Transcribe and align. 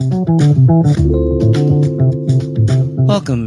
Welcome 0.00 0.14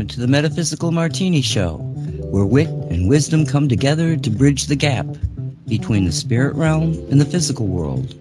to 0.06 0.20
the 0.20 0.28
Metaphysical 0.28 0.92
Martini 0.92 1.42
Show, 1.42 1.78
where 1.78 2.44
wit 2.44 2.68
and 2.68 3.08
wisdom 3.08 3.46
come 3.46 3.70
together 3.70 4.18
to 4.18 4.30
bridge 4.30 4.66
the 4.66 4.76
gap 4.76 5.06
between 5.70 6.04
the 6.04 6.12
spirit 6.12 6.54
realm 6.56 6.92
and 7.10 7.22
the 7.22 7.26
physical 7.26 7.68
world. 7.68 8.16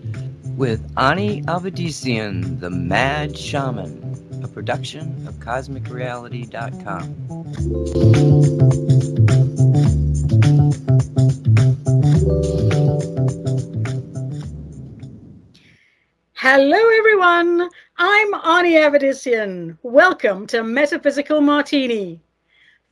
With 0.56 0.80
Ani 0.96 1.42
Avedissian, 1.42 2.60
the 2.60 2.70
Mad 2.70 3.36
Shaman, 3.36 4.44
a 4.44 4.48
production 4.48 5.26
of 5.26 5.34
CosmicReality.com. 5.40 7.14
Hello, 16.36 16.78
everyone. 16.98 17.68
I'm 18.02 18.32
Ani 18.32 18.76
Avedissian. 18.76 19.76
Welcome 19.82 20.46
to 20.46 20.62
Metaphysical 20.62 21.42
Martini. 21.42 22.18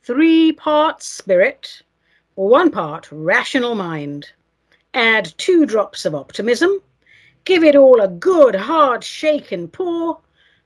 Three 0.03 0.51
parts 0.51 1.07
spirit, 1.07 1.81
one 2.35 2.69
part 2.69 3.11
rational 3.11 3.73
mind. 3.73 4.31
Add 4.93 5.33
two 5.39 5.65
drops 5.65 6.05
of 6.05 6.13
optimism. 6.13 6.83
Give 7.43 7.63
it 7.63 7.75
all 7.75 7.99
a 7.99 8.07
good 8.07 8.53
hard 8.53 9.03
shake 9.03 9.51
and 9.51 9.73
pour. 9.73 10.19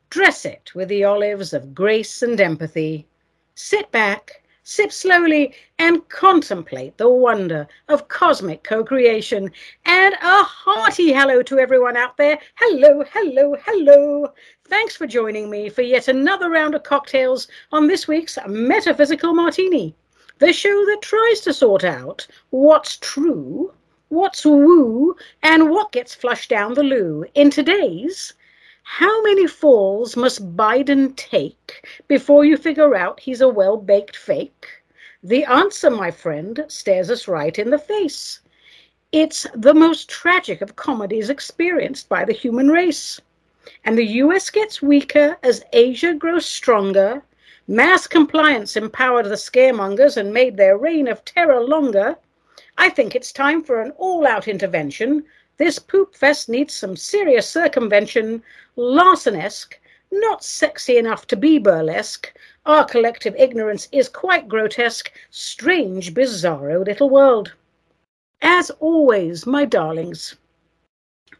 Dress 0.09 0.43
it 0.43 0.75
with 0.75 0.89
the 0.89 1.05
olives 1.05 1.53
of 1.53 1.73
grace 1.73 2.21
and 2.21 2.41
empathy. 2.41 3.07
Sit 3.55 3.89
back, 3.91 4.42
sip 4.65 4.93
slowly, 4.93 5.53
and 5.77 6.07
contemplate 6.07 6.97
the 6.97 7.09
wonder 7.09 7.67
of 7.89 8.07
cosmic 8.07 8.63
co 8.63 8.81
creation. 8.83 9.51
And 9.85 10.13
a 10.15 10.43
hearty 10.43 11.11
hello 11.11 11.43
to 11.43 11.59
everyone 11.59 11.97
out 11.97 12.15
there. 12.15 12.39
Hello, 12.55 13.03
hello, 13.11 13.57
hello. 13.65 14.33
Thanks 14.69 14.95
for 14.95 15.05
joining 15.05 15.49
me 15.49 15.67
for 15.69 15.81
yet 15.81 16.07
another 16.07 16.49
round 16.49 16.75
of 16.75 16.83
cocktails 16.83 17.47
on 17.73 17.87
this 17.87 18.07
week's 18.07 18.37
Metaphysical 18.47 19.33
Martini, 19.33 19.93
the 20.39 20.53
show 20.53 20.85
that 20.85 21.01
tries 21.01 21.41
to 21.41 21.53
sort 21.53 21.83
out 21.83 22.25
what's 22.51 22.97
true, 22.97 23.73
what's 24.07 24.45
woo, 24.45 25.15
and 25.41 25.69
what 25.69 25.91
gets 25.91 26.15
flushed 26.15 26.49
down 26.49 26.73
the 26.73 26.83
loo 26.83 27.25
in 27.33 27.49
today's 27.49 28.33
how 28.85 29.21
many 29.23 29.47
falls 29.47 30.17
must 30.17 30.55
Biden 30.57 31.15
take 31.15 31.87
before 32.07 32.43
you 32.43 32.57
figure 32.57 32.95
out 32.95 33.21
he's 33.21 33.39
a 33.39 33.47
well 33.47 33.77
baked 33.77 34.15
fake? 34.15 34.67
The 35.23 35.45
answer, 35.45 35.89
my 35.89 36.11
friend, 36.11 36.65
stares 36.67 37.09
us 37.09 37.27
right 37.27 37.57
in 37.57 37.69
the 37.69 37.79
face. 37.79 38.41
It's 39.13 39.47
the 39.55 39.73
most 39.73 40.09
tragic 40.09 40.61
of 40.61 40.75
comedies 40.75 41.29
experienced 41.29 42.09
by 42.09 42.25
the 42.25 42.33
human 42.33 42.67
race. 42.67 43.21
And 43.85 43.97
the 43.97 44.17
US 44.21 44.49
gets 44.49 44.81
weaker 44.81 45.37
as 45.41 45.63
Asia 45.71 46.13
grows 46.13 46.45
stronger. 46.45 47.23
Mass 47.67 48.05
compliance 48.05 48.75
empowered 48.75 49.27
the 49.27 49.37
scaremongers 49.37 50.17
and 50.17 50.33
made 50.33 50.57
their 50.57 50.77
reign 50.77 51.07
of 51.07 51.23
terror 51.23 51.61
longer. 51.61 52.17
I 52.77 52.89
think 52.89 53.15
it's 53.15 53.31
time 53.31 53.63
for 53.63 53.81
an 53.81 53.91
all 53.91 54.27
out 54.27 54.47
intervention 54.47 55.23
this 55.57 55.77
poop 55.77 56.15
fest 56.15 56.49
needs 56.49 56.73
some 56.73 56.95
serious 56.95 57.47
circumvention, 57.47 58.43
Larson-esque, 58.75 59.79
not 60.11 60.43
sexy 60.43 60.97
enough 60.97 61.27
to 61.27 61.35
be 61.35 61.59
burlesque. 61.59 62.33
Our 62.65 62.85
collective 62.85 63.35
ignorance 63.37 63.87
is 63.91 64.09
quite 64.09 64.47
grotesque, 64.47 65.11
strange, 65.29 66.13
bizarro 66.13 66.85
little 66.85 67.09
world. 67.09 67.53
As 68.41 68.69
always, 68.79 69.45
my 69.45 69.65
darlings, 69.65 70.35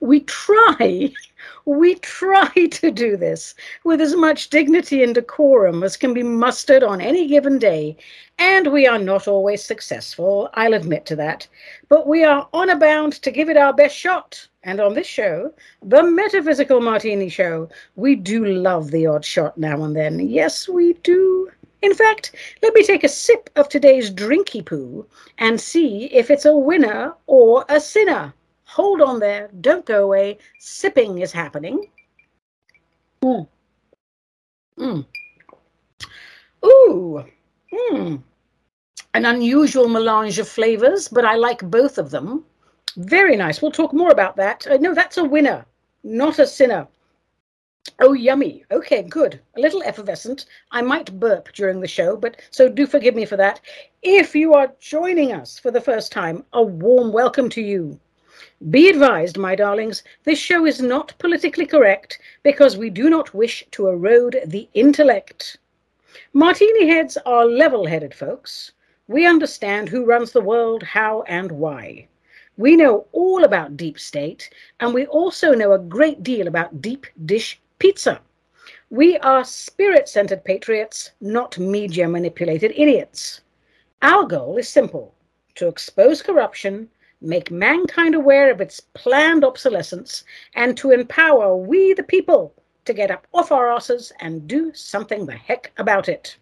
we 0.04 0.20
try, 0.20 1.09
we 1.66 1.96
try 1.96 2.50
to 2.50 2.92
do 2.92 3.16
this 3.16 3.56
with 3.86 4.02
as 4.02 4.18
much 4.18 4.50
dignity 4.50 5.02
and 5.02 5.16
decorum 5.16 5.82
as 5.82 5.96
can 5.96 6.14
be 6.14 6.22
mustered 6.22 6.84
on 6.84 7.00
any 7.00 7.26
given 7.26 7.58
day, 7.58 7.96
and 8.38 8.74
we 8.74 8.86
are 8.86 9.00
not 9.00 9.30
always 9.30 9.64
successful, 9.64 10.50
I'll 10.56 10.74
admit 10.74 11.06
to 11.06 11.16
that, 11.16 11.47
but 11.88 12.06
we 12.06 12.22
are 12.25 12.50
honor 12.52 12.75
bound 12.75 13.13
to 13.13 13.31
give 13.31 13.47
it 13.47 13.56
our 13.56 13.72
best 13.72 13.96
shot. 13.96 14.46
And 14.63 14.81
on 14.81 14.94
this 14.94 15.08
show, 15.08 15.53
the 15.81 16.03
Metaphysical 16.03 16.81
Martini 16.81 17.30
Show, 17.30 17.69
we 17.96 18.16
do 18.16 18.44
love 18.44 18.92
the 18.92 19.08
odd 19.08 19.24
shot 19.24 19.58
now 19.58 19.84
and 19.84 19.96
then. 19.96 20.19
Yes, 20.19 20.68
we 20.68 20.94
do. 21.03 21.50
In 21.81 21.94
fact, 21.94 22.36
let 22.62 22.74
me 22.74 22.84
take 22.84 23.06
a 23.06 23.09
sip 23.09 23.50
of 23.56 23.69
today's 23.69 24.12
drinky 24.12 24.66
poo 24.66 25.06
and 25.38 25.62
see 25.62 26.06
if 26.06 26.30
it's 26.30 26.46
a 26.46 26.56
winner 26.56 27.13
or 27.28 27.63
a 27.69 27.80
sinner. 27.80 28.34
Hold 28.73 29.01
on 29.01 29.19
there. 29.19 29.51
Don't 29.61 29.85
go 29.85 30.03
away. 30.03 30.39
Sipping 30.57 31.19
is 31.19 31.31
happening. 31.31 31.91
Mm. 33.22 33.47
Mm. 34.79 35.06
Ooh. 36.66 37.23
Mm. 37.72 38.23
An 39.13 39.25
unusual 39.25 39.88
melange 39.88 40.39
of 40.39 40.47
flavors, 40.47 41.07
but 41.07 41.23
I 41.23 41.35
like 41.35 41.69
both 41.69 42.00
of 42.00 42.09
them. 42.09 42.45
Very 42.97 43.35
nice. 43.35 43.62
We'll 43.62 43.72
talk 43.72 43.94
more 43.94 44.09
about 44.09 44.38
that. 44.38 44.66
Uh, 44.66 44.78
no, 44.78 44.95
that's 44.95 45.17
a 45.17 45.23
winner, 45.23 45.63
not 46.03 46.39
a 46.39 46.47
sinner. 46.47 46.88
Oh, 48.00 48.13
yummy. 48.13 48.66
Okay, 48.72 49.03
good. 49.03 49.39
A 49.56 49.59
little 49.59 49.83
effervescent. 49.83 50.47
I 50.72 50.81
might 50.81 51.19
burp 51.19 51.53
during 51.53 51.79
the 51.79 51.88
show, 51.88 52.17
but 52.17 52.41
so 52.50 52.69
do 52.69 52.88
forgive 52.88 53.13
me 53.13 53.25
for 53.25 53.38
that. 53.38 53.62
If 54.01 54.35
you 54.35 54.56
are 54.56 54.73
joining 54.79 55.31
us 55.31 55.59
for 55.59 55.69
the 55.69 55.81
first 55.81 56.12
time, 56.12 56.44
a 56.53 56.63
warm 56.63 57.13
welcome 57.13 57.50
to 57.50 57.62
you. 57.62 58.00
Be 58.69 58.89
advised, 58.89 59.38
my 59.38 59.55
darlings, 59.55 60.03
this 60.23 60.39
show 60.39 60.66
is 60.66 60.81
not 60.81 61.13
politically 61.19 61.66
correct 61.66 62.19
because 62.41 62.77
we 62.77 62.89
do 62.89 63.09
not 63.09 63.33
wish 63.33 63.66
to 63.71 63.88
erode 63.88 64.41
the 64.45 64.69
intellect. 64.73 65.57
Martini 66.31 66.88
heads 66.88 67.17
are 67.25 67.45
level 67.45 67.85
headed 67.85 68.13
folks. 68.13 68.71
We 69.07 69.25
understand 69.25 69.89
who 69.89 70.05
runs 70.05 70.31
the 70.31 70.41
world, 70.41 70.83
how, 70.83 71.23
and 71.23 71.51
why. 71.51 72.07
We 72.55 72.75
know 72.75 73.07
all 73.11 73.44
about 73.44 73.77
deep 73.77 73.99
state, 73.99 74.50
and 74.79 74.94
we 74.94 75.05
also 75.07 75.53
know 75.53 75.73
a 75.73 75.79
great 75.79 76.23
deal 76.23 76.47
about 76.47 76.81
deep 76.81 77.07
dish 77.25 77.59
pizza. 77.79 78.21
We 78.89 79.17
are 79.17 79.44
spirit 79.44 80.07
centered 80.07 80.44
patriots, 80.44 81.11
not 81.19 81.57
media 81.57 82.07
manipulated 82.07 82.71
idiots. 82.75 83.41
Our 84.01 84.25
goal 84.25 84.57
is 84.57 84.69
simple 84.69 85.15
to 85.55 85.67
expose 85.67 86.21
corruption 86.21 86.89
make 87.23 87.50
mankind 87.50 88.13
aware 88.13 88.51
of 88.51 88.61
its 88.61 88.79
planned 88.79 89.44
obsolescence, 89.44 90.23
and 90.56 90.78
to 90.78 90.91
empower 90.91 91.56
we 91.56 91.94
the 91.94 92.03
people 92.03 92.53
to 92.85 92.94
get 92.94 93.09
up 93.09 93.25
off 93.34 93.51
our 93.51 93.72
asses 93.72 94.11
and 94.19 94.47
do 94.47 94.73
something 94.73 95.25
the 95.25 95.33
heck 95.33 95.72
about 95.78 96.09
it. 96.09 96.35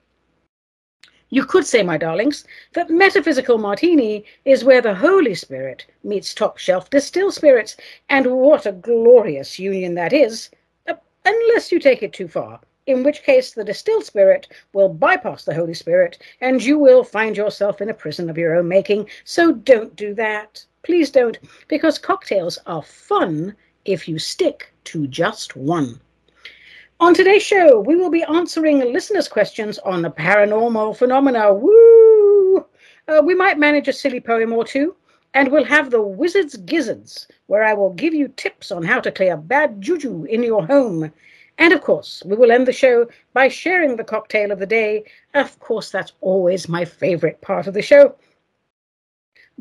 You 1.30 1.46
could 1.46 1.66
say, 1.66 1.81
my 1.81 1.97
darlings, 1.97 2.44
that 2.74 2.90
metaphysical 2.90 3.58
martini 3.58 4.25
is 4.44 4.66
where 4.66 4.81
the 4.81 4.96
Holy 4.96 5.34
Spirit 5.34 5.86
meets 6.03 6.34
top 6.34 6.58
shelf 6.58 6.90
distilled 6.90 7.34
spirits, 7.34 7.78
and 8.09 8.28
what 8.28 8.66
a 8.66 8.74
glorious 8.74 9.58
union 9.58 9.96
that 9.96 10.12
is, 10.12 10.50
uh, 10.88 10.96
unless 11.24 11.72
you 11.72 11.80
take 11.80 12.03
it 12.03 12.12
too 12.12 12.28
far, 12.28 12.59
in 12.86 13.03
which 13.03 13.24
case 13.24 13.53
the 13.53 13.64
distilled 13.64 14.03
spirit 14.03 14.47
will 14.74 14.90
bypass 14.90 15.46
the 15.46 15.53
Holy 15.53 15.74
Spirit, 15.74 16.18
and 16.41 16.62
you 16.62 16.78
will 16.78 17.03
find 17.03 17.38
yourself 17.38 17.80
in 17.80 17.90
a 17.90 17.94
prison 17.94 18.30
of 18.30 18.38
your 18.38 18.56
own 18.58 18.68
making. 18.68 19.08
So 19.24 19.53
don't 19.53 19.96
do 19.96 20.14
that. 20.16 20.66
Please 20.84 21.12
don't, 21.12 21.38
because 21.68 21.97
cocktails 21.97 22.58
are 22.66 22.81
fun 22.81 23.56
if 23.86 24.08
you 24.08 24.18
stick 24.18 24.74
to 24.86 25.08
just 25.08 25.56
one. 25.56 26.02
On 27.00 27.14
today's 27.14 27.44
show, 27.44 27.80
we 27.80 27.96
will 27.96 28.09
be 28.09 28.24
answering 28.24 28.80
listeners' 28.80 29.28
questions 29.28 29.80
on 29.80 30.03
paranormal 30.03 30.96
phenomena. 30.96 31.53
Woo! 31.53 32.66
Uh, 33.08 33.22
we 33.24 33.34
might 33.34 33.58
manage 33.58 33.88
a 33.88 33.94
silly 33.94 34.20
poem 34.20 34.53
or 34.53 34.64
two, 34.64 34.96
and 35.34 35.52
we'll 35.52 35.64
have 35.64 35.90
the 35.90 36.02
Wizard's 36.02 36.58
Gizzards, 36.58 37.28
where 37.47 37.64
I 37.64 37.74
will 37.74 37.94
give 37.94 38.14
you 38.14 38.28
tips 38.28 38.72
on 38.72 38.84
how 38.84 39.00
to 39.00 39.12
clear 39.12 39.38
bad 39.38 39.81
juju 39.81 40.25
in 40.25 40.44
your 40.44 40.66
home. 40.66 41.12
And 41.58 41.74
of 41.74 41.81
course, 41.81 42.23
we 42.26 42.35
will 42.35 42.52
end 42.52 42.67
the 42.67 42.73
show 42.73 43.08
by 43.34 43.47
sharing 43.47 43.96
the 43.96 44.03
cocktail 44.03 44.52
of 44.52 44.59
the 44.59 44.66
day. 44.66 45.03
Of 45.34 45.59
course, 45.59 45.91
that's 45.91 46.14
always 46.22 46.70
my 46.70 46.85
favorite 46.85 47.41
part 47.41 47.67
of 47.67 47.73
the 47.73 47.82
show. 47.82 48.16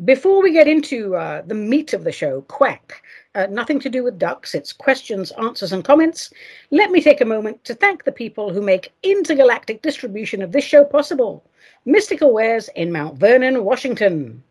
Before 0.05 0.41
we 0.41 0.53
get 0.53 0.67
into 0.67 1.15
uh, 1.15 1.43
the 1.43 1.55
meat 1.55 1.93
of 1.93 2.05
the 2.05 2.13
show, 2.13 2.41
quack, 2.43 3.03
uh, 3.35 3.49
nothing 3.51 3.79
to 3.81 3.91
do 3.91 4.03
with 4.03 4.19
ducks, 4.19 4.55
it's 4.55 4.73
questions, 4.73 5.31
answers, 5.33 5.73
and 5.73 5.85
comments, 5.85 6.33
let 6.71 6.91
me 6.91 7.03
take 7.03 7.21
a 7.21 7.27
moment 7.27 7.63
to 7.65 7.75
thank 7.75 8.05
the 8.05 8.13
people 8.13 8.51
who 8.51 8.63
make 8.63 8.95
intergalactic 9.03 9.83
distribution 9.83 10.41
of 10.41 10.53
this 10.53 10.65
show 10.65 10.85
possible. 10.85 11.45
Mystical 11.85 12.33
Wares 12.33 12.71
in 12.77 12.91
Mount 12.91 13.19
Vernon, 13.19 13.63
Washington. 13.63 14.43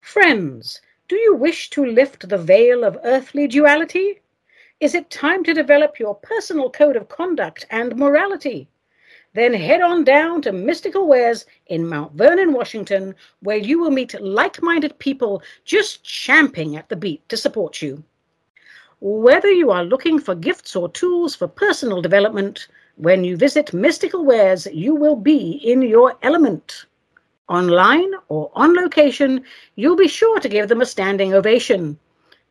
Friends, 0.00 0.80
do 1.06 1.16
you 1.16 1.34
wish 1.34 1.68
to 1.70 1.84
lift 1.84 2.30
the 2.30 2.38
veil 2.38 2.82
of 2.82 2.98
earthly 3.04 3.46
duality? 3.46 4.22
Is 4.80 4.94
it 4.94 5.10
time 5.10 5.44
to 5.44 5.52
develop 5.52 5.98
your 5.98 6.14
personal 6.14 6.70
code 6.70 6.96
of 6.96 7.10
conduct 7.10 7.66
and 7.68 7.94
morality? 7.94 8.70
Then 9.34 9.54
head 9.54 9.80
on 9.80 10.04
down 10.04 10.42
to 10.42 10.52
Mystical 10.52 11.06
Wares 11.08 11.46
in 11.66 11.88
Mount 11.88 12.12
Vernon, 12.14 12.52
Washington, 12.52 13.14
where 13.40 13.56
you 13.56 13.78
will 13.80 13.90
meet 13.90 14.20
like 14.20 14.62
minded 14.62 14.98
people 14.98 15.42
just 15.64 16.04
champing 16.04 16.76
at 16.76 16.88
the 16.88 16.96
beat 16.96 17.26
to 17.30 17.36
support 17.36 17.80
you. 17.82 18.04
whether 19.00 19.50
you 19.50 19.72
are 19.72 19.84
looking 19.84 20.20
for 20.20 20.34
gifts 20.36 20.76
or 20.76 20.88
tools 20.88 21.34
for 21.34 21.48
personal 21.48 22.00
development, 22.00 22.68
when 22.96 23.24
you 23.24 23.36
visit 23.36 23.74
Mystical 23.74 24.24
Wares, 24.24 24.66
you 24.72 24.94
will 24.94 25.16
be 25.16 25.52
in 25.64 25.82
your 25.82 26.16
element. 26.22 26.86
Online 27.48 28.12
or 28.28 28.52
on 28.54 28.74
location, 28.74 29.42
you'll 29.74 29.96
be 29.96 30.06
sure 30.06 30.38
to 30.38 30.48
give 30.48 30.68
them 30.68 30.80
a 30.80 30.86
standing 30.86 31.34
ovation. 31.34 31.98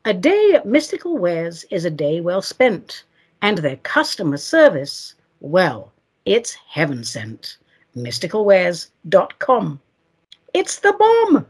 A 0.04 0.13
day 0.13 0.51
at 0.54 0.66
Mystical 0.66 1.18
Wares 1.18 1.63
is 1.72 1.86
a 1.86 1.89
day 1.89 2.19
well 2.19 2.42
spent, 2.42 3.06
and 3.42 3.60
their 3.60 3.78
customer 3.78 4.38
service, 4.38 5.16
well, 5.39 5.91
it's 6.25 6.53
heaven 6.53 7.03
sent. 7.03 7.57
mysticalwares.com. 7.95 9.79
It's 10.53 10.79
the 10.79 10.94
bomb! 10.94 11.45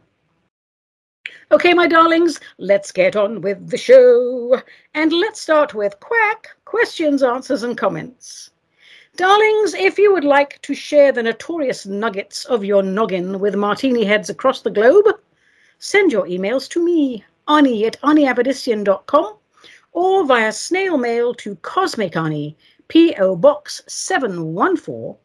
Okay, 1.51 1.73
my 1.73 1.87
darlings, 1.87 2.39
let's 2.57 2.91
get 2.91 3.15
on 3.15 3.41
with 3.41 3.69
the 3.69 3.77
show. 3.77 4.61
And 4.93 5.11
let's 5.11 5.41
start 5.41 5.73
with 5.73 5.99
quack 5.99 6.47
questions, 6.65 7.21
answers, 7.21 7.63
and 7.63 7.77
comments. 7.77 8.51
Darlings, 9.17 9.73
if 9.73 9.97
you 9.97 10.13
would 10.13 10.23
like 10.23 10.61
to 10.61 10.73
share 10.73 11.11
the 11.11 11.23
notorious 11.23 11.85
nuggets 11.85 12.45
of 12.45 12.63
your 12.63 12.81
noggin 12.81 13.39
with 13.39 13.55
martini 13.55 14.05
heads 14.05 14.29
across 14.29 14.61
the 14.61 14.69
globe, 14.69 15.05
send 15.79 16.13
your 16.13 16.25
emails 16.25 16.69
to 16.69 16.83
me, 16.83 17.25
Ani 17.49 17.85
at 17.85 17.99
AniAvedissian.com, 18.01 19.35
or 19.91 20.25
via 20.25 20.53
snail 20.53 20.97
mail 20.97 21.33
to 21.33 21.55
Cosmic 21.57 22.15
Ani, 22.15 22.55
P.O. 22.91 23.37
Box 23.37 23.81
714, 23.87 25.15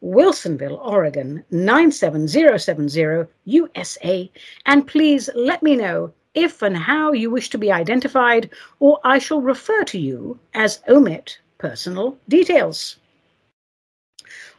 Wilsonville, 0.00 0.78
Oregon 0.80 1.42
97070, 1.50 3.28
USA. 3.46 4.30
And 4.66 4.86
please 4.86 5.28
let 5.34 5.60
me 5.60 5.74
know 5.74 6.12
if 6.34 6.62
and 6.62 6.76
how 6.76 7.10
you 7.10 7.28
wish 7.32 7.50
to 7.50 7.58
be 7.58 7.72
identified, 7.72 8.50
or 8.78 9.00
I 9.02 9.18
shall 9.18 9.40
refer 9.40 9.82
to 9.86 9.98
you 9.98 10.38
as 10.54 10.80
omit 10.88 11.40
personal 11.58 12.16
details. 12.28 12.96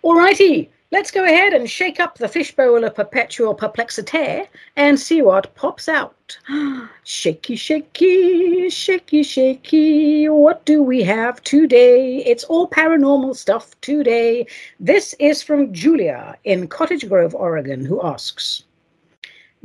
Alrighty, 0.04 0.68
let's 0.92 1.12
go 1.12 1.24
ahead 1.24 1.54
and 1.54 1.70
shake 1.70 2.00
up 2.00 2.18
the 2.18 2.28
fishbowl 2.28 2.84
of 2.84 2.96
perpetual 2.96 3.54
perplexity 3.54 4.44
and 4.76 5.00
see 5.00 5.22
what 5.22 5.54
pops 5.56 5.90
out. 5.90 6.38
shaky, 7.04 7.56
shaky, 7.56 8.70
shaky, 8.70 9.24
shaky. 9.24 10.30
What 10.30 10.66
do 10.66 10.82
we 10.82 11.04
have 11.04 11.44
today? 11.44 12.18
It's 12.26 12.46
all 12.46 12.70
paranormal 12.70 13.36
stuff 13.36 13.80
today. 13.82 14.48
This 14.80 15.14
is 15.20 15.44
from 15.44 15.74
Julia 15.74 16.38
in 16.44 16.68
Cottage 16.68 17.08
Grove, 17.10 17.36
Oregon, 17.36 17.84
who 17.84 18.02
asks 18.02 18.64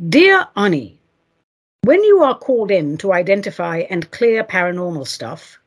Dear 0.09 0.49
Ani, 0.57 0.99
when 1.85 2.03
you 2.05 2.23
are 2.23 2.39
called 2.39 2.71
in 2.71 2.97
to 2.99 3.13
identify 3.13 3.79
and 3.91 4.11
clear 4.11 4.45
paranormal 4.45 5.07
stuff, 5.07 5.59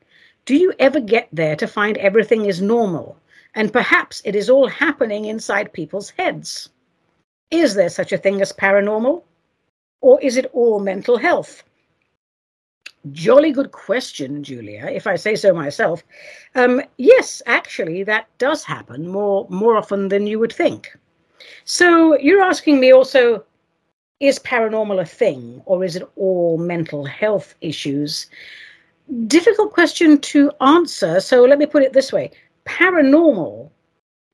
do 0.46 0.56
you 0.56 0.72
ever 0.78 1.00
get 1.00 1.28
there 1.32 1.56
to 1.56 1.66
find 1.66 1.98
everything 1.98 2.46
is 2.46 2.62
normal? 2.62 3.18
And 3.56 3.72
perhaps 3.72 4.20
it 4.24 4.36
is 4.36 4.50
all 4.50 4.68
happening 4.68 5.24
inside 5.24 5.72
people's 5.72 6.10
heads. 6.10 6.68
Is 7.50 7.74
there 7.74 7.88
such 7.88 8.12
a 8.12 8.18
thing 8.18 8.42
as 8.42 8.52
paranormal? 8.52 9.22
Or 10.02 10.20
is 10.20 10.36
it 10.36 10.50
all 10.52 10.78
mental 10.78 11.16
health? 11.16 11.64
Jolly 13.12 13.52
good 13.52 13.72
question, 13.72 14.44
Julia, 14.44 14.86
if 14.92 15.06
I 15.06 15.16
say 15.16 15.36
so 15.36 15.54
myself. 15.54 16.04
Um, 16.54 16.82
yes, 16.98 17.40
actually, 17.46 18.02
that 18.02 18.26
does 18.38 18.62
happen 18.62 19.08
more, 19.08 19.46
more 19.48 19.76
often 19.76 20.08
than 20.08 20.26
you 20.26 20.38
would 20.38 20.52
think. 20.52 20.94
So 21.64 22.18
you're 22.18 22.42
asking 22.42 22.78
me 22.78 22.92
also 22.92 23.42
is 24.20 24.38
paranormal 24.38 25.00
a 25.00 25.04
thing 25.04 25.62
or 25.66 25.84
is 25.84 25.96
it 25.96 26.08
all 26.16 26.58
mental 26.58 27.04
health 27.04 27.54
issues? 27.60 28.26
Difficult 29.26 29.72
question 29.72 30.18
to 30.18 30.50
answer. 30.60 31.20
So 31.20 31.44
let 31.44 31.58
me 31.58 31.66
put 31.66 31.82
it 31.82 31.92
this 31.92 32.12
way 32.12 32.32
Paranormal 32.66 33.70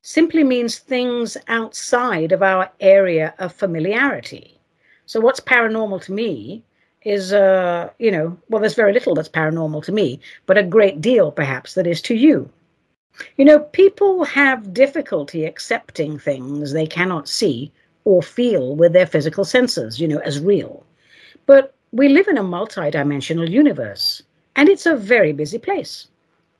simply 0.01 0.43
means 0.43 0.79
things 0.79 1.37
outside 1.47 2.31
of 2.31 2.43
our 2.43 2.69
area 2.79 3.33
of 3.39 3.53
familiarity. 3.53 4.59
So, 5.05 5.19
what's 5.21 5.39
paranormal 5.39 6.01
to 6.03 6.11
me 6.11 6.63
is, 7.03 7.33
uh, 7.33 7.89
you 7.99 8.11
know, 8.11 8.37
well, 8.49 8.59
there's 8.61 8.75
very 8.75 8.93
little 8.93 9.15
that's 9.15 9.29
paranormal 9.29 9.83
to 9.83 9.91
me, 9.91 10.19
but 10.45 10.57
a 10.57 10.63
great 10.63 11.01
deal 11.01 11.31
perhaps 11.31 11.73
that 11.75 11.87
is 11.87 12.01
to 12.03 12.15
you. 12.15 12.49
You 13.37 13.45
know, 13.45 13.59
people 13.59 14.23
have 14.23 14.73
difficulty 14.73 15.45
accepting 15.45 16.17
things 16.17 16.71
they 16.71 16.87
cannot 16.87 17.29
see 17.29 17.71
or 18.05 18.23
feel 18.23 18.75
with 18.75 18.93
their 18.93 19.05
physical 19.05 19.45
senses, 19.45 19.99
you 19.99 20.07
know, 20.07 20.19
as 20.19 20.39
real. 20.39 20.83
But 21.45 21.73
we 21.91 22.09
live 22.09 22.27
in 22.27 22.37
a 22.37 22.43
multidimensional 22.43 23.49
universe, 23.49 24.23
and 24.55 24.67
it's 24.67 24.85
a 24.85 24.95
very 24.95 25.31
busy 25.31 25.59
place. 25.59 26.07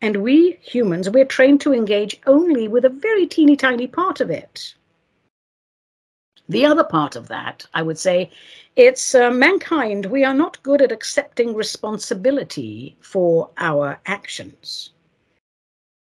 And 0.03 0.17
we 0.17 0.57
humans, 0.59 1.09
we're 1.09 1.23
trained 1.23 1.61
to 1.61 1.73
engage 1.73 2.19
only 2.27 2.67
with 2.67 2.83
a 2.83 2.89
very 2.89 3.25
teeny 3.25 3.55
tiny 3.55 3.87
part 3.87 4.19
of 4.19 4.29
it. 4.29 4.73
The 6.49 6.65
other 6.65 6.83
part 6.83 7.15
of 7.15 7.29
that, 7.29 7.65
I 7.73 7.83
would 7.83 7.97
say, 7.97 8.29
it's 8.75 9.15
uh, 9.15 9.31
mankind. 9.31 10.07
We 10.07 10.25
are 10.25 10.33
not 10.33 10.61
good 10.61 10.81
at 10.81 10.91
accepting 10.91 11.55
responsibility 11.55 12.97
for 12.99 13.49
our 13.57 13.97
actions. 14.05 14.89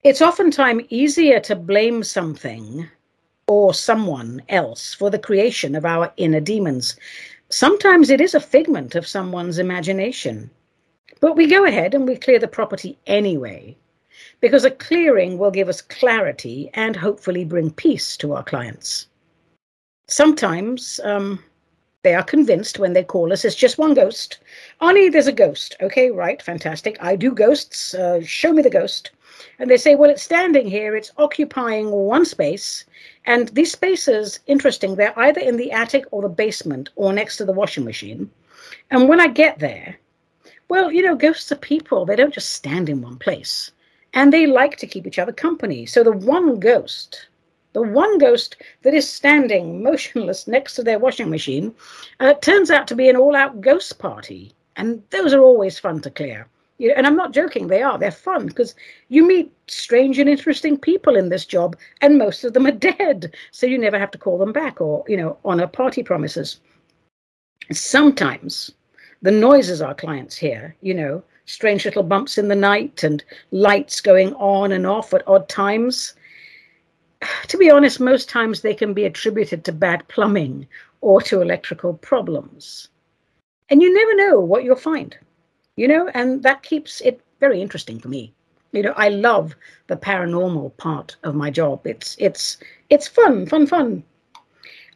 It's 0.04 0.22
oftentimes 0.22 0.84
easier 0.90 1.40
to 1.40 1.56
blame 1.56 2.04
something 2.04 2.88
or 3.48 3.74
someone 3.74 4.44
else 4.50 4.94
for 4.94 5.10
the 5.10 5.18
creation 5.18 5.74
of 5.74 5.84
our 5.84 6.14
inner 6.16 6.42
demons. 6.42 6.96
Sometimes 7.50 8.12
it 8.12 8.22
is 8.22 8.36
a 8.36 8.40
figment 8.40 8.94
of 8.94 9.08
someone's 9.08 9.58
imagination. 9.58 10.52
But 11.20 11.36
we 11.36 11.48
go 11.48 11.66
ahead 11.66 11.94
and 11.94 12.08
we 12.08 12.16
clear 12.16 12.40
the 12.40 12.48
property 12.48 12.98
anyway, 13.08 13.76
because 14.42 14.66
a 14.66 14.72
clearing 14.72 15.38
will 15.38 15.52
give 15.52 15.70
us 15.70 15.82
clarity 15.82 16.70
and 16.74 16.96
hopefully 16.96 17.46
bring 17.46 17.72
peace 17.72 18.16
to 18.18 18.34
our 18.34 18.44
clients. 18.44 19.08
Sometimes 20.08 21.00
um, 21.04 21.44
they 22.04 22.14
are 22.16 22.24
convinced 22.24 22.80
when 22.80 22.94
they 22.94 23.04
call 23.04 23.34
us 23.34 23.44
it's 23.44 23.56
just 23.56 23.78
one 23.78 23.94
ghost. 23.94 24.40
Ani, 24.82 25.10
there's 25.10 25.28
a 25.28 25.34
ghost. 25.34 25.76
Okay, 25.82 26.10
right, 26.12 26.42
fantastic. 26.42 26.98
I 27.02 27.16
do 27.16 27.32
ghosts. 27.32 27.94
Uh, 27.94 28.22
show 28.24 28.54
me 28.54 28.62
the 28.62 28.70
ghost. 28.70 29.12
And 29.60 29.70
they 29.70 29.78
say, 29.78 29.96
well, 29.96 30.10
it's 30.10 30.24
standing 30.24 30.68
here, 30.68 30.96
it's 30.96 31.12
occupying 31.18 31.92
one 31.92 32.26
space. 32.26 32.86
And 33.26 33.50
these 33.50 33.72
spaces, 33.72 34.40
interesting, 34.48 34.96
they're 34.96 35.18
either 35.20 35.42
in 35.42 35.58
the 35.58 35.72
attic 35.72 36.06
or 36.12 36.22
the 36.22 36.30
basement 36.30 36.90
or 36.96 37.14
next 37.14 37.38
to 37.38 37.46
the 37.46 37.54
washing 37.54 37.86
machine. 37.86 38.30
And 38.92 39.08
when 39.08 39.22
I 39.22 39.28
get 39.28 39.60
there, 39.60 39.98
well, 40.70 40.92
you 40.92 41.02
know, 41.02 41.16
ghosts 41.16 41.52
are 41.52 41.56
people. 41.56 42.06
They 42.06 42.16
don't 42.16 42.34
just 42.34 42.52
stand 42.52 42.90
in 42.90 43.02
one 43.02 43.18
place. 43.18 43.72
And 44.14 44.32
they 44.32 44.46
like 44.46 44.78
to 44.78 44.88
keep 44.88 45.06
each 45.06 45.20
other 45.20 45.32
company. 45.32 45.86
So 45.86 46.04
the 46.04 46.12
one 46.12 46.60
ghost, 46.60 47.28
the 47.74 47.82
one 47.82 48.18
ghost 48.20 48.56
that 48.84 48.94
is 48.94 49.10
standing 49.10 49.84
motionless 49.84 50.48
next 50.48 50.76
to 50.76 50.84
their 50.84 51.00
washing 51.00 51.30
machine, 51.30 51.74
uh, 52.20 52.36
turns 52.36 52.72
out 52.72 52.88
to 52.88 52.96
be 52.96 53.10
an 53.10 53.16
all 53.16 53.36
out 53.36 53.62
ghost 53.62 53.98
party. 54.00 54.54
And 54.76 55.04
those 55.10 55.34
are 55.34 55.42
always 55.42 55.80
fun 55.80 56.02
to 56.02 56.12
clear. 56.12 56.48
You 56.78 56.90
know, 56.90 56.94
and 56.96 57.06
I'm 57.06 57.18
not 57.18 57.34
joking, 57.34 57.68
they 57.68 57.82
are. 57.82 57.98
They're 57.98 58.12
fun 58.12 58.48
because 58.48 58.74
you 59.10 59.28
meet 59.28 59.52
strange 59.68 60.18
and 60.18 60.30
interesting 60.30 60.78
people 60.78 61.18
in 61.18 61.28
this 61.28 61.46
job, 61.46 61.76
and 62.02 62.18
most 62.18 62.44
of 62.44 62.54
them 62.54 62.66
are 62.66 62.72
dead. 62.94 63.34
So 63.52 63.66
you 63.66 63.78
never 63.78 64.00
have 64.00 64.12
to 64.12 64.18
call 64.18 64.38
them 64.38 64.54
back 64.54 64.80
or, 64.80 65.04
you 65.08 65.18
know, 65.18 65.38
honor 65.44 65.68
party 65.68 66.04
promises. 66.04 66.60
Sometimes 67.72 68.72
the 69.22 69.32
noises 69.32 69.82
our 69.82 69.94
clients 69.94 70.38
hear, 70.38 70.76
you 70.82 70.94
know, 70.94 71.24
strange 71.46 71.84
little 71.84 72.04
bumps 72.04 72.38
in 72.38 72.48
the 72.48 72.56
night 72.56 73.04
and 73.04 73.24
lights 73.52 74.02
going 74.02 74.34
on 74.36 74.72
and 74.72 74.86
off 74.86 75.14
at 75.14 75.28
odd 75.28 75.50
times. 75.50 76.14
To 77.48 77.58
be 77.58 77.70
honest, 77.70 78.00
most 78.00 78.30
times 78.30 78.62
they 78.62 78.74
can 78.74 78.94
be 78.94 79.06
attributed 79.06 79.66
to 79.66 79.72
bad 79.72 80.08
plumbing 80.08 80.68
or 81.02 81.22
to 81.24 81.42
electrical 81.42 81.96
problems. 81.96 82.90
And 83.70 83.82
you 83.82 83.94
never 83.94 84.16
know 84.16 84.40
what 84.40 84.64
you'll 84.64 84.76
find, 84.76 85.18
you 85.76 85.88
know, 85.88 86.08
and 86.14 86.44
that 86.44 86.64
keeps 86.64 87.02
it 87.02 87.22
very 87.40 87.62
interesting 87.62 88.00
for 88.00 88.08
me. 88.08 88.34
You 88.72 88.84
know, 88.84 88.94
I 88.96 89.10
love 89.10 89.56
the 89.88 89.98
paranormal 89.98 90.78
part 90.78 91.16
of 91.24 91.36
my 91.36 91.50
job. 91.50 91.86
It's 91.86 92.16
it's 92.20 92.58
it's 92.90 93.08
fun, 93.08 93.48
fun, 93.48 93.66
fun. 93.66 94.04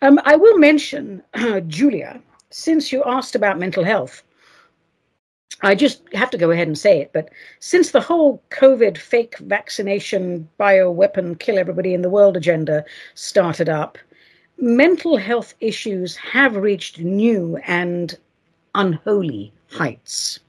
Um, 0.01 0.20
I 0.24 0.36
will 0.36 0.58
mention 0.58 1.24
uh, 1.34 1.60
Julia, 1.68 2.22
since 2.53 2.91
you 2.91 3.03
asked 3.03 3.33
about 3.36 3.57
mental 3.57 3.83
health, 3.83 4.22
I 5.62 5.74
just 5.75 6.01
have 6.13 6.29
to 6.31 6.38
go 6.38 6.51
ahead 6.51 6.67
and 6.67 6.77
say 6.77 7.00
it, 7.00 7.12
but 7.13 7.29
since 7.60 7.91
the 7.91 8.01
whole 8.01 8.43
COVID 8.51 8.98
fake 8.98 9.38
vaccination 9.39 10.48
bioweapon 10.60 11.39
kill 11.39 11.57
everybody 11.57 11.93
in 11.93 12.03
the 12.03 12.10
world 12.10 12.38
agenda 12.38 12.86
started 13.15 13.69
up, 13.69 13.98
mental 14.57 15.17
health 15.17 15.55
issues 15.62 16.15
have 16.17 16.55
reached 16.55 17.00
new 17.00 17.57
and 17.65 18.17
unholy 18.75 19.51
heights. 19.72 20.39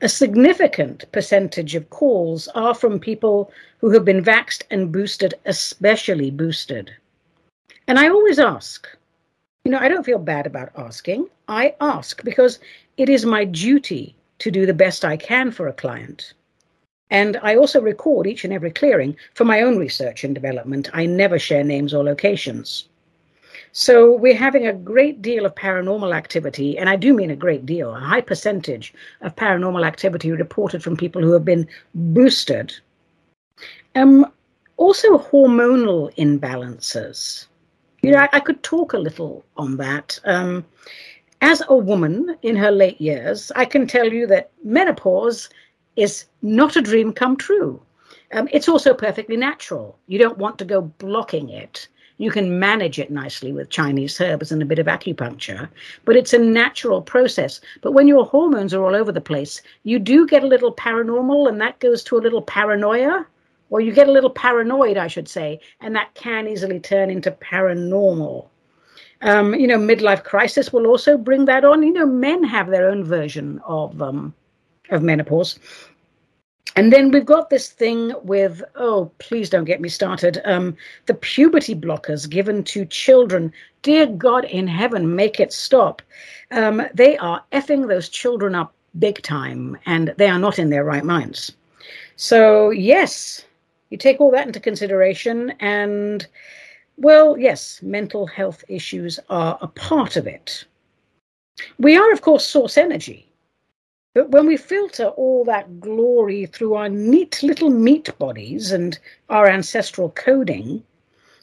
A 0.00 0.08
significant 0.08 1.10
percentage 1.12 1.74
of 1.74 1.90
calls 1.90 2.48
are 2.48 2.74
from 2.74 2.98
people 2.98 3.50
who 3.78 3.90
have 3.90 4.04
been 4.04 4.24
vaxed 4.24 4.62
and 4.70 4.92
boosted, 4.92 5.34
especially 5.44 6.30
boosted. 6.30 6.90
And 7.86 7.98
I 7.98 8.08
always 8.08 8.38
ask, 8.38 8.86
you 9.64 9.70
know, 9.70 9.78
I 9.78 9.88
don't 9.88 10.04
feel 10.04 10.18
bad 10.18 10.46
about 10.46 10.70
asking. 10.76 11.28
I 11.48 11.74
ask 11.80 12.24
because 12.24 12.58
it 12.96 13.08
is 13.08 13.24
my 13.24 13.44
duty 13.44 14.14
to 14.38 14.50
do 14.50 14.66
the 14.66 14.74
best 14.74 15.04
I 15.04 15.16
can 15.16 15.50
for 15.50 15.68
a 15.68 15.72
client. 15.72 16.32
And 17.10 17.38
I 17.42 17.56
also 17.56 17.80
record 17.80 18.26
each 18.26 18.44
and 18.44 18.52
every 18.52 18.70
clearing 18.70 19.16
for 19.34 19.44
my 19.44 19.60
own 19.60 19.78
research 19.78 20.24
and 20.24 20.34
development. 20.34 20.88
I 20.92 21.06
never 21.06 21.38
share 21.38 21.62
names 21.62 21.94
or 21.94 22.02
locations. 22.02 22.88
So 23.72 24.12
we're 24.12 24.36
having 24.36 24.66
a 24.66 24.72
great 24.72 25.22
deal 25.22 25.46
of 25.46 25.54
paranormal 25.54 26.14
activity, 26.14 26.76
and 26.76 26.88
I 26.88 26.96
do 26.96 27.14
mean 27.14 27.30
a 27.30 27.36
great 27.36 27.64
deal, 27.64 27.94
a 27.94 28.00
high 28.00 28.20
percentage 28.20 28.92
of 29.20 29.36
paranormal 29.36 29.86
activity 29.86 30.30
reported 30.30 30.82
from 30.82 30.96
people 30.96 31.22
who 31.22 31.32
have 31.32 31.44
been 31.44 31.68
boosted. 31.94 32.74
Um, 33.94 34.26
also, 34.76 35.18
hormonal 35.18 36.14
imbalances. 36.16 37.46
You 38.02 38.10
know, 38.10 38.18
I, 38.18 38.28
I 38.32 38.40
could 38.40 38.62
talk 38.64 38.92
a 38.92 38.98
little 38.98 39.44
on 39.56 39.76
that. 39.76 40.18
Um, 40.24 40.64
as 41.40 41.62
a 41.68 41.76
woman 41.76 42.36
in 42.42 42.56
her 42.56 42.72
late 42.72 43.00
years, 43.00 43.52
I 43.54 43.64
can 43.64 43.86
tell 43.86 44.12
you 44.12 44.26
that 44.26 44.50
menopause 44.64 45.48
is 45.94 46.24
not 46.42 46.76
a 46.76 46.82
dream 46.82 47.12
come 47.12 47.36
true. 47.36 47.80
Um, 48.32 48.48
it's 48.52 48.68
also 48.68 48.92
perfectly 48.92 49.36
natural. 49.36 49.98
You 50.08 50.18
don't 50.18 50.38
want 50.38 50.58
to 50.58 50.64
go 50.64 50.82
blocking 50.82 51.48
it. 51.50 51.86
You 52.18 52.30
can 52.30 52.58
manage 52.58 52.98
it 52.98 53.10
nicely 53.10 53.52
with 53.52 53.70
Chinese 53.70 54.20
herbs 54.20 54.50
and 54.50 54.62
a 54.62 54.66
bit 54.66 54.78
of 54.78 54.86
acupuncture, 54.86 55.68
but 56.04 56.16
it's 56.16 56.32
a 56.32 56.38
natural 56.38 57.02
process. 57.02 57.60
But 57.82 57.92
when 57.92 58.08
your 58.08 58.24
hormones 58.24 58.74
are 58.74 58.84
all 58.84 58.94
over 58.94 59.12
the 59.12 59.20
place, 59.20 59.62
you 59.84 59.98
do 59.98 60.26
get 60.26 60.44
a 60.44 60.46
little 60.46 60.74
paranormal, 60.74 61.48
and 61.48 61.60
that 61.60 61.78
goes 61.80 62.02
to 62.04 62.16
a 62.16 62.24
little 62.24 62.42
paranoia, 62.42 63.26
or 63.72 63.80
you 63.80 63.92
get 63.92 64.08
a 64.08 64.12
little 64.12 64.30
paranoid, 64.30 64.96
I 64.96 65.08
should 65.08 65.28
say, 65.28 65.58
and 65.80 65.96
that 65.96 66.14
can 66.14 66.46
easily 66.46 66.78
turn 66.78 67.10
into 67.10 67.30
paranormal. 67.30 68.46
Um, 69.22 69.54
you 69.54 69.66
know, 69.66 69.78
midlife 69.78 70.24
crisis 70.24 70.72
will 70.72 70.86
also 70.86 71.16
bring 71.16 71.46
that 71.46 71.64
on. 71.64 71.82
You 71.82 71.92
know, 71.92 72.06
men 72.06 72.44
have 72.44 72.68
their 72.68 72.88
own 72.88 73.02
version 73.02 73.60
of 73.66 74.00
um, 74.00 74.34
of 74.90 75.02
menopause 75.02 75.58
and 76.76 76.92
then 76.92 77.10
we've 77.10 77.26
got 77.26 77.50
this 77.50 77.70
thing 77.70 78.12
with 78.22 78.62
oh 78.76 79.10
please 79.18 79.50
don't 79.50 79.64
get 79.64 79.80
me 79.80 79.88
started 79.88 80.40
um, 80.44 80.76
the 81.06 81.14
puberty 81.14 81.74
blockers 81.74 82.28
given 82.28 82.62
to 82.64 82.84
children 82.86 83.52
dear 83.82 84.06
god 84.06 84.44
in 84.46 84.66
heaven 84.66 85.14
make 85.14 85.40
it 85.40 85.52
stop 85.52 86.02
um, 86.50 86.82
they 86.94 87.16
are 87.18 87.42
effing 87.52 87.88
those 87.88 88.08
children 88.08 88.54
up 88.54 88.74
big 88.98 89.22
time 89.22 89.76
and 89.86 90.14
they 90.18 90.28
are 90.28 90.38
not 90.38 90.58
in 90.58 90.70
their 90.70 90.84
right 90.84 91.04
minds 91.04 91.52
so 92.16 92.70
yes 92.70 93.44
you 93.92 93.98
take 93.98 94.20
all 94.20 94.30
that 94.30 94.46
into 94.46 94.58
consideration 94.58 95.52
and 95.60 96.26
well 96.96 97.38
yes 97.38 97.80
mental 97.82 98.26
health 98.26 98.64
issues 98.68 99.20
are 99.30 99.58
a 99.60 99.68
part 99.68 100.16
of 100.16 100.26
it 100.26 100.64
we 101.78 101.96
are 101.96 102.12
of 102.12 102.22
course 102.22 102.46
source 102.46 102.76
energy 102.76 103.28
but 104.14 104.28
when 104.28 104.46
we 104.46 104.58
filter 104.58 105.06
all 105.06 105.42
that 105.44 105.80
glory 105.80 106.44
through 106.44 106.74
our 106.74 106.90
neat 106.90 107.42
little 107.42 107.70
meat 107.70 108.10
bodies 108.18 108.70
and 108.70 108.98
our 109.30 109.48
ancestral 109.48 110.10
coding, 110.10 110.84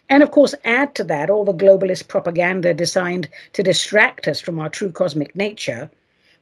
and 0.08 0.22
of 0.22 0.29
course 0.29 0.53
add 0.63 0.94
to 0.94 1.03
that 1.06 1.32
all 1.32 1.44
the 1.44 1.51
globalist 1.51 2.08
propaganda 2.08 2.75
designed 2.75 3.27
to 3.53 3.63
distract 3.63 4.27
us 4.27 4.39
from 4.39 4.60
our 4.60 4.70
true 4.70 4.91
cosmic 4.91 5.36
nature, 5.36 5.89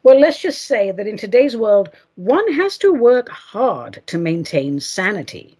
well, 0.03 0.19
let's 0.19 0.41
just 0.41 0.63
say 0.63 0.91
that 0.91 1.07
in 1.07 1.15
today's 1.15 1.55
world, 1.55 1.91
one 2.15 2.51
has 2.53 2.77
to 2.79 2.91
work 2.93 3.29
hard 3.29 4.03
to 4.07 4.17
maintain 4.17 4.81
sanity. 4.81 5.56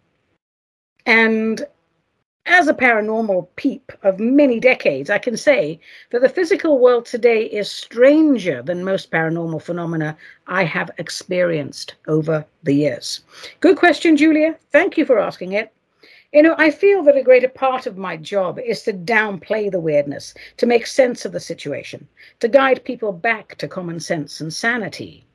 And 1.08 1.66
as 2.48 2.68
a 2.68 2.74
paranormal 2.74 3.48
peep 3.56 3.94
of 4.04 4.20
many 4.20 4.60
decades, 4.60 5.10
I 5.10 5.20
can 5.20 5.38
say 5.38 5.80
that 6.12 6.22
the 6.22 6.28
physical 6.28 6.80
world 6.80 7.06
today 7.06 7.44
is 7.44 7.72
stranger 7.72 8.62
than 8.62 8.84
most 8.84 9.10
paranormal 9.10 9.62
phenomena 9.62 10.18
I 10.48 10.66
have 10.66 10.92
experienced 10.98 11.96
over 12.10 12.46
the 12.64 12.74
years. 12.74 13.22
Good 13.62 13.78
question, 13.78 14.18
Julia. 14.18 14.58
Thank 14.74 14.98
you 14.98 15.06
for 15.06 15.18
asking 15.18 15.54
it. 15.54 15.72
You 16.34 16.42
know, 16.42 16.56
I 16.58 16.72
feel 16.72 17.04
that 17.04 17.16
a 17.16 17.24
greater 17.24 17.48
part 17.48 17.88
of 17.88 17.98
my 17.98 18.18
job 18.18 18.60
is 18.60 18.84
to 18.84 18.92
downplay 18.92 19.72
the 19.72 19.80
weirdness, 19.80 20.34
to 20.58 20.66
make 20.66 20.86
sense 20.86 21.24
of 21.24 21.32
the 21.32 21.40
situation, 21.40 22.06
to 22.42 22.50
guide 22.50 22.84
people 22.84 23.14
back 23.14 23.56
to 23.60 23.68
common 23.70 24.02
sense 24.02 24.42
and 24.42 24.54
sanity. 24.54 25.27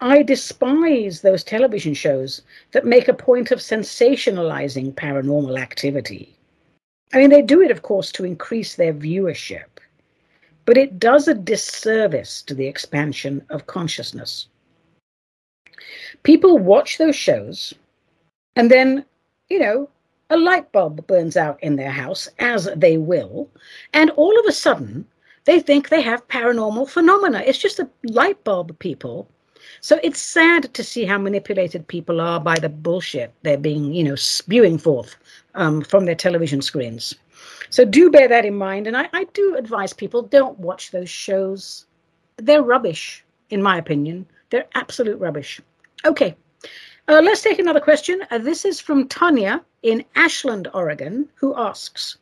I 0.00 0.22
despise 0.22 1.22
those 1.22 1.42
television 1.42 1.94
shows 1.94 2.42
that 2.72 2.84
make 2.84 3.08
a 3.08 3.14
point 3.14 3.50
of 3.50 3.60
sensationalizing 3.60 4.92
paranormal 4.92 5.58
activity. 5.58 6.36
I 7.14 7.18
mean, 7.18 7.30
they 7.30 7.40
do 7.40 7.62
it, 7.62 7.70
of 7.70 7.80
course, 7.80 8.12
to 8.12 8.24
increase 8.26 8.74
their 8.74 8.92
viewership, 8.92 9.78
but 10.66 10.76
it 10.76 10.98
does 10.98 11.28
a 11.28 11.34
disservice 11.34 12.42
to 12.42 12.54
the 12.54 12.66
expansion 12.66 13.42
of 13.48 13.66
consciousness. 13.66 14.48
People 16.24 16.58
watch 16.58 16.98
those 16.98 17.16
shows, 17.16 17.72
and 18.54 18.70
then, 18.70 19.02
you 19.48 19.58
know, 19.58 19.88
a 20.28 20.36
light 20.36 20.70
bulb 20.72 21.06
burns 21.06 21.38
out 21.38 21.62
in 21.62 21.76
their 21.76 21.90
house, 21.90 22.28
as 22.38 22.68
they 22.76 22.98
will, 22.98 23.48
and 23.94 24.10
all 24.10 24.38
of 24.38 24.44
a 24.46 24.52
sudden, 24.52 25.06
they 25.44 25.58
think 25.58 25.88
they 25.88 26.02
have 26.02 26.28
paranormal 26.28 26.90
phenomena. 26.90 27.42
It's 27.46 27.56
just 27.56 27.78
a 27.78 27.88
light 28.02 28.42
bulb, 28.44 28.78
people 28.78 29.26
so 29.80 30.00
it's 30.02 30.20
sad 30.20 30.72
to 30.74 30.84
see 30.84 31.04
how 31.04 31.18
manipulated 31.18 31.86
people 31.88 32.20
are 32.20 32.40
by 32.40 32.56
the 32.56 32.68
bullshit 32.68 33.32
they're 33.42 33.58
being, 33.58 33.92
you 33.92 34.04
know, 34.04 34.14
spewing 34.14 34.78
forth 34.78 35.16
um, 35.54 35.82
from 35.82 36.04
their 36.04 36.14
television 36.14 36.62
screens. 36.62 37.14
So 37.70 37.84
do 37.84 38.10
bear 38.10 38.28
that 38.28 38.44
in 38.44 38.56
mind. 38.56 38.86
And 38.86 38.96
I, 38.96 39.08
I 39.12 39.24
do 39.32 39.56
advise 39.56 39.92
people 39.92 40.22
don't 40.22 40.58
watch 40.58 40.90
those 40.90 41.10
shows. 41.10 41.86
They're 42.36 42.62
rubbish, 42.62 43.24
in 43.50 43.62
my 43.62 43.78
opinion. 43.78 44.26
They're 44.50 44.66
absolute 44.74 45.18
rubbish. 45.18 45.60
Okay. 46.04 46.36
Uh, 47.08 47.20
let's 47.22 47.42
take 47.42 47.58
another 47.58 47.80
question. 47.80 48.20
Uh, 48.30 48.38
this 48.38 48.64
is 48.64 48.80
from 48.80 49.08
Tanya 49.08 49.64
in 49.82 50.04
Ashland, 50.16 50.68
Oregon, 50.74 51.28
who 51.34 51.56
asks 51.56 52.18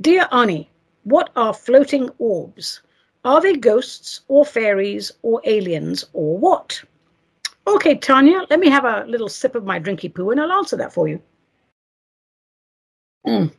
Dear 0.00 0.28
Ani, 0.32 0.70
what 1.04 1.30
are 1.36 1.54
floating 1.54 2.10
orbs? 2.18 2.80
Are 3.24 3.40
they 3.40 3.54
ghosts 3.54 4.20
or 4.28 4.44
fairies 4.44 5.10
or 5.22 5.40
aliens 5.44 6.04
or 6.12 6.36
what? 6.38 6.82
Okay, 7.66 7.94
Tanya, 7.94 8.44
let 8.50 8.60
me 8.60 8.68
have 8.68 8.84
a 8.84 9.04
little 9.06 9.28
sip 9.28 9.54
of 9.54 9.64
my 9.64 9.80
drinky 9.80 10.12
poo 10.12 10.30
and 10.30 10.40
I'll 10.40 10.52
answer 10.52 10.76
that 10.76 10.92
for 10.92 11.08
you. 11.08 11.20
Mm. 13.26 13.50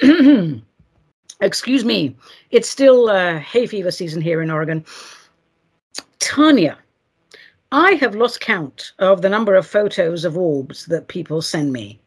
Excuse 1.42 1.84
me, 1.84 2.16
it's 2.50 2.70
still 2.70 3.10
uh, 3.10 3.38
hay 3.38 3.66
fever 3.66 3.90
season 3.90 4.22
here 4.22 4.40
in 4.40 4.50
Oregon. 4.50 4.84
Tanya, 6.18 6.78
I 7.72 7.92
have 7.94 8.14
lost 8.14 8.40
count 8.40 8.92
of 8.98 9.22
the 9.22 9.28
number 9.28 9.54
of 9.54 9.66
photos 9.66 10.24
of 10.24 10.38
orbs 10.38 10.86
that 10.86 11.08
people 11.08 11.42
send 11.42 11.72
me. 11.72 12.00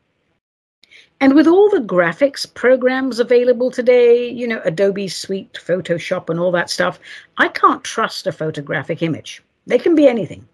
And 1.25 1.33
with 1.33 1.47
all 1.47 1.71
the 1.71 1.79
graphics 1.79 2.45
programs 2.53 3.17
available 3.17 3.71
today, 3.71 4.29
you 4.29 4.47
know, 4.47 4.61
Adobe 4.63 5.07
Suite, 5.07 5.53
Photoshop, 5.53 6.29
and 6.29 6.39
all 6.39 6.51
that 6.51 6.69
stuff, 6.69 6.99
I 7.39 7.47
can't 7.47 7.83
trust 7.83 8.27
a 8.27 8.31
photographic 8.31 9.01
image. 9.01 9.41
They 9.65 9.79
can 9.79 9.95
be 9.95 10.07
anything. 10.07 10.47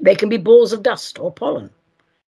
They 0.00 0.16
can 0.16 0.28
be 0.28 0.36
balls 0.36 0.72
of 0.72 0.82
dust 0.82 1.20
or 1.20 1.30
pollen. 1.30 1.70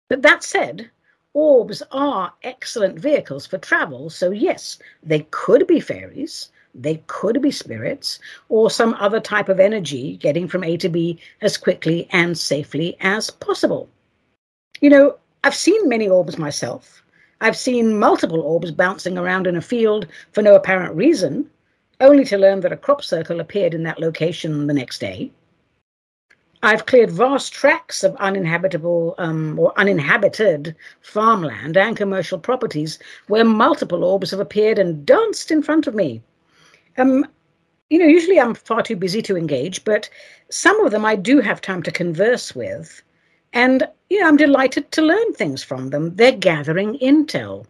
But 0.09 0.23
that 0.23 0.43
said, 0.43 0.91
orbs 1.35 1.85
are 1.93 2.33
excellent 2.43 2.99
vehicles 2.99 3.47
for 3.47 3.59
travel. 3.59 4.11
So, 4.11 4.33
yes, 4.33 4.81
they 5.05 5.21
could 5.31 5.69
be 5.69 5.79
fairies, 5.79 6.51
they 6.75 7.01
could 7.07 7.41
be 7.41 7.53
spirits, 7.53 8.19
or 8.49 8.71
some 8.71 8.95
other 8.95 9.21
type 9.21 9.49
of 9.49 9.61
energy 9.61 10.17
getting 10.17 10.49
from 10.49 10.65
A 10.65 10.77
to 10.79 10.89
B 10.89 11.21
as 11.43 11.59
quickly 11.59 12.09
and 12.11 12.37
safely 12.37 12.97
as 12.99 13.31
possible. 13.31 13.89
You 14.81 14.91
know, 14.91 15.17
I've 15.45 15.55
seen 15.55 15.89
many 15.89 16.09
orbs 16.09 16.39
myself. 16.39 17.03
I've 17.45 17.59
seen 17.59 17.99
multiple 17.99 18.41
orbs 18.41 18.71
bouncing 18.71 19.19
around 19.19 19.47
in 19.47 19.55
a 19.55 19.61
field 19.61 20.07
for 20.33 20.41
no 20.41 20.55
apparent 20.55 20.95
reason, 20.95 21.51
only 22.01 22.25
to 22.25 22.39
learn 22.39 22.61
that 22.61 22.73
a 22.73 22.77
crop 22.79 23.05
circle 23.05 23.39
appeared 23.39 23.75
in 23.75 23.83
that 23.83 24.01
location 24.01 24.67
the 24.67 24.73
next 24.73 24.99
day. 24.99 25.31
I've 26.63 26.87
cleared 26.87 27.11
vast 27.11 27.53
tracts 27.53 28.03
of 28.03 28.17
uninhabitable 28.17 29.15
um, 29.19 29.59
or 29.59 29.79
uninhabited 29.79 30.75
farmland 31.03 31.77
and 31.77 31.95
commercial 31.95 32.39
properties 32.39 32.99
where 33.27 33.45
multiple 33.45 34.05
orbs 34.05 34.31
have 34.31 34.41
appeared 34.41 34.79
and 34.79 35.05
danced 35.05 35.51
in 35.51 35.63
front 35.63 35.87
of 35.87 35.95
me. 35.95 36.23
Um, 36.97 37.27
you 37.91 37.99
know, 37.99 38.07
usually 38.07 38.41
I'm 38.41 38.55
far 38.55 38.81
too 38.81 38.97
busy 38.97 39.21
to 39.21 39.37
engage, 39.37 39.85
but 39.85 40.09
some 40.49 40.83
of 40.83 40.93
them 40.93 41.05
I 41.05 41.15
do 41.15 41.41
have 41.41 41.61
time 41.61 41.83
to 41.83 41.91
converse 41.91 42.55
with. 42.55 43.03
And, 43.55 43.89
you 44.11 44.21
know, 44.21 44.27
I'm 44.27 44.37
delighted 44.37 44.91
to 44.93 45.03
learn 45.03 45.33
things 45.33 45.63
from 45.63 45.91
them. 45.91 46.17
They're 46.17 46.33
gathering 46.33 46.99
intel. 46.99 47.67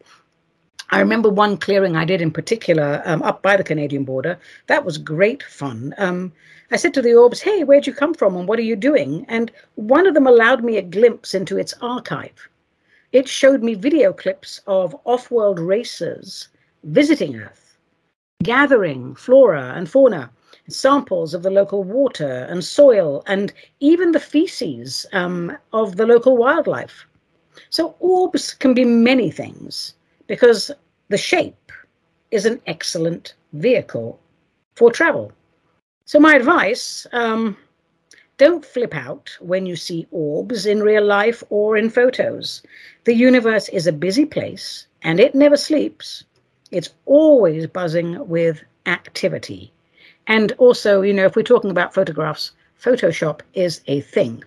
I 0.90 0.98
remember 0.98 1.28
one 1.28 1.58
clearing 1.58 1.94
I 1.94 2.06
did 2.06 2.22
in 2.22 2.30
particular 2.30 3.02
um, 3.04 3.22
up 3.22 3.42
by 3.42 3.58
the 3.58 3.64
Canadian 3.64 4.04
border. 4.04 4.38
That 4.66 4.86
was 4.86 4.96
great 4.96 5.42
fun. 5.42 5.94
Um, 5.98 6.32
I 6.70 6.76
said 6.76 6.94
to 6.94 7.02
the 7.02 7.14
orbs, 7.14 7.42
Hey, 7.42 7.64
where'd 7.64 7.86
you 7.86 7.92
come 7.92 8.14
from 8.14 8.34
and 8.34 8.48
what 8.48 8.58
are 8.58 8.62
you 8.62 8.76
doing? 8.76 9.26
And 9.28 9.52
one 9.74 10.06
of 10.06 10.14
them 10.14 10.26
allowed 10.26 10.64
me 10.64 10.78
a 10.78 10.82
glimpse 10.82 11.34
into 11.34 11.58
its 11.58 11.74
archive. 11.82 12.48
It 13.12 13.28
showed 13.28 13.62
me 13.62 13.74
video 13.74 14.12
clips 14.12 14.62
of 14.66 14.96
off 15.04 15.30
world 15.30 15.60
racers 15.60 16.48
visiting 16.82 17.36
Earth, 17.36 17.76
gathering 18.42 19.14
flora 19.16 19.74
and 19.76 19.88
fauna, 19.88 20.30
samples 20.68 21.34
of 21.34 21.42
the 21.42 21.50
local 21.50 21.84
water 21.84 22.46
and 22.48 22.64
soil, 22.64 23.22
and 23.26 23.52
even 23.80 24.12
the 24.12 24.20
feces 24.20 25.06
um, 25.12 25.56
of 25.72 25.96
the 25.96 26.06
local 26.06 26.36
wildlife. 26.36 27.06
So 27.70 27.94
orbs 28.00 28.54
can 28.54 28.74
be 28.74 28.84
many 28.84 29.30
things 29.30 29.94
because 30.26 30.70
the 31.08 31.18
shape 31.18 31.72
is 32.30 32.46
an 32.46 32.60
excellent 32.66 33.34
vehicle 33.52 34.18
for 34.74 34.90
travel. 34.90 35.32
So 36.06 36.18
my 36.18 36.34
advice, 36.34 37.06
um, 37.12 37.56
don't 38.36 38.64
flip 38.64 38.94
out 38.94 39.36
when 39.40 39.66
you 39.66 39.76
see 39.76 40.08
orbs 40.10 40.66
in 40.66 40.82
real 40.82 41.04
life 41.04 41.44
or 41.50 41.76
in 41.76 41.88
photos. 41.88 42.62
The 43.04 43.14
universe 43.14 43.68
is 43.68 43.86
a 43.86 43.92
busy 43.92 44.24
place 44.24 44.86
and 45.02 45.20
it 45.20 45.34
never 45.34 45.56
sleeps. 45.56 46.24
It's 46.72 46.90
always 47.06 47.66
buzzing 47.68 48.26
with 48.28 48.62
activity. 48.86 49.72
And 50.26 50.52
also, 50.52 51.02
you 51.02 51.12
know, 51.12 51.26
if 51.26 51.36
we're 51.36 51.42
talking 51.42 51.70
about 51.70 51.94
photographs, 51.94 52.52
Photoshop 52.80 53.40
is 53.54 53.80
a 53.86 54.00
thing. 54.02 54.44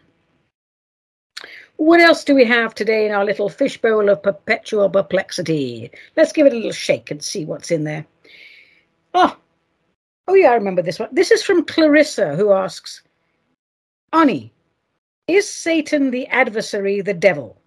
What 1.77 1.99
else 1.99 2.23
do 2.23 2.33
we 2.33 2.45
have 2.45 2.73
today 2.73 3.05
in 3.05 3.11
our 3.11 3.25
little 3.25 3.49
fishbowl 3.49 4.09
of 4.09 4.23
perpetual 4.23 4.89
perplexity? 4.89 5.91
Let's 6.15 6.33
give 6.33 6.47
it 6.47 6.53
a 6.53 6.55
little 6.55 6.71
shake 6.71 7.11
and 7.11 7.23
see 7.23 7.45
what's 7.45 7.71
in 7.71 7.83
there. 7.83 8.05
Oh, 9.13 9.37
oh 10.27 10.33
yeah, 10.33 10.51
I 10.51 10.55
remember 10.55 10.81
this 10.81 10.99
one. 10.99 11.09
This 11.11 11.31
is 11.31 11.43
from 11.43 11.65
Clarissa, 11.65 12.35
who 12.35 12.51
asks, 12.51 13.03
Ani, 14.13 14.51
is 15.27 15.47
Satan 15.47 16.09
the 16.09 16.25
adversary, 16.27 17.01
the 17.01 17.13
devil? 17.13 17.57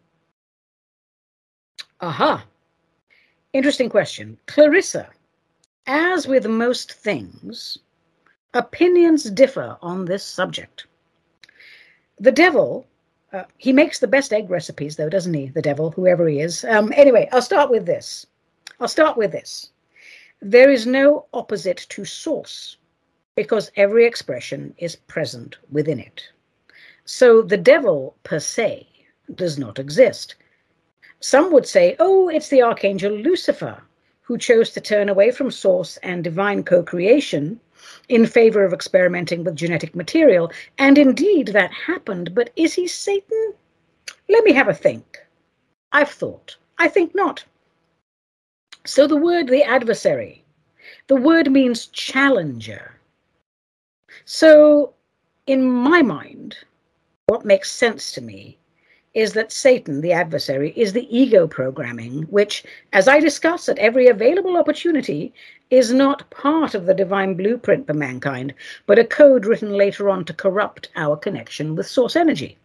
Aha. 2.01 2.45
Interesting 3.53 3.91
question. 3.91 4.39
Clarissa, 4.47 5.09
as 5.87 6.27
with 6.27 6.47
most 6.47 6.93
things, 6.93 7.79
opinions 8.55 9.31
differ 9.31 9.77
on 9.81 10.05
this 10.05 10.25
subject. 10.25 10.87
The 12.19 12.33
devil, 12.33 12.87
uh, 13.33 13.45
he 13.57 13.73
makes 13.73 13.99
the 13.99 14.09
best 14.09 14.33
egg 14.33 14.51
recipes, 14.51 14.97
though, 14.97 15.09
doesn't 15.09 15.35
he? 15.35 15.49
The 15.49 15.63
devil, 15.63 15.91
whoever 15.91 16.29
he 16.29 16.41
is. 16.41 16.65
Um, 16.65 16.93
anyway, 16.97 17.29
I'll 17.33 17.43
start 17.43 17.71
with 17.71 17.87
this. 17.87 18.27
I'll 18.81 18.89
start 18.89 19.17
with 19.17 19.33
this. 19.33 19.71
There 20.43 20.71
is 20.71 20.87
no 20.87 21.27
opposite 21.33 21.87
to 21.91 22.05
source 22.05 22.79
because 23.37 23.71
every 23.77 24.07
expression 24.07 24.75
is 24.79 24.97
present 24.97 25.57
within 25.71 26.01
it. 26.01 26.29
So 27.05 27.43
the 27.43 27.57
devil 27.57 28.17
per 28.23 28.41
se 28.41 28.87
does 29.35 29.59
not 29.59 29.79
exist. 29.79 30.35
Some 31.21 31.53
would 31.53 31.67
say, 31.67 31.97
oh, 31.99 32.29
it's 32.29 32.49
the 32.49 32.63
archangel 32.63 33.13
Lucifer 33.13 33.83
who 34.23 34.39
chose 34.39 34.71
to 34.71 34.81
turn 34.81 35.09
away 35.09 35.31
from 35.31 35.51
source 35.51 35.97
and 35.99 36.25
divine 36.25 36.63
co 36.65 36.83
creation 36.83 37.61
in 38.09 38.27
favor 38.27 38.65
of 38.65 38.73
experimenting 38.73 39.45
with 39.45 39.57
genetic 39.57 39.95
material. 39.95 40.51
And 40.79 40.99
indeed, 40.99 41.49
that 41.49 41.73
happened. 41.73 42.35
But 42.35 42.51
is 42.57 42.75
he 42.75 42.87
Satan? 42.87 43.55
Let 44.29 44.45
me 44.45 44.53
have 44.53 44.69
a 44.69 44.75
think. 44.75 45.19
I've 45.93 46.11
thought. 46.11 46.57
I 46.79 46.89
think 46.89 47.15
not. 47.15 47.45
So 48.87 49.07
the 49.07 49.17
word 49.17 49.49
the 49.49 49.63
adversary, 49.63 50.45
the 51.07 51.17
word 51.17 51.51
means 51.51 51.87
challenger. 51.89 52.95
So, 54.25 54.95
in 55.47 55.71
my 55.71 56.03
mind, 56.03 56.57
what 57.27 57.45
makes 57.45 57.71
sense 57.71 58.13
to 58.13 58.21
me 58.21 58.59
is 59.15 59.33
that 59.33 59.51
Satan, 59.51 60.01
the 60.01 60.13
adversary, 60.13 60.73
is 60.77 60.93
the 60.93 61.09
ego 61.17 61.47
programming, 61.47 62.23
which, 62.31 62.65
as 62.93 63.09
I 63.09 63.19
discuss 63.19 63.69
at 63.69 63.79
every 63.79 64.07
available 64.07 64.57
opportunity, 64.57 65.33
is 65.71 65.93
not 65.93 66.29
part 66.31 66.75
of 66.75 66.87
the 66.87 66.95
divine 66.95 67.35
blueprint 67.35 67.87
for 67.87 67.95
mankind, 67.95 68.55
but 68.87 68.99
a 68.99 69.05
code 69.05 69.47
written 69.47 69.73
later 69.73 70.09
on 70.09 70.25
to 70.27 70.33
corrupt 70.33 70.91
our 70.95 71.17
connection 71.17 71.75
with 71.75 71.87
source 71.89 72.15
energy. 72.15 72.57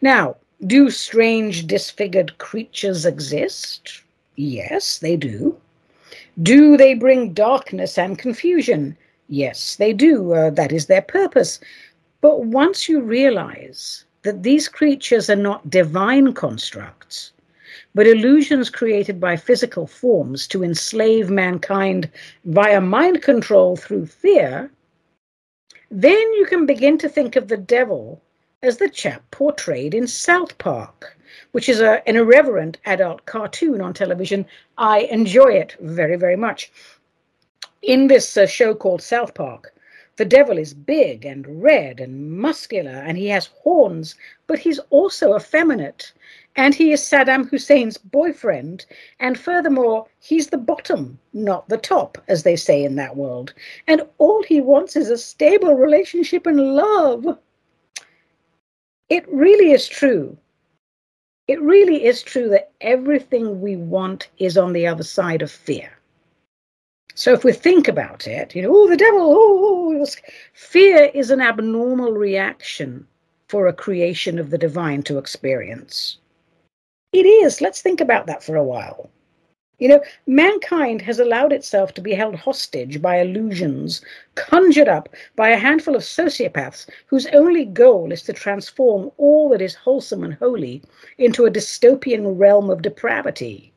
Now, 0.00 0.36
do 0.66 0.90
strange 0.90 1.66
disfigured 1.66 2.38
creatures 2.38 3.04
exist? 3.04 4.02
Yes, 4.36 4.98
they 4.98 5.16
do. 5.16 5.56
Do 6.42 6.76
they 6.76 6.94
bring 6.94 7.32
darkness 7.32 7.98
and 7.98 8.18
confusion? 8.18 8.96
Yes, 9.28 9.76
they 9.76 9.92
do. 9.92 10.32
Uh, 10.32 10.50
that 10.50 10.70
is 10.70 10.86
their 10.86 11.02
purpose. 11.02 11.58
But 12.20 12.44
once 12.44 12.88
you 12.88 13.00
realize 13.00 14.04
that 14.22 14.42
these 14.42 14.68
creatures 14.68 15.28
are 15.28 15.36
not 15.36 15.70
divine 15.70 16.32
constructs, 16.32 17.32
but 17.94 18.06
illusions 18.06 18.70
created 18.70 19.20
by 19.20 19.36
physical 19.36 19.86
forms 19.86 20.46
to 20.48 20.64
enslave 20.64 21.30
mankind 21.30 22.10
via 22.44 22.80
mind 22.80 23.22
control 23.22 23.76
through 23.76 24.06
fear, 24.06 24.70
then 25.90 26.32
you 26.34 26.46
can 26.46 26.64
begin 26.66 26.96
to 26.98 27.08
think 27.08 27.36
of 27.36 27.48
the 27.48 27.56
devil 27.56 28.22
as 28.62 28.78
the 28.78 28.88
chap 28.88 29.22
portrayed 29.30 29.92
in 29.92 30.06
South 30.06 30.56
Park, 30.58 31.18
which 31.50 31.68
is 31.68 31.80
a, 31.80 32.06
an 32.08 32.16
irreverent 32.16 32.78
adult 32.86 33.26
cartoon 33.26 33.80
on 33.80 33.92
television. 33.92 34.46
I 34.78 35.00
enjoy 35.00 35.52
it 35.52 35.76
very, 35.80 36.16
very 36.16 36.36
much 36.36 36.70
in 37.82 38.06
this 38.06 38.36
uh, 38.36 38.46
show 38.46 38.74
called 38.74 39.02
South 39.02 39.34
Park, 39.34 39.71
the 40.22 40.28
devil 40.28 40.56
is 40.56 40.72
big 40.72 41.24
and 41.24 41.60
red 41.60 41.98
and 41.98 42.38
muscular, 42.38 42.92
and 42.92 43.18
he 43.18 43.26
has 43.26 43.50
horns, 43.64 44.14
but 44.46 44.60
he's 44.60 44.78
also 44.90 45.34
effeminate. 45.34 46.12
And 46.54 46.76
he 46.76 46.92
is 46.92 47.00
Saddam 47.02 47.50
Hussein's 47.50 47.98
boyfriend. 47.98 48.86
And 49.18 49.36
furthermore, 49.36 50.06
he's 50.20 50.46
the 50.46 50.58
bottom, 50.58 51.18
not 51.32 51.68
the 51.68 51.76
top, 51.76 52.18
as 52.28 52.44
they 52.44 52.54
say 52.54 52.84
in 52.84 52.94
that 52.94 53.16
world. 53.16 53.52
And 53.88 54.02
all 54.18 54.44
he 54.44 54.60
wants 54.60 54.94
is 54.94 55.10
a 55.10 55.18
stable 55.18 55.74
relationship 55.74 56.46
and 56.46 56.76
love. 56.76 57.36
It 59.08 59.28
really 59.28 59.72
is 59.72 59.88
true. 59.88 60.38
It 61.48 61.60
really 61.60 62.04
is 62.04 62.22
true 62.22 62.48
that 62.50 62.70
everything 62.80 63.60
we 63.60 63.74
want 63.74 64.28
is 64.38 64.56
on 64.56 64.72
the 64.72 64.86
other 64.86 65.02
side 65.02 65.42
of 65.42 65.50
fear. 65.50 65.98
So 67.14 67.32
if 67.32 67.44
we 67.44 67.52
think 67.52 67.88
about 67.88 68.26
it, 68.26 68.54
you 68.54 68.62
know, 68.62 68.70
oh, 68.72 68.88
the 68.88 68.96
devil, 68.96 69.20
oh, 69.36 70.06
fear 70.54 71.10
is 71.14 71.30
an 71.30 71.40
abnormal 71.40 72.12
reaction 72.12 73.06
for 73.48 73.66
a 73.66 73.72
creation 73.72 74.38
of 74.38 74.50
the 74.50 74.58
divine 74.58 75.02
to 75.02 75.18
experience. 75.18 76.18
It 77.12 77.26
is. 77.26 77.60
Let's 77.60 77.82
think 77.82 78.00
about 78.00 78.26
that 78.26 78.42
for 78.42 78.56
a 78.56 78.64
while. 78.64 79.10
You 79.78 79.88
know, 79.88 80.02
mankind 80.26 81.02
has 81.02 81.18
allowed 81.18 81.52
itself 81.52 81.92
to 81.94 82.00
be 82.00 82.14
held 82.14 82.36
hostage 82.36 83.02
by 83.02 83.16
illusions 83.20 84.00
conjured 84.36 84.88
up 84.88 85.08
by 85.34 85.48
a 85.50 85.58
handful 85.58 85.96
of 85.96 86.02
sociopaths 86.02 86.88
whose 87.06 87.26
only 87.26 87.64
goal 87.64 88.12
is 88.12 88.22
to 88.22 88.32
transform 88.32 89.10
all 89.18 89.48
that 89.50 89.60
is 89.60 89.74
wholesome 89.74 90.22
and 90.22 90.34
holy 90.34 90.82
into 91.18 91.44
a 91.44 91.50
dystopian 91.50 92.38
realm 92.38 92.70
of 92.70 92.80
depravity. 92.80 93.72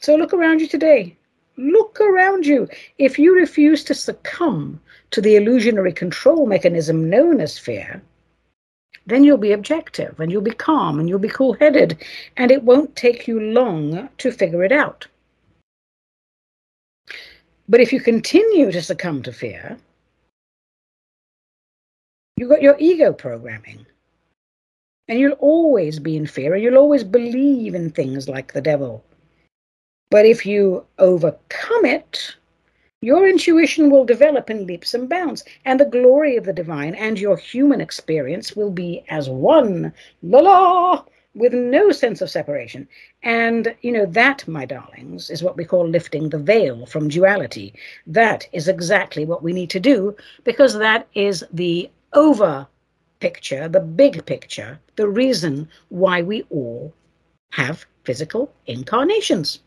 So 0.00 0.16
look 0.16 0.34
around 0.34 0.60
you 0.60 0.66
today. 0.66 1.16
Look 1.58 2.00
around 2.00 2.46
you. 2.46 2.68
If 2.98 3.18
you 3.18 3.34
refuse 3.34 3.82
to 3.84 3.94
succumb 3.94 4.80
to 5.10 5.20
the 5.20 5.34
illusionary 5.34 5.92
control 5.92 6.46
mechanism 6.46 7.10
known 7.10 7.40
as 7.40 7.58
fear, 7.58 8.00
then 9.06 9.24
you'll 9.24 9.38
be 9.38 9.50
objective 9.50 10.20
and 10.20 10.30
you'll 10.30 10.40
be 10.40 10.52
calm 10.52 11.00
and 11.00 11.08
you'll 11.08 11.18
be 11.18 11.28
cool 11.28 11.54
headed, 11.54 11.98
and 12.36 12.52
it 12.52 12.62
won't 12.62 12.94
take 12.94 13.26
you 13.26 13.40
long 13.40 14.08
to 14.18 14.30
figure 14.30 14.62
it 14.62 14.70
out. 14.70 15.08
But 17.68 17.80
if 17.80 17.92
you 17.92 18.00
continue 18.00 18.70
to 18.70 18.80
succumb 18.80 19.24
to 19.24 19.32
fear, 19.32 19.78
you've 22.36 22.50
got 22.50 22.62
your 22.62 22.76
ego 22.78 23.12
programming. 23.12 23.84
And 25.08 25.18
you'll 25.18 25.32
always 25.32 25.98
be 25.98 26.16
in 26.16 26.26
fear 26.26 26.54
and 26.54 26.62
you'll 26.62 26.76
always 26.76 27.02
believe 27.02 27.74
in 27.74 27.90
things 27.90 28.28
like 28.28 28.52
the 28.52 28.60
devil 28.60 29.02
but 30.10 30.24
if 30.24 30.46
you 30.46 30.84
overcome 30.98 31.84
it, 31.84 32.36
your 33.00 33.28
intuition 33.28 33.90
will 33.90 34.04
develop 34.04 34.50
in 34.50 34.66
leaps 34.66 34.92
and 34.92 35.08
bounds, 35.08 35.44
and 35.64 35.78
the 35.78 35.84
glory 35.84 36.36
of 36.36 36.44
the 36.44 36.52
divine 36.52 36.94
and 36.96 37.18
your 37.18 37.36
human 37.36 37.80
experience 37.80 38.56
will 38.56 38.70
be 38.70 39.04
as 39.08 39.28
one. 39.28 39.92
La 40.22 40.40
la! 40.40 41.04
With 41.34 41.52
no 41.52 41.92
sense 41.92 42.20
of 42.20 42.30
separation. 42.30 42.88
And, 43.22 43.72
you 43.82 43.92
know, 43.92 44.06
that, 44.06 44.48
my 44.48 44.64
darlings, 44.64 45.30
is 45.30 45.44
what 45.44 45.56
we 45.56 45.64
call 45.64 45.86
lifting 45.86 46.30
the 46.30 46.38
veil 46.38 46.86
from 46.86 47.08
duality. 47.08 47.74
That 48.06 48.48
is 48.52 48.66
exactly 48.66 49.24
what 49.24 49.44
we 49.44 49.52
need 49.52 49.70
to 49.70 49.78
do 49.78 50.16
because 50.42 50.74
that 50.74 51.06
is 51.14 51.44
the 51.52 51.88
over 52.14 52.66
picture, 53.20 53.68
the 53.68 53.80
big 53.80 54.26
picture, 54.26 54.80
the 54.96 55.08
reason 55.08 55.68
why 55.90 56.22
we 56.22 56.42
all 56.50 56.92
have 57.50 57.84
physical 58.02 58.52
incarnations. 58.66 59.60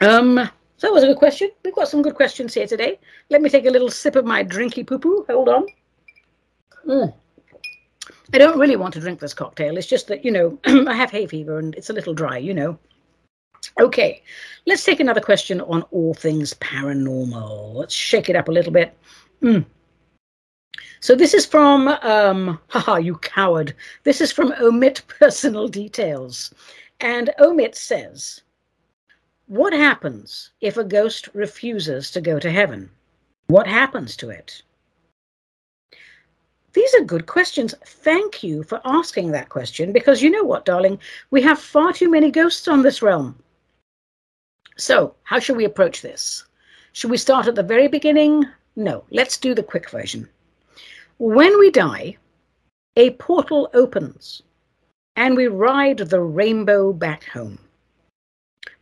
Um, 0.00 0.48
so 0.76 0.88
that 0.88 0.92
was 0.92 1.04
a 1.04 1.08
good 1.08 1.18
question. 1.18 1.50
We've 1.64 1.74
got 1.74 1.88
some 1.88 2.02
good 2.02 2.14
questions 2.14 2.54
here 2.54 2.66
today. 2.66 2.98
Let 3.30 3.42
me 3.42 3.50
take 3.50 3.66
a 3.66 3.70
little 3.70 3.90
sip 3.90 4.16
of 4.16 4.24
my 4.24 4.44
drinky 4.44 4.86
poo 4.86 4.98
poo. 4.98 5.24
Hold 5.28 5.48
on. 5.48 5.66
Mm. 6.86 7.14
I 8.32 8.38
don't 8.38 8.58
really 8.58 8.76
want 8.76 8.94
to 8.94 9.00
drink 9.00 9.20
this 9.20 9.34
cocktail. 9.34 9.76
It's 9.76 9.86
just 9.86 10.08
that, 10.08 10.24
you 10.24 10.30
know, 10.30 10.58
I 10.88 10.94
have 10.94 11.10
hay 11.10 11.26
fever 11.26 11.58
and 11.58 11.74
it's 11.74 11.90
a 11.90 11.92
little 11.92 12.14
dry, 12.14 12.38
you 12.38 12.54
know. 12.54 12.78
Okay, 13.80 14.22
let's 14.66 14.84
take 14.84 15.00
another 15.00 15.20
question 15.20 15.60
on 15.62 15.82
all 15.90 16.14
things 16.14 16.52
paranormal. 16.54 17.74
Let's 17.74 17.94
shake 17.94 18.28
it 18.28 18.36
up 18.36 18.48
a 18.48 18.52
little 18.52 18.72
bit. 18.72 18.96
Mm. 19.42 19.64
So 21.00 21.14
this 21.14 21.34
is 21.34 21.46
from, 21.46 21.88
um, 21.88 22.58
haha, 22.68 22.96
you 22.96 23.16
coward. 23.18 23.74
This 24.04 24.20
is 24.20 24.32
from 24.32 24.52
Omit 24.60 25.02
Personal 25.06 25.68
Details. 25.68 26.52
And 27.00 27.30
Omit 27.38 27.74
says, 27.74 28.42
What 29.46 29.74
happens 29.74 30.52
if 30.62 30.78
a 30.78 30.84
ghost 30.84 31.28
refuses 31.34 32.10
to 32.12 32.20
go 32.22 32.38
to 32.38 32.50
heaven? 32.50 32.90
What 33.46 33.66
happens 33.66 34.16
to 34.16 34.30
it? 34.30 34.62
These 36.72 36.94
are 36.94 37.04
good 37.04 37.26
questions. 37.26 37.74
Thank 37.84 38.42
you 38.42 38.62
for 38.62 38.80
asking 38.84 39.30
that 39.30 39.50
question 39.50 39.92
because 39.92 40.22
you 40.22 40.30
know 40.30 40.44
what, 40.44 40.64
darling? 40.64 40.98
We 41.30 41.42
have 41.42 41.58
far 41.58 41.92
too 41.92 42.10
many 42.10 42.30
ghosts 42.30 42.66
on 42.68 42.82
this 42.82 43.02
realm. 43.02 43.38
So, 44.76 45.14
how 45.22 45.38
should 45.38 45.56
we 45.56 45.66
approach 45.66 46.00
this? 46.00 46.44
Should 46.92 47.10
we 47.10 47.16
start 47.16 47.46
at 47.46 47.54
the 47.54 47.62
very 47.62 47.86
beginning? 47.86 48.46
No, 48.76 49.04
let's 49.10 49.36
do 49.36 49.54
the 49.54 49.62
quick 49.62 49.90
version. 49.90 50.28
When 51.18 51.58
we 51.58 51.70
die, 51.70 52.16
a 52.96 53.10
portal 53.10 53.68
opens 53.74 54.42
and 55.16 55.36
we 55.36 55.46
ride 55.48 55.98
the 55.98 56.20
rainbow 56.20 56.92
back 56.92 57.24
home. 57.24 57.58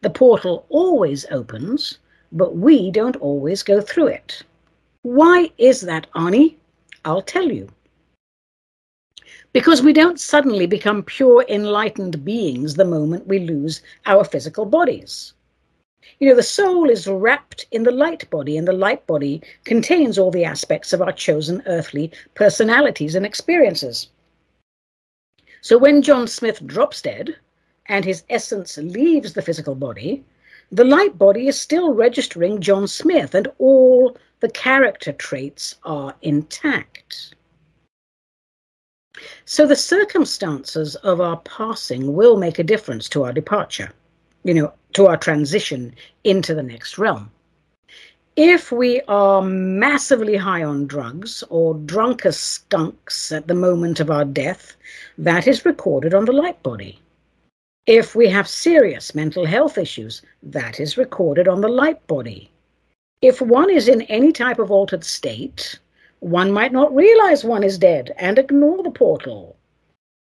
The 0.02 0.10
portal 0.10 0.66
always 0.68 1.24
opens, 1.30 1.98
but 2.32 2.56
we 2.56 2.90
don't 2.90 3.16
always 3.16 3.62
go 3.62 3.80
through 3.80 4.08
it. 4.08 4.42
Why 5.02 5.50
is 5.58 5.80
that, 5.82 6.08
Ani? 6.16 6.58
I'll 7.04 7.22
tell 7.22 7.50
you. 7.50 7.68
Because 9.52 9.80
we 9.80 9.92
don't 9.92 10.18
suddenly 10.18 10.66
become 10.66 11.04
pure 11.04 11.44
enlightened 11.48 12.24
beings 12.24 12.74
the 12.74 12.84
moment 12.84 13.28
we 13.28 13.38
lose 13.38 13.80
our 14.06 14.24
physical 14.24 14.64
bodies. 14.64 15.34
You 16.18 16.28
know, 16.28 16.34
the 16.34 16.42
soul 16.42 16.90
is 16.90 17.06
wrapped 17.06 17.66
in 17.70 17.84
the 17.84 17.92
light 17.92 18.28
body, 18.28 18.56
and 18.56 18.66
the 18.66 18.72
light 18.72 19.06
body 19.06 19.40
contains 19.64 20.18
all 20.18 20.32
the 20.32 20.44
aspects 20.44 20.92
of 20.92 21.00
our 21.00 21.12
chosen 21.12 21.62
earthly 21.66 22.10
personalities 22.34 23.14
and 23.14 23.24
experiences. 23.24 24.08
So 25.60 25.78
when 25.78 26.02
John 26.02 26.26
Smith 26.26 26.66
drops 26.66 27.02
dead 27.02 27.36
and 27.92 28.04
his 28.04 28.24
essence 28.30 28.78
leaves 28.78 29.34
the 29.34 29.42
physical 29.42 29.74
body, 29.74 30.24
the 30.72 30.84
light 30.84 31.18
body 31.18 31.46
is 31.46 31.60
still 31.60 31.92
registering 31.92 32.60
John 32.60 32.88
Smith, 32.88 33.34
and 33.34 33.48
all 33.58 34.16
the 34.40 34.48
character 34.48 35.12
traits 35.12 35.76
are 35.84 36.14
intact. 36.22 37.34
So 39.44 39.66
the 39.66 39.76
circumstances 39.76 40.96
of 40.96 41.20
our 41.20 41.36
passing 41.36 42.14
will 42.14 42.36
make 42.36 42.58
a 42.58 42.64
difference 42.64 43.08
to 43.10 43.24
our 43.24 43.32
departure 43.32 43.90
you 44.44 44.54
know, 44.54 44.72
to 44.94 45.06
our 45.06 45.16
transition 45.16 45.94
into 46.24 46.54
the 46.54 46.62
next 46.62 46.98
realm. 46.98 47.30
If 48.34 48.72
we 48.72 49.02
are 49.08 49.42
massively 49.42 50.36
high 50.36 50.64
on 50.64 50.86
drugs 50.86 51.44
or 51.50 51.74
drunk 51.74 52.24
as 52.24 52.38
skunks 52.38 53.30
at 53.30 53.46
the 53.46 53.54
moment 53.54 54.00
of 54.00 54.10
our 54.10 54.24
death, 54.24 54.74
that 55.18 55.46
is 55.46 55.66
recorded 55.66 56.14
on 56.14 56.24
the 56.24 56.32
light 56.32 56.62
body. 56.62 56.98
If 57.86 58.14
we 58.14 58.28
have 58.28 58.46
serious 58.46 59.12
mental 59.12 59.44
health 59.44 59.76
issues, 59.76 60.22
that 60.44 60.78
is 60.78 60.96
recorded 60.96 61.48
on 61.48 61.62
the 61.62 61.68
light 61.68 62.06
body. 62.06 62.48
If 63.22 63.42
one 63.42 63.70
is 63.70 63.88
in 63.88 64.02
any 64.02 64.30
type 64.30 64.60
of 64.60 64.70
altered 64.70 65.02
state, 65.02 65.80
one 66.20 66.52
might 66.52 66.70
not 66.70 66.94
realize 66.94 67.42
one 67.42 67.64
is 67.64 67.78
dead 67.78 68.14
and 68.18 68.38
ignore 68.38 68.84
the 68.84 68.92
portal. 68.92 69.56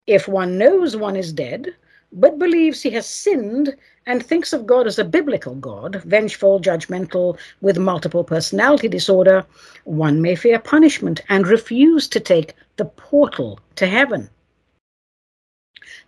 If 0.08 0.28
one 0.28 0.58
knows 0.58 0.98
one 0.98 1.16
is 1.16 1.32
dead, 1.32 1.76
but 2.12 2.40
believes 2.40 2.82
he 2.82 2.90
has 2.90 3.06
sinned 3.06 3.76
and 4.08 4.26
thinks 4.26 4.52
of 4.52 4.66
God 4.66 4.88
as 4.88 4.98
a 4.98 5.06
biblical 5.06 5.54
God, 5.54 6.02
vengeful, 6.06 6.60
judgmental, 6.60 7.38
with 7.62 7.78
multiple 7.78 8.24
personality 8.24 8.88
disorder, 8.88 9.46
one 9.84 10.24
may 10.24 10.34
fear 10.34 10.58
punishment 10.58 11.22
and 11.30 11.46
refuse 11.46 12.08
to 12.08 12.20
take 12.20 12.56
the 12.78 12.86
portal 12.86 13.60
to 13.76 13.86
heaven. 13.86 14.28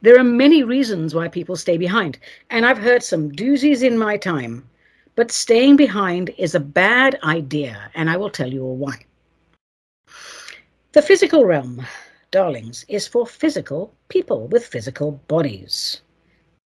There 0.01 0.19
are 0.19 0.23
many 0.23 0.63
reasons 0.63 1.13
why 1.15 1.27
people 1.27 1.55
stay 1.55 1.77
behind, 1.77 2.17
and 2.49 2.65
I've 2.65 2.77
heard 2.77 3.03
some 3.03 3.31
doozies 3.31 3.83
in 3.83 3.97
my 3.97 4.17
time, 4.17 4.67
but 5.15 5.31
staying 5.31 5.75
behind 5.75 6.31
is 6.37 6.55
a 6.55 6.59
bad 6.59 7.19
idea, 7.23 7.89
and 7.93 8.09
I 8.09 8.17
will 8.17 8.29
tell 8.29 8.51
you 8.51 8.63
why. 8.65 9.05
The 10.91 11.01
physical 11.01 11.45
realm, 11.45 11.85
darlings, 12.31 12.85
is 12.87 13.07
for 13.07 13.25
physical 13.25 13.93
people 14.09 14.47
with 14.47 14.65
physical 14.65 15.19
bodies. 15.27 16.01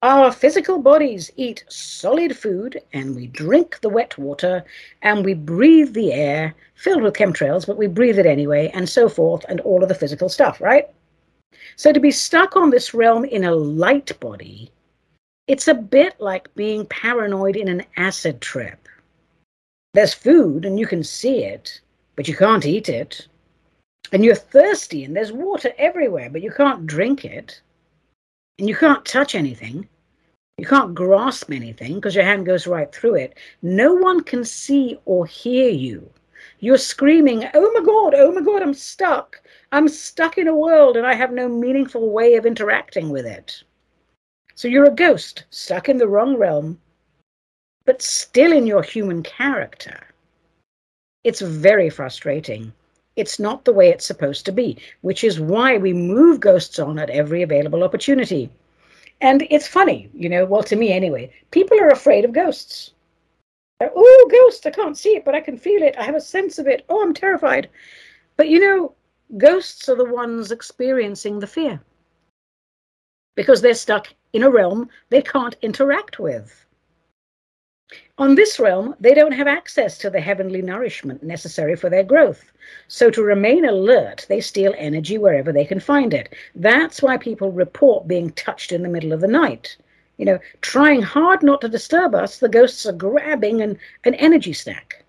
Our 0.05 0.33
physical 0.33 0.81
bodies 0.81 1.33
eat 1.37 1.65
solid 1.69 2.37
food 2.37 2.83
and 2.93 3.17
we 3.17 3.27
drink 3.27 3.81
the 3.81 3.89
wet 3.89 4.19
water 4.19 4.63
and 5.01 5.25
we 5.25 5.33
breathe 5.33 5.95
the 5.95 6.13
air 6.13 6.55
filled 6.75 7.03
with 7.03 7.15
chemtrails, 7.15 7.67
but 7.67 7.79
we 7.79 7.87
breathe 7.87 8.19
it 8.19 8.27
anyway, 8.27 8.71
and 8.75 8.87
so 8.87 9.09
forth, 9.09 9.47
and 9.49 9.61
all 9.61 9.83
of 9.83 9.89
the 9.89 9.95
physical 9.95 10.29
stuff, 10.29 10.61
right? 10.61 10.89
So 11.77 11.93
to 11.93 12.01
be 12.01 12.11
stuck 12.11 12.57
on 12.57 12.71
this 12.71 12.95
realm 12.95 13.25
in 13.25 13.45
a 13.45 13.55
light 13.55 14.19
body, 14.21 14.71
it's 15.47 15.69
a 15.69 15.75
bit 15.75 16.15
like 16.21 16.55
being 16.55 16.87
paranoid 16.87 17.57
in 17.57 17.69
an 17.69 17.85
acid 17.97 18.41
trip. 18.41 18.89
There's 19.93 20.15
food 20.15 20.65
and 20.65 20.79
you 20.79 20.87
can 20.87 21.05
see 21.05 21.45
it, 21.45 21.81
but 22.17 22.27
you 22.29 22.37
can't 22.37 22.67
eat 22.67 22.89
it. 22.89 23.27
And 24.13 24.25
you're 24.25 24.35
thirsty 24.35 25.05
and 25.05 25.15
there's 25.15 25.33
water 25.33 25.73
everywhere, 25.79 26.31
but 26.31 26.43
you 26.43 26.51
can't 26.51 26.87
drink 26.87 27.25
it. 27.25 27.61
And 28.59 28.69
you 28.69 28.77
can't 28.77 29.05
touch 29.05 29.35
anything. 29.35 29.89
You 30.59 30.67
can't 30.67 30.95
grasp 30.95 31.51
anything 31.51 31.97
because 31.97 32.15
your 32.15 32.25
hand 32.25 32.47
goes 32.47 32.67
right 32.67 32.93
through 32.93 33.17
it. 33.17 33.39
No 33.63 33.95
one 33.95 34.23
can 34.23 34.45
see 34.45 34.99
or 35.05 35.27
hear 35.27 35.69
you. 35.69 36.09
You're 36.65 36.79
screaming, 36.79 37.45
Oh 37.53 37.71
my 37.75 37.85
God, 37.85 38.15
oh 38.17 38.33
my 38.33 38.41
God, 38.41 38.63
I'm 38.63 38.73
stuck. 38.73 39.43
I'm 39.71 39.87
stuck 39.87 40.39
in 40.39 40.49
a 40.49 40.57
world 40.57 40.97
and 40.97 41.07
I 41.07 41.13
have 41.13 41.31
no 41.31 41.47
meaningful 41.47 42.09
way 42.09 42.37
of 42.37 42.47
interacting 42.47 43.11
with 43.11 43.27
it. 43.27 43.63
So 44.55 44.67
you're 44.67 44.87
a 44.87 44.91
ghost 44.91 45.45
stuck 45.51 45.91
in 45.91 45.99
the 45.99 46.09
wrong 46.09 46.39
realm, 46.39 46.81
but 47.85 48.01
still 48.01 48.51
in 48.51 48.67
your 48.67 48.83
human 48.83 49.23
character. 49.23 50.07
It's 51.23 51.43
very 51.43 51.91
frustrating. 51.91 52.73
It's 53.15 53.39
not 53.39 53.67
the 53.67 53.75
way 53.75 53.91
it's 53.91 54.07
supposed 54.07 54.47
to 54.47 54.53
be, 54.53 54.79
which 55.03 55.23
is 55.23 55.39
why 55.39 55.77
we 55.77 55.93
move 55.93 56.41
ghosts 56.41 56.79
on 56.79 56.99
at 56.99 57.11
every 57.11 57.43
available 57.43 57.85
opportunity. 57.85 58.49
And 59.21 59.47
it's 59.51 59.69
funny, 59.69 60.09
you 60.15 60.31
know, 60.31 60.47
well, 60.47 60.63
to 60.63 60.77
me 60.77 60.93
anyway, 60.95 61.31
people 61.51 61.79
are 61.79 61.91
afraid 61.91 62.25
of 62.25 62.33
ghosts. 62.33 62.94
Oh, 63.81 64.29
ghost, 64.31 64.67
I 64.67 64.71
can't 64.71 64.97
see 64.97 65.17
it, 65.17 65.25
but 65.25 65.35
I 65.35 65.41
can 65.41 65.59
feel 65.59 65.83
it. 65.83 65.97
I 65.99 66.05
have 66.05 66.15
a 66.15 66.21
sense 66.21 66.59
of 66.59 66.67
it. 66.67 66.85
Oh, 66.89 67.03
I'm 67.03 67.15
terrified. 67.15 67.69
But 68.37 68.49
you 68.49 68.61
know, 68.61 68.95
ghosts 69.39 69.89
are 69.89 69.97
the 69.97 70.05
ones 70.05 70.53
experiencing 70.53 71.39
the 71.41 71.47
fear 71.47 71.81
because 73.35 73.61
they're 73.61 73.75
stuck 73.75 74.09
in 74.33 74.43
a 74.43 74.51
realm 74.51 74.89
they 75.11 75.23
can't 75.23 75.57
interact 75.63 76.19
with. 76.19 76.65
On 78.17 78.35
this 78.35 78.59
realm, 78.59 78.95
they 79.01 79.13
don't 79.13 79.33
have 79.33 79.49
access 79.49 79.99
to 79.99 80.09
the 80.09 80.21
heavenly 80.21 80.63
nourishment 80.63 81.23
necessary 81.23 81.77
for 81.77 81.91
their 81.91 82.05
growth. 82.05 82.53
So, 82.89 83.11
to 83.11 83.23
remain 83.23 83.65
alert, 83.65 84.25
they 84.29 84.41
steal 84.41 84.73
energy 84.79 85.19
wherever 85.19 85.53
they 85.53 85.65
can 85.65 85.81
find 85.81 86.15
it. 86.15 86.33
That's 86.55 87.03
why 87.03 87.17
people 87.19 87.51
report 87.51 88.09
being 88.09 88.31
touched 88.31 88.73
in 88.73 88.83
the 88.83 88.89
middle 88.89 89.13
of 89.13 89.21
the 89.21 89.29
night. 89.29 89.77
You 90.17 90.27
know, 90.27 90.39
trying 90.61 91.03
hard 91.03 91.43
not 91.43 91.61
to 91.63 91.69
disturb 91.69 92.15
us, 92.15 92.39
the 92.39 92.49
ghosts 92.49 92.87
are 92.87 92.93
grabbing 92.93 93.61
an, 93.61 93.79
an 94.05 94.15
energy 94.15 94.53
stack. 94.53 95.05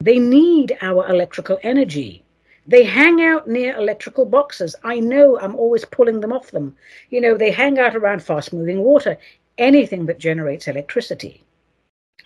They 0.00 0.18
need 0.18 0.76
our 0.82 1.08
electrical 1.08 1.58
energy. 1.62 2.24
They 2.66 2.84
hang 2.84 3.22
out 3.22 3.48
near 3.48 3.76
electrical 3.76 4.26
boxes. 4.26 4.74
I 4.84 5.00
know 5.00 5.38
I'm 5.38 5.54
always 5.54 5.84
pulling 5.84 6.20
them 6.20 6.32
off 6.32 6.50
them. 6.50 6.76
You 7.10 7.20
know, 7.20 7.36
they 7.36 7.50
hang 7.50 7.78
out 7.78 7.96
around 7.96 8.22
fast 8.22 8.52
moving 8.52 8.80
water, 8.80 9.16
anything 9.58 10.06
that 10.06 10.18
generates 10.18 10.68
electricity. 10.68 11.42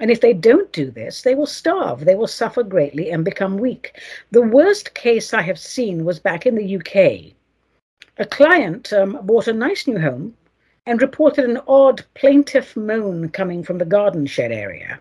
And 0.00 0.10
if 0.10 0.20
they 0.20 0.32
don't 0.32 0.72
do 0.72 0.90
this, 0.90 1.22
they 1.22 1.34
will 1.34 1.46
starve, 1.46 2.04
they 2.04 2.14
will 2.14 2.28
suffer 2.28 2.62
greatly 2.62 3.10
and 3.10 3.24
become 3.24 3.58
weak. 3.58 4.00
The 4.30 4.42
worst 4.42 4.94
case 4.94 5.34
I 5.34 5.42
have 5.42 5.58
seen 5.58 6.04
was 6.04 6.20
back 6.20 6.46
in 6.46 6.54
the 6.54 6.76
UK. 6.76 7.34
A 8.18 8.26
client 8.26 8.92
um, 8.92 9.18
bought 9.22 9.48
a 9.48 9.52
nice 9.52 9.86
new 9.86 9.98
home 9.98 10.34
and 10.88 11.02
reported 11.02 11.44
an 11.44 11.60
odd 11.68 12.02
plaintive 12.14 12.74
moan 12.74 13.28
coming 13.28 13.62
from 13.62 13.76
the 13.76 13.84
garden 13.84 14.24
shed 14.24 14.50
area. 14.50 14.98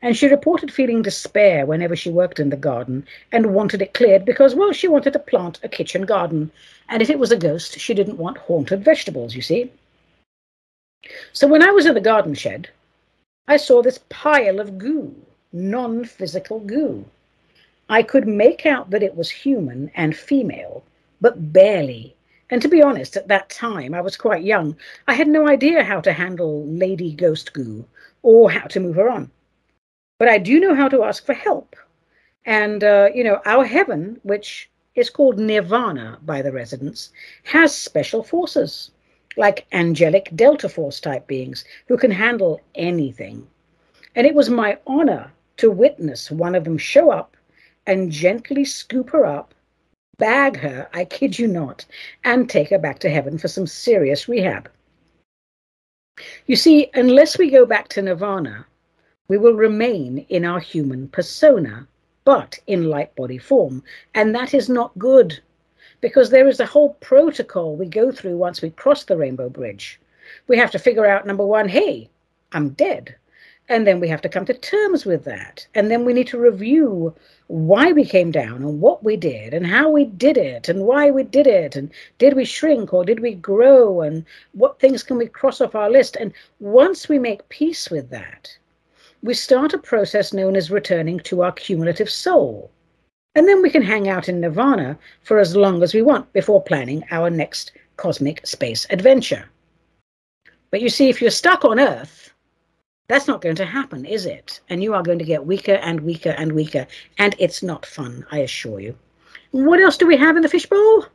And 0.00 0.16
she 0.16 0.26
reported 0.26 0.72
feeling 0.72 1.02
despair 1.02 1.66
whenever 1.66 1.94
she 1.94 2.08
worked 2.08 2.40
in 2.40 2.48
the 2.48 2.56
garden 2.56 3.06
and 3.30 3.54
wanted 3.54 3.82
it 3.82 3.92
cleared 3.92 4.24
because, 4.24 4.54
well, 4.54 4.72
she 4.72 4.88
wanted 4.88 5.12
to 5.12 5.18
plant 5.18 5.60
a 5.62 5.68
kitchen 5.68 6.06
garden. 6.06 6.50
And 6.88 7.02
if 7.02 7.10
it 7.10 7.18
was 7.18 7.30
a 7.30 7.36
ghost, 7.36 7.78
she 7.78 7.92
didn't 7.92 8.16
want 8.16 8.38
haunted 8.38 8.82
vegetables, 8.82 9.34
you 9.34 9.42
see. 9.42 9.70
So 11.34 11.46
when 11.46 11.62
I 11.62 11.70
was 11.70 11.84
in 11.84 11.92
the 11.92 12.00
garden 12.00 12.32
shed, 12.32 12.70
I 13.46 13.58
saw 13.58 13.82
this 13.82 14.00
pile 14.08 14.58
of 14.58 14.78
goo, 14.78 15.14
non 15.52 16.06
physical 16.06 16.60
goo. 16.60 17.04
I 17.90 18.02
could 18.02 18.26
make 18.26 18.64
out 18.64 18.88
that 18.88 19.02
it 19.02 19.16
was 19.16 19.28
human 19.28 19.90
and 19.94 20.16
female, 20.16 20.82
but 21.20 21.52
barely, 21.52 22.16
And 22.50 22.60
to 22.62 22.68
be 22.68 22.82
honest, 22.82 23.16
at 23.16 23.28
that 23.28 23.48
time, 23.48 23.94
I 23.94 24.00
was 24.00 24.16
quite 24.16 24.42
young. 24.42 24.76
I 25.06 25.14
had 25.14 25.28
no 25.28 25.46
idea 25.48 25.84
how 25.84 26.00
to 26.00 26.12
handle 26.12 26.66
Lady 26.66 27.12
Ghost 27.12 27.52
Goo 27.52 27.84
or 28.22 28.50
how 28.50 28.66
to 28.66 28.80
move 28.80 28.96
her 28.96 29.08
on. 29.08 29.30
But 30.18 30.28
I 30.28 30.38
do 30.38 30.58
know 30.58 30.74
how 30.74 30.88
to 30.88 31.04
ask 31.04 31.24
for 31.24 31.32
help. 31.32 31.76
And, 32.44 32.82
uh, 32.82 33.10
you 33.14 33.22
know, 33.22 33.40
our 33.46 33.64
heaven, 33.64 34.18
which 34.24 34.68
is 34.96 35.10
called 35.10 35.38
Nirvana 35.38 36.18
by 36.22 36.42
the 36.42 36.50
residents, 36.50 37.12
has 37.44 37.74
special 37.74 38.24
forces, 38.24 38.90
like 39.36 39.66
angelic 39.72 40.30
Delta 40.34 40.68
Force 40.68 40.98
type 41.00 41.28
beings 41.28 41.64
who 41.86 41.96
can 41.96 42.10
handle 42.10 42.60
anything. 42.74 43.46
And 44.16 44.26
it 44.26 44.34
was 44.34 44.50
my 44.50 44.76
honor 44.86 45.32
to 45.58 45.70
witness 45.70 46.30
one 46.30 46.56
of 46.56 46.64
them 46.64 46.78
show 46.78 47.10
up 47.10 47.36
and 47.86 48.10
gently 48.10 48.64
scoop 48.64 49.10
her 49.10 49.24
up 49.24 49.54
bag 50.20 50.56
her, 50.58 50.88
I 50.92 51.04
kid 51.04 51.38
you 51.38 51.48
not, 51.48 51.84
and 52.22 52.48
take 52.48 52.70
her 52.70 52.78
back 52.78 53.00
to 53.00 53.10
heaven 53.10 53.38
for 53.38 53.48
some 53.48 53.66
serious 53.66 54.28
rehab. 54.28 54.70
You 56.46 56.54
see, 56.54 56.90
unless 56.94 57.38
we 57.38 57.50
go 57.50 57.66
back 57.66 57.88
to 57.88 58.02
nirvana, 58.02 58.66
we 59.28 59.38
will 59.38 59.54
remain 59.54 60.18
in 60.28 60.44
our 60.44 60.60
human 60.60 61.08
persona, 61.08 61.88
but 62.24 62.58
in 62.66 62.90
light 62.90 63.14
body 63.16 63.38
form. 63.38 63.82
And 64.14 64.34
that 64.34 64.54
is 64.54 64.68
not 64.68 64.98
good 64.98 65.40
because 66.00 66.30
there 66.30 66.48
is 66.48 66.60
a 66.60 66.66
whole 66.66 66.94
protocol 67.00 67.76
we 67.76 67.86
go 67.86 68.12
through 68.12 68.36
once 68.36 68.60
we 68.60 68.70
cross 68.70 69.04
the 69.04 69.16
rainbow 69.16 69.48
bridge. 69.48 70.00
We 70.48 70.58
have 70.58 70.70
to 70.72 70.78
figure 70.78 71.06
out 71.06 71.26
number 71.26 71.46
one, 71.46 71.68
hey, 71.68 72.10
I'm 72.52 72.70
dead. 72.70 73.16
And 73.70 73.86
then 73.86 74.00
we 74.00 74.08
have 74.08 74.20
to 74.22 74.28
come 74.28 74.44
to 74.46 74.52
terms 74.52 75.06
with 75.06 75.22
that. 75.26 75.64
And 75.76 75.92
then 75.92 76.04
we 76.04 76.12
need 76.12 76.26
to 76.26 76.40
review 76.40 77.14
why 77.46 77.92
we 77.92 78.04
came 78.04 78.32
down 78.32 78.64
and 78.64 78.80
what 78.80 79.04
we 79.04 79.16
did 79.16 79.54
and 79.54 79.64
how 79.64 79.88
we 79.88 80.06
did 80.06 80.36
it 80.36 80.68
and 80.68 80.86
why 80.86 81.12
we 81.12 81.22
did 81.22 81.46
it. 81.46 81.76
And 81.76 81.88
did 82.18 82.34
we 82.34 82.44
shrink 82.44 82.92
or 82.92 83.04
did 83.04 83.20
we 83.20 83.32
grow? 83.32 84.00
And 84.00 84.26
what 84.54 84.80
things 84.80 85.04
can 85.04 85.18
we 85.18 85.28
cross 85.28 85.60
off 85.60 85.76
our 85.76 85.88
list? 85.88 86.16
And 86.16 86.32
once 86.58 87.08
we 87.08 87.20
make 87.20 87.48
peace 87.48 87.88
with 87.90 88.10
that, 88.10 88.58
we 89.22 89.34
start 89.34 89.72
a 89.72 89.78
process 89.78 90.32
known 90.32 90.56
as 90.56 90.72
returning 90.72 91.20
to 91.20 91.42
our 91.42 91.52
cumulative 91.52 92.10
soul. 92.10 92.72
And 93.36 93.46
then 93.46 93.62
we 93.62 93.70
can 93.70 93.82
hang 93.82 94.08
out 94.08 94.28
in 94.28 94.40
nirvana 94.40 94.98
for 95.22 95.38
as 95.38 95.54
long 95.54 95.84
as 95.84 95.94
we 95.94 96.02
want 96.02 96.32
before 96.32 96.60
planning 96.60 97.04
our 97.12 97.30
next 97.30 97.70
cosmic 97.98 98.44
space 98.44 98.84
adventure. 98.90 99.48
But 100.72 100.80
you 100.80 100.88
see, 100.88 101.08
if 101.08 101.22
you're 101.22 101.30
stuck 101.30 101.64
on 101.64 101.78
Earth, 101.78 102.19
that's 103.10 103.26
not 103.26 103.40
going 103.40 103.56
to 103.56 103.66
happen, 103.66 104.04
is 104.04 104.24
it? 104.24 104.60
And 104.68 104.84
you 104.84 104.94
are 104.94 105.02
going 105.02 105.18
to 105.18 105.24
get 105.24 105.44
weaker 105.44 105.74
and 105.82 106.00
weaker 106.02 106.30
and 106.30 106.52
weaker. 106.52 106.86
And 107.18 107.34
it's 107.40 107.60
not 107.60 107.84
fun, 107.84 108.24
I 108.30 108.38
assure 108.38 108.78
you. 108.78 108.94
What 109.50 109.80
else 109.80 109.96
do 109.96 110.06
we 110.06 110.16
have 110.16 110.36
in 110.36 110.42
the 110.42 110.48
fishbowl? 110.48 111.06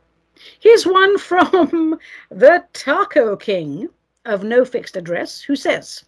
Here's 0.60 0.84
one 0.84 1.16
from 1.30 1.98
the 2.30 2.62
Taco 2.74 3.34
King 3.34 3.88
of 4.26 4.44
No 4.44 4.66
Fixed 4.66 4.94
Address, 4.94 5.40
who 5.40 5.56
says, 5.56 6.04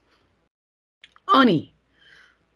Ani, 1.35 1.73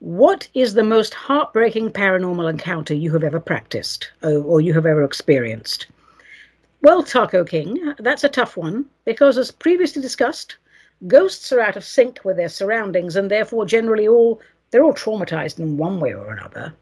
what 0.01 0.47
is 0.53 0.75
the 0.75 0.85
most 0.85 1.15
heartbreaking 1.15 1.91
paranormal 1.91 2.51
encounter 2.51 2.93
you 2.93 3.15
have 3.15 3.25
ever 3.25 3.41
practiced 3.41 4.11
or 4.23 4.61
you 4.61 4.75
have 4.75 4.85
ever 4.85 5.05
experienced? 5.05 5.87
Well, 6.83 7.03
Taco 7.03 7.45
King, 7.45 7.95
that's 7.99 8.25
a 8.25 8.29
tough 8.29 8.59
one 8.59 8.85
because, 9.07 9.39
as 9.39 9.51
previously 9.51 10.03
discussed, 10.03 10.59
ghosts 11.07 11.53
are 11.53 11.61
out 11.61 11.77
of 11.77 11.85
sync 11.85 12.21
with 12.25 12.37
their 12.37 12.49
surroundings 12.49 13.17
and 13.17 13.31
therefore 13.31 13.67
generally 13.67 14.09
all 14.09 14.41
they're 14.71 14.85
all 14.85 14.95
traumatized 14.95 15.59
in 15.59 15.77
one 15.77 16.01
way 16.01 16.15
or 16.15 16.33
another. 16.33 16.73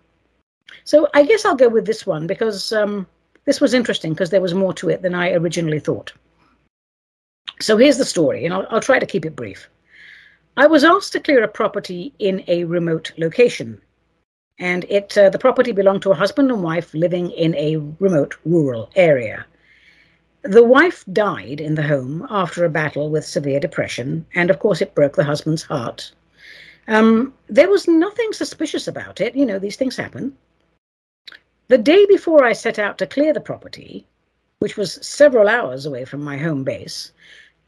So 0.84 1.08
I 1.14 1.24
guess 1.24 1.44
I'll 1.44 1.56
go 1.56 1.68
with 1.68 1.86
this 1.86 2.06
one 2.06 2.26
because 2.26 2.72
um, 2.72 3.06
this 3.44 3.60
was 3.60 3.74
interesting 3.74 4.12
because 4.12 4.30
there 4.30 4.40
was 4.40 4.54
more 4.54 4.72
to 4.74 4.88
it 4.88 5.02
than 5.02 5.14
I 5.14 5.32
originally 5.32 5.80
thought. 5.80 6.12
So 7.60 7.76
here's 7.76 7.98
the 7.98 8.04
story, 8.04 8.44
and 8.44 8.54
I'll, 8.54 8.66
I'll 8.70 8.80
try 8.80 8.98
to 8.98 9.06
keep 9.06 9.26
it 9.26 9.36
brief. 9.36 9.68
I 10.56 10.66
was 10.66 10.84
asked 10.84 11.12
to 11.12 11.20
clear 11.20 11.42
a 11.42 11.48
property 11.48 12.14
in 12.18 12.44
a 12.46 12.64
remote 12.64 13.12
location, 13.18 13.80
and 14.58 14.84
it 14.88 15.16
uh, 15.18 15.30
the 15.30 15.38
property 15.38 15.72
belonged 15.72 16.02
to 16.02 16.10
a 16.10 16.14
husband 16.14 16.50
and 16.50 16.62
wife 16.62 16.94
living 16.94 17.30
in 17.32 17.54
a 17.56 17.76
remote 17.98 18.36
rural 18.44 18.90
area. 18.94 19.44
The 20.42 20.64
wife 20.64 21.04
died 21.12 21.60
in 21.60 21.74
the 21.74 21.82
home 21.82 22.26
after 22.30 22.64
a 22.64 22.70
battle 22.70 23.10
with 23.10 23.26
severe 23.26 23.60
depression, 23.60 24.24
and 24.34 24.50
of 24.50 24.58
course, 24.58 24.80
it 24.80 24.94
broke 24.94 25.16
the 25.16 25.24
husband's 25.24 25.62
heart. 25.62 26.12
Um, 26.88 27.34
there 27.48 27.68
was 27.68 27.86
nothing 27.86 28.32
suspicious 28.32 28.88
about 28.88 29.20
it. 29.20 29.36
You 29.36 29.44
know, 29.44 29.58
these 29.58 29.76
things 29.76 29.96
happen. 29.96 30.36
The 31.68 31.78
day 31.78 32.06
before 32.06 32.44
I 32.44 32.52
set 32.52 32.78
out 32.78 32.98
to 32.98 33.06
clear 33.06 33.32
the 33.32 33.40
property, 33.40 34.06
which 34.60 34.76
was 34.76 34.94
several 35.06 35.46
hours 35.46 35.86
away 35.86 36.04
from 36.04 36.22
my 36.22 36.36
home 36.36 36.64
base, 36.64 37.12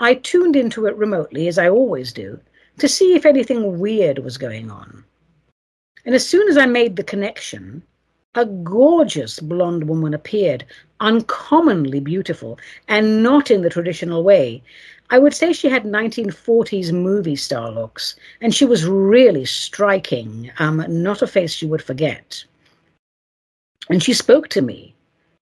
I 0.01 0.15
tuned 0.15 0.57
into 0.57 0.87
it 0.87 0.97
remotely, 0.97 1.49
as 1.49 1.59
I 1.59 1.69
always 1.69 2.13
do, 2.13 2.41
to 2.79 2.89
see 2.89 3.15
if 3.15 3.27
anything 3.27 3.79
weird 3.79 4.19
was 4.19 4.39
going 4.39 4.71
on. 4.71 5.05
And 6.05 6.15
as 6.15 6.27
soon 6.27 6.49
as 6.49 6.57
I 6.57 6.67
made 6.67 6.97
the 6.97 7.05
connection, 7.05 7.83
a 8.35 8.47
gorgeous 8.47 9.41
blonde 9.41 9.89
woman 9.89 10.15
appeared, 10.15 10.65
uncommonly 11.01 12.01
beautiful, 12.01 12.59
and 12.89 13.23
not 13.23 13.51
in 13.51 13.61
the 13.61 13.69
traditional 13.69 14.23
way. 14.23 14.63
I 15.11 15.19
would 15.19 15.35
say 15.35 15.53
she 15.53 15.69
had 15.69 15.85
1940s 15.85 16.93
movie 16.93 17.37
star 17.37 17.71
looks, 17.71 18.17
and 18.41 18.55
she 18.55 18.65
was 18.65 18.87
really 18.87 19.45
striking, 19.45 20.51
um, 20.59 20.83
not 20.89 21.21
a 21.21 21.27
face 21.27 21.61
you 21.61 21.69
would 21.69 21.83
forget. 21.83 22.43
And 23.91 24.03
she 24.03 24.15
spoke 24.15 24.49
to 24.49 24.63
me. 24.63 24.95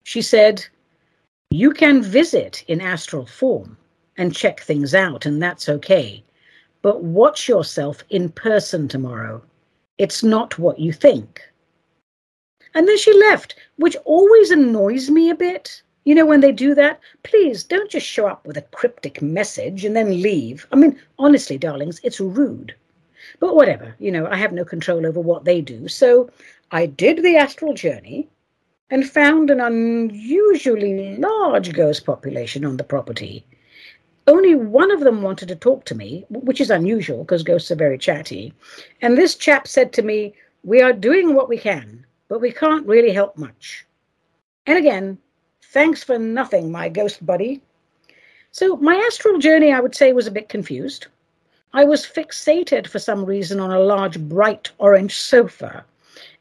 She 0.02 0.22
said, 0.22 0.66
You 1.50 1.72
can 1.72 2.02
visit 2.02 2.64
in 2.66 2.80
astral 2.80 3.26
form 3.26 3.76
and 4.16 4.34
check 4.34 4.60
things 4.60 4.94
out, 4.94 5.26
and 5.26 5.40
that's 5.40 5.68
okay. 5.68 6.24
But 6.82 7.04
watch 7.04 7.48
yourself 7.48 8.02
in 8.10 8.30
person 8.30 8.88
tomorrow. 8.88 9.42
It's 9.98 10.24
not 10.24 10.58
what 10.58 10.80
you 10.80 10.92
think. 10.92 11.42
And 12.72 12.86
then 12.86 12.98
she 12.98 13.12
left, 13.12 13.56
which 13.76 13.96
always 14.04 14.50
annoys 14.50 15.10
me 15.10 15.28
a 15.28 15.34
bit. 15.34 15.82
You 16.04 16.14
know, 16.14 16.24
when 16.24 16.40
they 16.40 16.52
do 16.52 16.74
that, 16.76 17.00
please 17.24 17.64
don't 17.64 17.90
just 17.90 18.06
show 18.06 18.26
up 18.26 18.46
with 18.46 18.56
a 18.56 18.62
cryptic 18.62 19.20
message 19.20 19.84
and 19.84 19.94
then 19.96 20.22
leave. 20.22 20.66
I 20.72 20.76
mean, 20.76 20.98
honestly, 21.18 21.58
darlings, 21.58 22.00
it's 22.04 22.20
rude. 22.20 22.74
But 23.38 23.56
whatever, 23.56 23.94
you 23.98 24.10
know, 24.10 24.26
I 24.26 24.36
have 24.36 24.52
no 24.52 24.64
control 24.64 25.04
over 25.04 25.20
what 25.20 25.44
they 25.44 25.60
do. 25.60 25.88
So 25.88 26.30
I 26.70 26.86
did 26.86 27.22
the 27.22 27.36
astral 27.36 27.74
journey 27.74 28.28
and 28.88 29.08
found 29.08 29.50
an 29.50 29.60
unusually 29.60 31.16
large 31.16 31.72
ghost 31.72 32.06
population 32.06 32.64
on 32.64 32.76
the 32.76 32.84
property. 32.84 33.44
Only 34.26 34.54
one 34.54 34.90
of 34.90 35.00
them 35.00 35.22
wanted 35.22 35.48
to 35.48 35.56
talk 35.56 35.84
to 35.86 35.94
me, 35.94 36.24
which 36.28 36.60
is 36.60 36.70
unusual 36.70 37.24
because 37.24 37.42
ghosts 37.42 37.70
are 37.70 37.76
very 37.76 37.98
chatty. 37.98 38.54
And 39.02 39.18
this 39.18 39.34
chap 39.34 39.66
said 39.66 39.92
to 39.94 40.02
me, 40.02 40.34
We 40.62 40.80
are 40.80 40.92
doing 40.92 41.34
what 41.34 41.48
we 41.48 41.58
can 41.58 42.06
but 42.30 42.40
we 42.40 42.52
can't 42.52 42.86
really 42.86 43.12
help 43.12 43.36
much. 43.36 43.84
And 44.64 44.78
again, 44.78 45.18
thanks 45.64 46.04
for 46.04 46.16
nothing, 46.16 46.70
my 46.70 46.88
ghost 46.88 47.26
buddy. 47.26 47.60
So, 48.52 48.76
my 48.76 48.94
astral 48.94 49.38
journey, 49.38 49.72
I 49.72 49.80
would 49.80 49.96
say, 49.96 50.12
was 50.12 50.28
a 50.28 50.30
bit 50.38 50.48
confused. 50.48 51.08
I 51.72 51.84
was 51.84 52.06
fixated 52.06 52.86
for 52.86 53.00
some 53.00 53.24
reason 53.24 53.58
on 53.58 53.72
a 53.72 53.80
large, 53.80 54.18
bright 54.20 54.70
orange 54.78 55.16
sofa, 55.16 55.84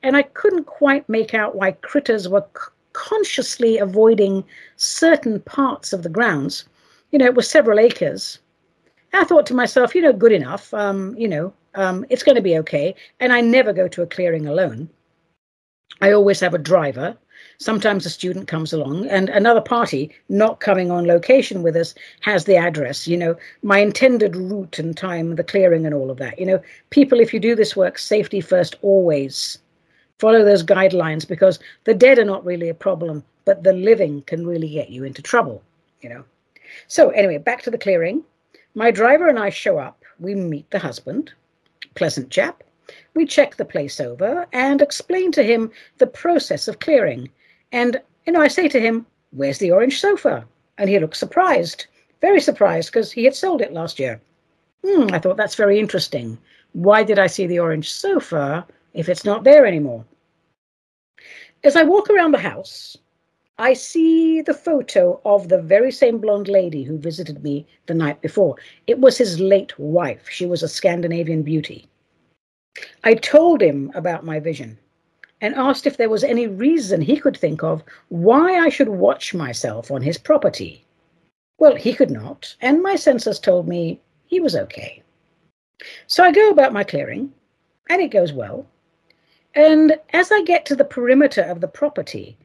and 0.03 0.15
I 0.15 0.21
couldn't 0.21 0.65
quite 0.65 1.09
make 1.09 1.33
out 1.33 1.55
why 1.55 1.71
critters 1.71 2.29
were 2.29 2.45
c- 2.55 2.71
consciously 2.93 3.79
avoiding 3.79 4.43
certain 4.75 5.39
parts 5.41 5.91
of 5.91 6.03
the 6.03 6.09
grounds. 6.09 6.65
You 7.11 7.17
know, 7.17 7.25
it 7.25 7.35
was 7.35 7.49
several 7.49 7.79
acres. 7.79 8.37
I 9.13 9.23
thought 9.23 9.47
to 9.47 9.55
myself, 9.55 9.95
you 9.95 10.01
know, 10.01 10.13
good 10.13 10.33
enough. 10.33 10.71
Um, 10.71 11.15
you 11.17 11.27
know, 11.27 11.51
um, 11.73 12.05
it's 12.09 12.23
going 12.23 12.35
to 12.35 12.43
be 12.43 12.59
okay. 12.59 12.93
And 13.19 13.33
I 13.33 13.41
never 13.41 13.73
go 13.73 13.87
to 13.87 14.03
a 14.03 14.07
clearing 14.07 14.45
alone. 14.45 14.87
I 16.01 16.11
always 16.11 16.39
have 16.39 16.53
a 16.53 16.59
driver. 16.59 17.17
Sometimes 17.57 18.05
a 18.05 18.09
student 18.09 18.47
comes 18.47 18.71
along, 18.71 19.07
and 19.07 19.27
another 19.29 19.59
party 19.59 20.09
not 20.29 20.61
coming 20.61 20.91
on 20.91 21.05
location 21.05 21.61
with 21.61 21.75
us 21.75 21.93
has 22.21 22.45
the 22.45 22.55
address, 22.55 23.05
you 23.05 23.17
know, 23.17 23.35
my 23.63 23.79
intended 23.79 24.35
route 24.35 24.79
and 24.79 24.95
time, 24.95 25.35
the 25.35 25.43
clearing, 25.43 25.85
and 25.85 25.93
all 25.93 26.09
of 26.09 26.17
that. 26.17 26.39
You 26.39 26.45
know, 26.45 26.61
people, 26.89 27.19
if 27.19 27.33
you 27.33 27.39
do 27.39 27.55
this 27.55 27.75
work, 27.75 27.97
safety 27.97 28.39
first 28.39 28.77
always. 28.81 29.57
Follow 30.19 30.43
those 30.43 30.63
guidelines 30.63 31.27
because 31.27 31.59
the 31.83 31.93
dead 31.93 32.17
are 32.17 32.25
not 32.25 32.45
really 32.45 32.69
a 32.69 32.73
problem, 32.73 33.23
but 33.43 33.63
the 33.63 33.73
living 33.73 34.21
can 34.23 34.47
really 34.47 34.69
get 34.69 34.89
you 34.89 35.03
into 35.03 35.21
trouble, 35.21 35.61
you 36.01 36.09
know. 36.09 36.23
So, 36.87 37.09
anyway, 37.09 37.39
back 37.39 37.61
to 37.63 37.71
the 37.71 37.77
clearing. 37.77 38.23
My 38.73 38.91
driver 38.91 39.27
and 39.27 39.39
I 39.39 39.49
show 39.49 39.79
up. 39.79 40.03
We 40.19 40.35
meet 40.35 40.69
the 40.71 40.79
husband, 40.79 41.31
pleasant 41.95 42.29
chap. 42.29 42.63
We 43.13 43.25
check 43.25 43.55
the 43.55 43.65
place 43.65 43.99
over 43.99 44.47
and 44.53 44.81
explain 44.81 45.31
to 45.33 45.43
him 45.43 45.71
the 45.97 46.07
process 46.07 46.67
of 46.67 46.79
clearing. 46.79 47.29
And, 47.71 48.01
you 48.25 48.33
know, 48.33 48.41
I 48.41 48.47
say 48.47 48.67
to 48.67 48.79
him, 48.79 49.05
Where's 49.31 49.59
the 49.59 49.71
orange 49.71 49.99
sofa? 49.99 50.45
And 50.77 50.89
he 50.89 50.99
looks 50.99 51.19
surprised, 51.19 51.87
very 52.21 52.41
surprised, 52.41 52.89
because 52.89 53.11
he 53.11 53.25
had 53.25 53.35
sold 53.35 53.61
it 53.61 53.73
last 53.73 53.99
year. 53.99 54.21
Hmm, 54.85 55.07
I 55.11 55.19
thought 55.19 55.37
that's 55.37 55.55
very 55.55 55.79
interesting. 55.79 56.37
Why 56.73 57.03
did 57.03 57.19
I 57.19 57.27
see 57.27 57.45
the 57.47 57.59
orange 57.59 57.91
sofa 57.91 58.65
if 58.93 59.09
it's 59.09 59.25
not 59.25 59.43
there 59.43 59.65
anymore? 59.65 60.05
As 61.63 61.75
I 61.75 61.83
walk 61.83 62.09
around 62.09 62.31
the 62.31 62.37
house, 62.39 62.97
I 63.57 63.73
see 63.73 64.41
the 64.41 64.53
photo 64.53 65.19
of 65.25 65.49
the 65.49 65.61
very 65.61 65.91
same 65.91 66.19
blonde 66.19 66.47
lady 66.47 66.83
who 66.83 66.97
visited 66.97 67.43
me 67.43 67.67
the 67.87 67.93
night 67.93 68.21
before. 68.21 68.55
It 68.87 68.99
was 68.99 69.17
his 69.17 69.39
late 69.39 69.77
wife. 69.77 70.29
She 70.29 70.45
was 70.45 70.63
a 70.63 70.69
Scandinavian 70.69 71.43
beauty. 71.43 71.89
I 73.03 73.13
told 73.15 73.61
him 73.61 73.91
about 73.95 74.25
my 74.25 74.39
vision 74.39 74.77
and 75.41 75.55
asked 75.55 75.87
if 75.87 75.97
there 75.97 76.09
was 76.09 76.23
any 76.23 76.47
reason 76.47 77.01
he 77.01 77.19
could 77.19 77.37
think 77.37 77.63
of 77.63 77.83
why 78.09 78.59
I 78.59 78.69
should 78.69 78.89
watch 78.89 79.33
myself 79.33 79.89
on 79.89 80.01
his 80.01 80.17
property. 80.17 80.85
Well, 81.57 81.75
he 81.75 81.93
could 81.93 82.11
not, 82.11 82.55
and 82.61 82.81
my 82.81 82.95
senses 82.95 83.39
told 83.39 83.67
me 83.67 83.99
he 84.27 84.39
was 84.39 84.55
okay. 84.55 85.01
So 86.07 86.23
I 86.23 86.31
go 86.31 86.49
about 86.49 86.73
my 86.73 86.83
clearing, 86.83 87.33
and 87.89 88.01
it 88.01 88.11
goes 88.11 88.33
well. 88.33 88.65
And 89.55 89.97
as 90.13 90.31
I 90.31 90.43
get 90.43 90.65
to 90.67 90.75
the 90.75 90.85
perimeter 90.85 91.41
of 91.41 91.61
the 91.61 91.67
property, 91.67 92.37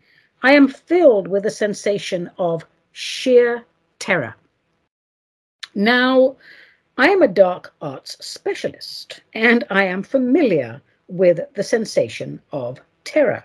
I 0.42 0.52
am 0.52 0.68
filled 0.68 1.28
with 1.28 1.46
a 1.46 1.50
sensation 1.50 2.30
of 2.38 2.64
sheer 2.92 3.64
terror. 3.98 4.34
Now, 5.74 6.36
I 6.96 7.08
am 7.08 7.22
a 7.22 7.28
dark 7.28 7.74
arts 7.82 8.16
specialist, 8.24 9.20
and 9.32 9.64
I 9.68 9.82
am 9.82 10.04
familiar 10.04 10.80
with 11.08 11.40
the 11.54 11.62
sensation 11.64 12.40
of 12.52 12.80
terror. 13.02 13.44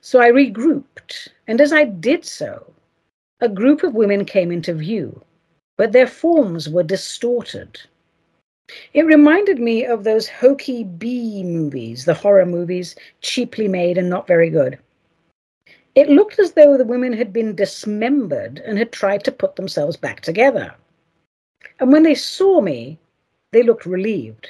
So 0.00 0.20
I 0.20 0.30
regrouped, 0.30 1.28
and 1.48 1.60
as 1.60 1.72
I 1.72 1.84
did 1.84 2.24
so, 2.24 2.72
a 3.40 3.48
group 3.48 3.82
of 3.82 3.94
women 3.94 4.24
came 4.24 4.52
into 4.52 4.74
view, 4.74 5.20
but 5.76 5.90
their 5.90 6.06
forms 6.06 6.68
were 6.68 6.84
distorted. 6.84 7.80
It 8.94 9.06
reminded 9.06 9.58
me 9.58 9.84
of 9.84 10.04
those 10.04 10.28
hokey 10.28 10.84
B 10.84 11.42
movies, 11.42 12.04
the 12.04 12.14
horror 12.14 12.46
movies, 12.46 12.94
cheaply 13.22 13.66
made 13.66 13.98
and 13.98 14.08
not 14.08 14.28
very 14.28 14.50
good. 14.50 14.78
It 15.96 16.08
looked 16.08 16.38
as 16.38 16.52
though 16.52 16.76
the 16.76 16.84
women 16.84 17.12
had 17.12 17.32
been 17.32 17.56
dismembered 17.56 18.62
and 18.64 18.78
had 18.78 18.92
tried 18.92 19.24
to 19.24 19.32
put 19.32 19.56
themselves 19.56 19.96
back 19.96 20.20
together. 20.20 20.72
And 21.78 21.92
when 21.92 22.02
they 22.02 22.14
saw 22.14 22.60
me, 22.60 22.98
they 23.52 23.62
looked 23.62 23.86
relieved. 23.86 24.48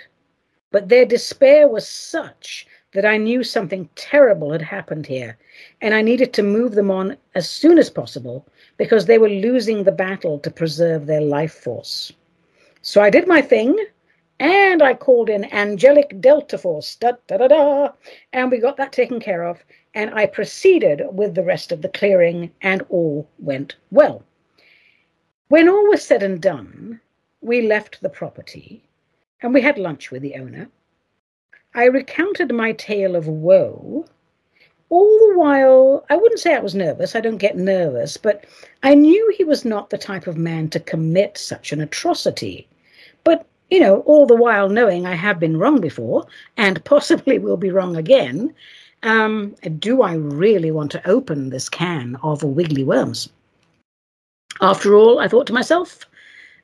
But 0.71 0.89
their 0.89 1.05
despair 1.05 1.67
was 1.69 1.87
such 1.89 2.67
that 2.93 3.05
I 3.05 3.17
knew 3.17 3.45
something 3.45 3.89
terrible 3.95 4.53
had 4.53 4.63
happened 4.63 5.07
here, 5.07 5.39
and 5.81 5.95
I 5.95 6.03
needed 6.03 6.33
to 6.35 6.43
move 6.43 6.75
them 6.75 6.91
on 6.91 7.17
as 7.35 7.49
soon 7.49 7.79
as 7.79 7.91
possible 7.91 8.47
because 8.77 9.07
they 9.07 9.19
were 9.19 9.29
losing 9.29 9.85
the 9.85 9.93
battle 9.93 10.39
to 10.41 10.51
preserve 10.51 11.07
their 11.07 11.21
life 11.21 11.53
force. 11.53 12.13
So 12.83 13.01
I 13.01 13.11
did 13.11 13.29
my 13.29 13.43
thing, 13.43 13.79
and 14.41 14.83
I 14.83 14.95
called 14.95 15.29
in 15.29 15.53
angelic 15.53 16.21
delta 16.21 16.59
force, 16.59 16.97
da 16.97 17.13
da 17.27 17.37
da 17.37 17.49
da, 17.49 17.93
and 18.33 18.51
we 18.51 18.59
got 18.59 18.77
that 18.79 18.93
taken 18.93 19.21
care 19.21 19.45
of, 19.45 19.63
and 19.95 20.13
I 20.15 20.27
proceeded 20.27 21.03
with 21.13 21.35
the 21.35 21.45
rest 21.45 21.73
of 21.73 21.83
the 21.83 21.89
clearing, 21.89 22.51
and 22.63 22.83
all 22.89 23.29
went 23.39 23.77
well. 23.91 24.25
When 25.51 25.69
all 25.69 25.89
was 25.89 26.05
said 26.05 26.23
and 26.23 26.41
done, 26.41 27.01
we 27.41 27.61
left 27.61 28.01
the 28.01 28.09
property, 28.09 28.85
and 29.43 29.53
we 29.53 29.61
had 29.61 29.79
lunch 29.79 30.13
with 30.13 30.23
the 30.23 30.37
owner 30.37 30.69
I 31.75 31.87
recounted 31.87 32.55
my 32.55 32.71
tale 32.71 33.17
of 33.17 33.27
woe. 33.27 34.07
All 34.91 35.19
the 35.19 35.37
while, 35.37 36.07
I 36.09 36.15
wouldn't 36.15 36.39
say 36.39 36.55
I 36.55 36.61
was 36.61 36.77
nervous, 36.77 37.17
I 37.17 37.21
don't 37.21 37.39
get 37.39 37.57
nervous, 37.57 38.17
but 38.17 38.45
I 38.85 38.95
knew 38.95 39.35
he 39.37 39.43
was 39.43 39.65
not 39.65 39.91
the 39.91 39.99
type 39.99 40.29
of 40.29 40.37
man 40.37 40.69
to 40.69 40.79
commit 40.79 41.37
such 41.37 41.73
an 41.73 41.81
atrocity. 41.81 42.69
But, 43.25 43.45
you 43.71 43.81
know, 43.81 44.03
all 44.03 44.27
the 44.27 44.37
while 44.37 44.69
knowing 44.69 45.05
I 45.05 45.17
have 45.17 45.41
been 45.41 45.57
wrong 45.57 45.81
before 45.81 46.29
and 46.59 46.85
possibly 46.95 47.41
will 47.41 47.57
be 47.57 47.73
wrong 47.73 47.97
again, 47.97 48.55
um, 49.03 49.57
do 49.81 50.03
I 50.03 50.13
really 50.13 50.71
want 50.71 50.93
to 50.93 51.11
open 51.11 51.51
this 51.51 51.69
can 51.69 52.15
of 52.23 52.45
wiggly 52.45 52.85
worms? 52.85 53.31
After 54.61 54.95
all, 54.95 55.19
I 55.19 55.29
thought 55.29 55.47
to 55.47 55.55
myself, 55.55 56.07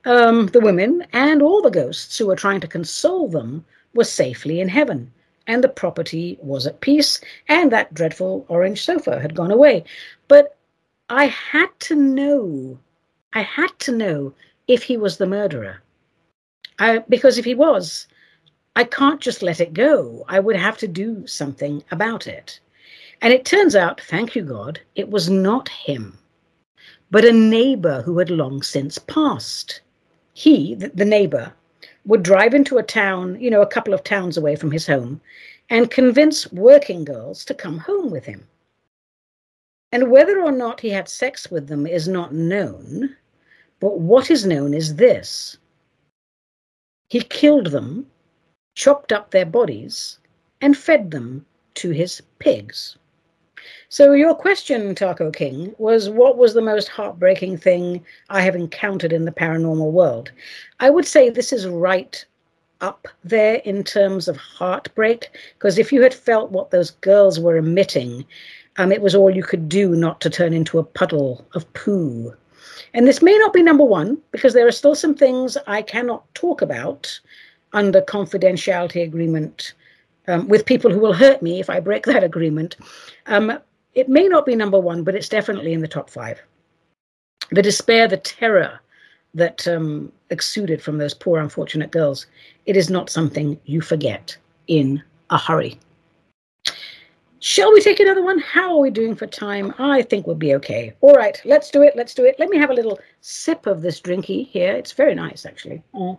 um, 0.05 0.47
the 0.49 0.61
women 0.61 1.07
and 1.13 1.41
all 1.41 1.63
the 1.63 1.71
ghosts 1.71 2.19
who 2.19 2.27
were 2.27 2.37
trying 2.37 2.61
to 2.61 2.69
console 2.69 3.29
them 3.29 3.65
were 3.95 4.05
safely 4.05 4.61
in 4.61 4.69
heaven, 4.69 5.11
and 5.47 5.65
the 5.65 5.69
property 5.69 6.39
was 6.41 6.67
at 6.67 6.81
peace, 6.81 7.21
and 7.49 7.73
that 7.73 7.95
dreadful 7.95 8.45
orange 8.49 8.85
sofa 8.85 9.19
had 9.21 9.35
gone 9.35 9.51
away. 9.51 9.85
But 10.29 10.57
I 11.09 11.27
had 11.27 11.69
to 11.81 11.95
know, 11.95 12.79
I 13.33 13.41
had 13.41 13.79
to 13.81 13.93
know 13.93 14.35
if 14.69 14.83
he 14.83 14.97
was 14.97 15.17
the 15.17 15.27
murderer. 15.27 15.83
I, 16.79 16.99
because 17.09 17.39
if 17.39 17.45
he 17.45 17.55
was, 17.55 18.07
I 18.75 18.85
can't 18.85 19.21
just 19.23 19.43
let 19.43 19.61
it 19.61 19.73
go. 19.73 20.25
I 20.29 20.39
would 20.39 20.57
have 20.57 20.77
to 20.79 20.89
do 20.89 21.27
something 21.27 21.83
about 21.91 22.27
it. 22.27 22.61
And 23.23 23.33
it 23.33 23.47
turns 23.47 23.75
out, 23.75 24.03
thank 24.03 24.37
you, 24.37 24.43
God, 24.43 24.81
it 24.95 25.09
was 25.09 25.31
not 25.31 25.71
him, 25.71 26.19
but 27.11 27.25
a 27.25 27.33
neighbor 27.33 28.03
who 28.03 28.19
had 28.19 28.31
long 28.31 28.63
since 28.63 28.99
passed. 28.99 29.81
He, 30.35 30.75
the, 30.75 31.05
neighbor, 31.05 31.53
would 32.05 32.23
drive 32.23 32.55
into 32.55 32.79
a 32.79 32.83
town, 32.83 33.41
you 33.41 33.51
know, 33.51 33.63
a 33.63 33.67
couple 33.67 33.95
of 33.95 34.05
towns 34.05 34.37
away 34.37 34.57
from 34.57 34.71
his 34.71 34.87
home, 34.87 35.21
and 35.71 35.91
convince 35.91 36.53
working 36.53 37.05
girls 37.05 37.45
to 37.47 37.55
come 37.55 37.79
home 37.79 38.11
with 38.11 38.25
him. 38.25 38.47
And 39.93 40.11
whether 40.11 40.41
or 40.43 40.53
not 40.53 40.81
he 40.81 40.91
had 40.91 41.09
sex 41.09 41.51
with 41.51 41.69
them 41.69 41.87
is 41.87 42.09
not 42.09 42.35
known, 42.35 43.17
but 43.81 43.99
what 43.99 44.31
is 44.31 44.45
known 44.45 44.75
is 44.75 44.97
this 44.97 45.57
he 47.09 47.21
killed 47.21 47.69
them, 47.69 48.11
chopped 48.75 49.13
up 49.13 49.31
their 49.31 49.47
bodies, 49.47 50.19
and 50.61 50.77
fed 50.77 51.11
them 51.13 51.47
to 51.75 51.91
his 51.91 52.21
pigs. 52.41 52.97
So, 53.89 54.13
your 54.13 54.35
question, 54.35 54.95
Taco 54.95 55.31
King, 55.31 55.75
was 55.79 56.09
what 56.09 56.37
was 56.37 56.55
the 56.55 56.63
most 56.63 56.89
heartbreaking 56.89 57.59
thing 57.59 58.05
I 58.31 58.43
have 58.43 58.57
encountered 58.57 59.13
in 59.13 59.25
the 59.25 59.33
paranormal 59.33 59.93
world? 59.93 60.31
I 60.81 60.91
would 60.91 61.07
say 61.07 61.31
this 61.31 61.53
is 61.53 61.67
right 61.67 62.25
up 62.81 63.09
there 63.25 63.57
in 63.65 63.85
terms 63.85 64.29
of 64.29 64.37
heartbreak, 64.37 65.29
because 65.59 65.79
if 65.79 65.93
you 65.93 66.03
had 66.03 66.15
felt 66.15 66.51
what 66.51 66.71
those 66.71 66.91
girls 66.91 67.41
were 67.41 67.57
emitting, 67.57 68.25
um, 68.77 68.93
it 68.93 69.03
was 69.03 69.15
all 69.15 69.31
you 69.31 69.43
could 69.43 69.69
do 69.69 69.95
not 69.95 70.21
to 70.21 70.31
turn 70.31 70.53
into 70.53 70.79
a 70.79 70.85
puddle 70.85 71.47
of 71.55 71.71
poo. 71.73 72.35
And 72.93 73.07
this 73.07 73.23
may 73.23 73.37
not 73.39 73.53
be 73.53 73.63
number 73.63 73.85
one, 73.85 74.19
because 74.31 74.53
there 74.53 74.67
are 74.67 74.73
still 74.73 74.95
some 74.95 75.15
things 75.15 75.57
I 75.67 75.83
cannot 75.83 76.23
talk 76.35 76.63
about 76.63 77.19
under 77.73 78.01
confidentiality 78.01 79.03
agreement 79.03 79.75
um, 80.29 80.49
with 80.49 80.67
people 80.67 80.91
who 80.91 81.01
will 81.01 81.13
hurt 81.13 81.43
me 81.43 81.61
if 81.61 81.71
I 81.71 81.81
break 81.81 82.05
that 82.07 82.25
agreement. 82.25 82.77
Um, 83.27 83.59
it 83.95 84.09
may 84.09 84.29
not 84.29 84.47
be 84.47 84.55
number 84.55 84.79
one, 84.79 85.03
but 85.05 85.15
it's 85.15 85.29
definitely 85.29 85.73
in 85.73 85.81
the 85.81 85.89
top 85.89 86.11
five. 86.11 86.41
The 87.51 87.63
despair, 87.63 88.09
the 88.09 88.19
terror 88.19 88.81
that 89.35 89.67
um, 89.69 90.13
exuded 90.31 90.83
from 90.83 90.99
those 90.99 91.15
poor, 91.15 91.41
unfortunate 91.41 91.91
girls, 91.91 92.27
it 92.67 92.77
is 92.77 92.91
not 92.91 93.11
something 93.11 93.59
you 93.65 93.81
forget 93.81 94.37
in 94.67 95.03
a 95.31 95.39
hurry. 95.39 95.79
Shall 97.41 97.73
we 97.73 97.81
take 97.81 98.01
another 98.01 98.25
one? 98.25 98.39
How 98.41 98.73
are 98.75 98.81
we 98.81 98.91
doing 98.91 99.15
for 99.15 99.27
time? 99.27 99.73
I 99.79 100.03
think 100.03 100.27
we'll 100.27 100.37
be 100.37 100.55
okay. 100.57 100.95
All 101.01 101.15
right, 101.15 101.41
let's 101.45 101.71
do 101.71 101.83
it. 101.83 101.95
Let's 101.95 102.15
do 102.15 102.25
it. 102.25 102.37
Let 102.39 102.49
me 102.49 102.57
have 102.57 102.71
a 102.71 102.75
little 102.75 102.99
sip 103.21 103.67
of 103.67 103.83
this 103.83 104.01
drinky 104.01 104.49
here. 104.49 104.73
It's 104.73 104.93
very 104.93 105.15
nice, 105.15 105.47
actually. 105.47 105.83
Mm. 105.95 106.19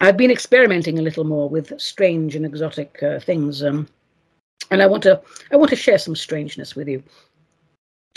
I've 0.00 0.16
been 0.16 0.30
experimenting 0.30 0.98
a 0.98 1.02
little 1.02 1.24
more 1.24 1.48
with 1.48 1.80
strange 1.80 2.36
and 2.36 2.44
exotic 2.44 3.02
uh, 3.02 3.20
things. 3.20 3.62
Um, 3.62 3.88
and 4.70 4.82
I 4.82 4.86
want 4.86 5.02
to 5.04 5.20
I 5.52 5.56
want 5.56 5.70
to 5.70 5.76
share 5.76 5.98
some 5.98 6.16
strangeness 6.16 6.74
with 6.74 6.88
you. 6.88 7.02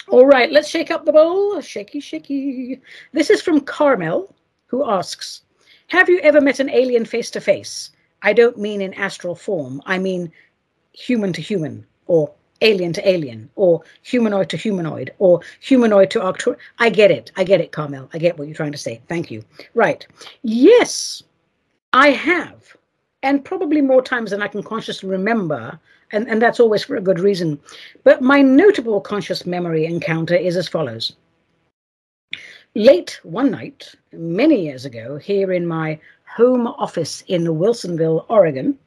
All 0.09 0.25
right, 0.25 0.51
let's 0.51 0.69
shake 0.69 0.91
up 0.91 1.05
the 1.05 1.11
bowl. 1.11 1.59
Shaky, 1.61 1.99
shaky. 1.99 2.81
This 3.11 3.29
is 3.29 3.41
from 3.41 3.61
Carmel, 3.61 4.33
who 4.67 4.89
asks, 4.89 5.41
"Have 5.87 6.09
you 6.09 6.19
ever 6.19 6.41
met 6.41 6.59
an 6.59 6.69
alien 6.69 7.05
face 7.05 7.29
to 7.31 7.41
face? 7.41 7.91
I 8.21 8.33
don't 8.33 8.57
mean 8.57 8.81
in 8.81 8.93
astral 8.93 9.35
form. 9.35 9.81
I 9.85 9.99
mean 9.99 10.31
human 10.93 11.33
to 11.33 11.41
human, 11.41 11.85
or 12.07 12.31
alien 12.61 12.93
to 12.93 13.07
alien, 13.07 13.49
or 13.55 13.83
humanoid 14.01 14.49
to 14.49 14.57
humanoid, 14.57 15.13
or 15.19 15.41
humanoid 15.59 16.09
to 16.11 16.21
octo. 16.21 16.55
I 16.79 16.89
get 16.89 17.11
it. 17.11 17.31
I 17.35 17.43
get 17.43 17.61
it, 17.61 17.71
Carmel. 17.71 18.09
I 18.13 18.17
get 18.17 18.37
what 18.37 18.47
you're 18.47 18.55
trying 18.55 18.71
to 18.71 18.77
say. 18.77 19.01
Thank 19.07 19.29
you. 19.29 19.43
Right. 19.75 20.07
Yes, 20.41 21.21
I 21.93 22.09
have, 22.11 22.75
and 23.23 23.43
probably 23.43 23.81
more 23.81 24.01
times 24.01 24.31
than 24.31 24.41
I 24.41 24.47
can 24.47 24.63
consciously 24.63 25.09
remember 25.09 25.79
and, 26.11 26.27
and 26.27 26.41
that's 26.41 26.59
always 26.59 26.83
for 26.83 26.95
a 26.95 27.01
good 27.01 27.19
reason. 27.19 27.59
But 28.03 28.21
my 28.21 28.41
notable 28.41 29.01
conscious 29.01 29.45
memory 29.45 29.85
encounter 29.85 30.35
is 30.35 30.55
as 30.55 30.67
follows. 30.67 31.13
Late 32.75 33.19
one 33.23 33.51
night, 33.51 33.93
many 34.11 34.63
years 34.63 34.85
ago, 34.85 35.17
here 35.17 35.51
in 35.51 35.65
my 35.65 35.99
home 36.25 36.67
office 36.67 37.23
in 37.27 37.43
Wilsonville, 37.43 38.25
Oregon, 38.29 38.77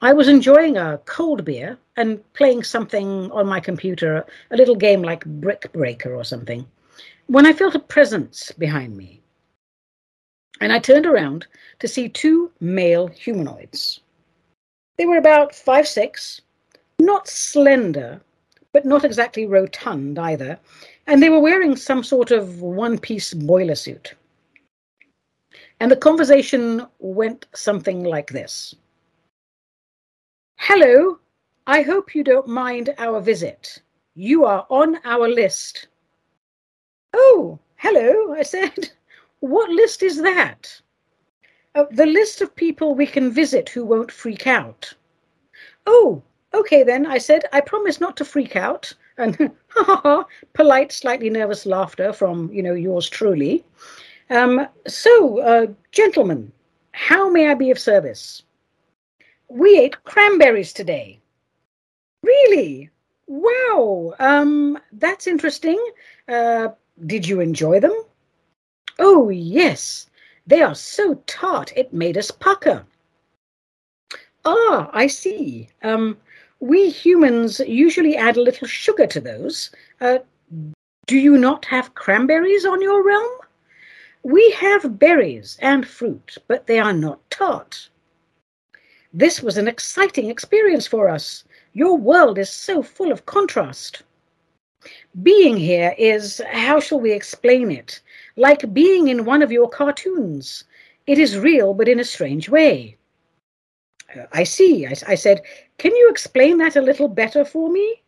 I 0.00 0.12
was 0.12 0.28
enjoying 0.28 0.76
a 0.76 1.00
cold 1.04 1.44
beer 1.44 1.78
and 1.96 2.20
playing 2.34 2.62
something 2.62 3.30
on 3.30 3.46
my 3.46 3.60
computer, 3.60 4.24
a 4.50 4.56
little 4.56 4.76
game 4.76 5.02
like 5.02 5.24
Brick 5.24 5.70
Breaker 5.72 6.14
or 6.14 6.24
something, 6.24 6.66
when 7.26 7.46
I 7.46 7.52
felt 7.52 7.74
a 7.74 7.80
presence 7.80 8.52
behind 8.52 8.96
me. 8.96 9.22
And 10.60 10.72
I 10.72 10.78
turned 10.78 11.06
around 11.06 11.46
to 11.80 11.88
see 11.88 12.08
two 12.08 12.50
male 12.60 13.08
humanoids. 13.08 14.00
They 14.96 15.06
were 15.06 15.18
about 15.18 15.54
five, 15.54 15.86
six, 15.86 16.40
not 16.98 17.28
slender, 17.28 18.20
but 18.72 18.86
not 18.86 19.04
exactly 19.04 19.46
rotund 19.46 20.18
either, 20.18 20.58
and 21.06 21.22
they 21.22 21.30
were 21.30 21.40
wearing 21.40 21.76
some 21.76 22.02
sort 22.02 22.30
of 22.30 22.60
one 22.62 22.98
piece 22.98 23.34
boiler 23.34 23.74
suit. 23.74 24.14
And 25.80 25.90
the 25.90 25.96
conversation 25.96 26.86
went 26.98 27.46
something 27.54 28.04
like 28.04 28.30
this 28.30 28.74
Hello, 30.58 31.18
I 31.66 31.82
hope 31.82 32.14
you 32.14 32.24
don't 32.24 32.48
mind 32.48 32.94
our 32.98 33.20
visit. 33.20 33.82
You 34.14 34.46
are 34.46 34.66
on 34.70 34.98
our 35.04 35.28
list. 35.28 35.88
Oh, 37.12 37.58
hello, 37.76 38.34
I 38.34 38.42
said. 38.42 38.90
What 39.40 39.70
list 39.70 40.02
is 40.02 40.22
that? 40.22 40.80
Uh, 41.74 41.84
the 41.90 42.06
list 42.06 42.40
of 42.40 42.56
people 42.56 42.94
we 42.94 43.06
can 43.06 43.30
visit 43.30 43.68
who 43.68 43.84
won't 43.84 44.10
freak 44.10 44.46
out. 44.46 44.94
Oh, 45.86 46.22
okay 46.54 46.82
then, 46.82 47.06
I 47.06 47.18
said. 47.18 47.44
I 47.52 47.60
promise 47.60 48.00
not 48.00 48.16
to 48.16 48.24
freak 48.24 48.56
out. 48.56 48.92
And 49.18 49.36
ha 49.68 49.84
ha 49.84 50.00
ha, 50.02 50.24
polite, 50.52 50.92
slightly 50.92 51.30
nervous 51.30 51.66
laughter 51.66 52.12
from, 52.12 52.50
you 52.52 52.62
know, 52.62 52.74
yours 52.74 53.08
truly. 53.08 53.64
Um, 54.30 54.66
so, 54.86 55.40
uh, 55.40 55.66
gentlemen, 55.92 56.52
how 56.92 57.28
may 57.28 57.48
I 57.50 57.54
be 57.54 57.70
of 57.70 57.78
service? 57.78 58.42
We 59.48 59.78
ate 59.78 60.02
cranberries 60.04 60.72
today. 60.72 61.20
Really? 62.22 62.90
Wow. 63.26 64.14
Um, 64.18 64.78
that's 64.92 65.26
interesting. 65.26 65.82
Uh, 66.28 66.68
did 67.06 67.28
you 67.28 67.40
enjoy 67.40 67.80
them? 67.80 67.94
Oh, 68.98 69.28
yes. 69.28 70.08
They 70.46 70.62
are 70.62 70.74
so 70.74 71.14
tart 71.26 71.72
it 71.76 71.92
made 71.92 72.16
us 72.16 72.30
pucker. 72.30 72.86
Ah, 74.44 74.90
I 74.92 75.06
see. 75.08 75.68
Um, 75.82 76.16
we 76.60 76.88
humans 76.88 77.60
usually 77.60 78.16
add 78.16 78.36
a 78.36 78.42
little 78.42 78.68
sugar 78.68 79.06
to 79.06 79.20
those. 79.20 79.70
Uh, 80.00 80.18
do 81.06 81.18
you 81.18 81.36
not 81.36 81.64
have 81.66 81.94
cranberries 81.94 82.64
on 82.64 82.80
your 82.80 83.04
realm? 83.04 83.38
We 84.22 84.50
have 84.52 84.98
berries 84.98 85.58
and 85.60 85.86
fruit, 85.86 86.36
but 86.48 86.66
they 86.66 86.78
are 86.78 86.92
not 86.92 87.28
tart. 87.30 87.88
This 89.12 89.42
was 89.42 89.56
an 89.56 89.68
exciting 89.68 90.30
experience 90.30 90.86
for 90.86 91.08
us. 91.08 91.44
Your 91.72 91.96
world 91.96 92.38
is 92.38 92.50
so 92.50 92.82
full 92.82 93.12
of 93.12 93.26
contrast. 93.26 94.02
Being 95.22 95.56
here 95.56 95.94
is, 95.98 96.40
how 96.50 96.80
shall 96.80 97.00
we 97.00 97.12
explain 97.12 97.70
it? 97.70 98.00
Like 98.36 98.72
being 98.72 99.08
in 99.08 99.24
one 99.24 99.42
of 99.42 99.50
your 99.50 99.68
cartoons. 99.68 100.64
It 101.06 101.18
is 101.18 101.38
real, 101.38 101.74
but 101.74 101.88
in 101.88 102.00
a 102.00 102.04
strange 102.04 102.48
way. 102.48 102.96
I 104.32 104.44
see, 104.44 104.86
I, 104.86 104.94
I 105.08 105.14
said. 105.14 105.42
Can 105.78 105.94
you 105.94 106.08
explain 106.10 106.58
that 106.58 106.76
a 106.76 106.80
little 106.80 107.08
better 107.08 107.44
for 107.44 107.70
me? 107.70 108.02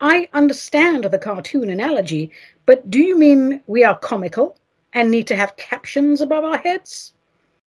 I 0.00 0.28
understand 0.32 1.04
the 1.04 1.18
cartoon 1.18 1.70
analogy, 1.70 2.30
but 2.66 2.88
do 2.90 3.00
you 3.00 3.18
mean 3.18 3.60
we 3.66 3.82
are 3.82 3.98
comical 3.98 4.56
and 4.92 5.10
need 5.10 5.26
to 5.26 5.36
have 5.36 5.56
captions 5.56 6.20
above 6.20 6.44
our 6.44 6.58
heads? 6.58 7.12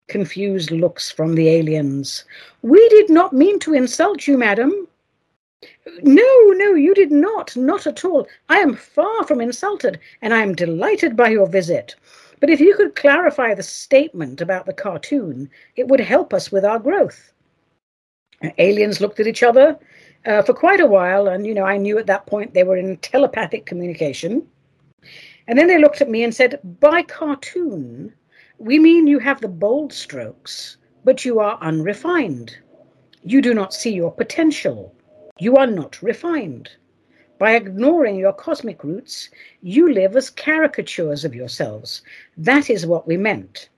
Confused 0.07 0.71
looks 0.71 1.11
from 1.11 1.35
the 1.35 1.49
aliens. 1.49 2.23
We 2.61 2.87
did 2.89 3.09
not 3.09 3.33
mean 3.33 3.59
to 3.59 3.73
insult 3.73 4.27
you, 4.27 4.37
madam. 4.37 4.87
No, 6.01 6.51
no, 6.51 6.73
you 6.73 6.93
did 6.93 7.11
not, 7.11 7.55
not 7.55 7.87
at 7.87 8.03
all. 8.05 8.27
I 8.49 8.59
am 8.59 8.75
far 8.75 9.25
from 9.25 9.41
insulted, 9.41 9.99
and 10.21 10.33
I 10.33 10.41
am 10.41 10.55
delighted 10.55 11.15
by 11.15 11.29
your 11.29 11.47
visit. 11.47 11.95
But 12.39 12.49
if 12.49 12.59
you 12.59 12.75
could 12.75 12.95
clarify 12.95 13.53
the 13.53 13.63
statement 13.63 14.41
about 14.41 14.65
the 14.65 14.73
cartoon, 14.73 15.49
it 15.75 15.87
would 15.87 15.99
help 15.99 16.33
us 16.33 16.51
with 16.51 16.65
our 16.65 16.79
growth. 16.79 17.31
Aliens 18.57 18.99
looked 18.99 19.19
at 19.19 19.27
each 19.27 19.43
other 19.43 19.79
uh, 20.25 20.41
for 20.41 20.53
quite 20.53 20.79
a 20.79 20.87
while, 20.87 21.27
and 21.27 21.47
you 21.47 21.53
know, 21.53 21.63
I 21.63 21.77
knew 21.77 21.97
at 21.97 22.07
that 22.07 22.25
point 22.25 22.53
they 22.53 22.63
were 22.63 22.77
in 22.77 22.97
telepathic 22.97 23.65
communication. 23.65 24.45
And 25.47 25.57
then 25.57 25.67
they 25.67 25.77
looked 25.77 26.01
at 26.01 26.09
me 26.09 26.23
and 26.23 26.33
said, 26.33 26.59
By 26.79 27.03
cartoon, 27.03 28.13
we 28.57 28.79
mean 28.79 29.07
you 29.07 29.19
have 29.19 29.41
the 29.41 29.47
bold 29.47 29.91
strokes, 29.91 30.77
but 31.03 31.25
you 31.25 31.39
are 31.39 31.57
unrefined. 31.61 32.57
You 33.23 33.41
do 33.41 33.53
not 33.53 33.73
see 33.73 33.93
your 33.93 34.11
potential. 34.11 34.95
You 35.39 35.55
are 35.57 35.67
not 35.67 36.01
refined. 36.01 36.69
By 37.39 37.55
ignoring 37.55 38.17
your 38.17 38.33
cosmic 38.33 38.83
roots, 38.83 39.29
you 39.61 39.91
live 39.91 40.15
as 40.15 40.29
caricatures 40.29 41.25
of 41.25 41.33
yourselves. 41.33 42.03
That 42.37 42.69
is 42.69 42.85
what 42.85 43.07
we 43.07 43.17
meant. 43.17 43.69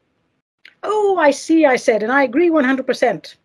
Oh, 0.84 1.18
I 1.18 1.32
see, 1.32 1.66
I 1.66 1.78
said, 1.78 2.04
and 2.04 2.12
I 2.12 2.24
agree 2.24 2.50
100%. 2.50 3.36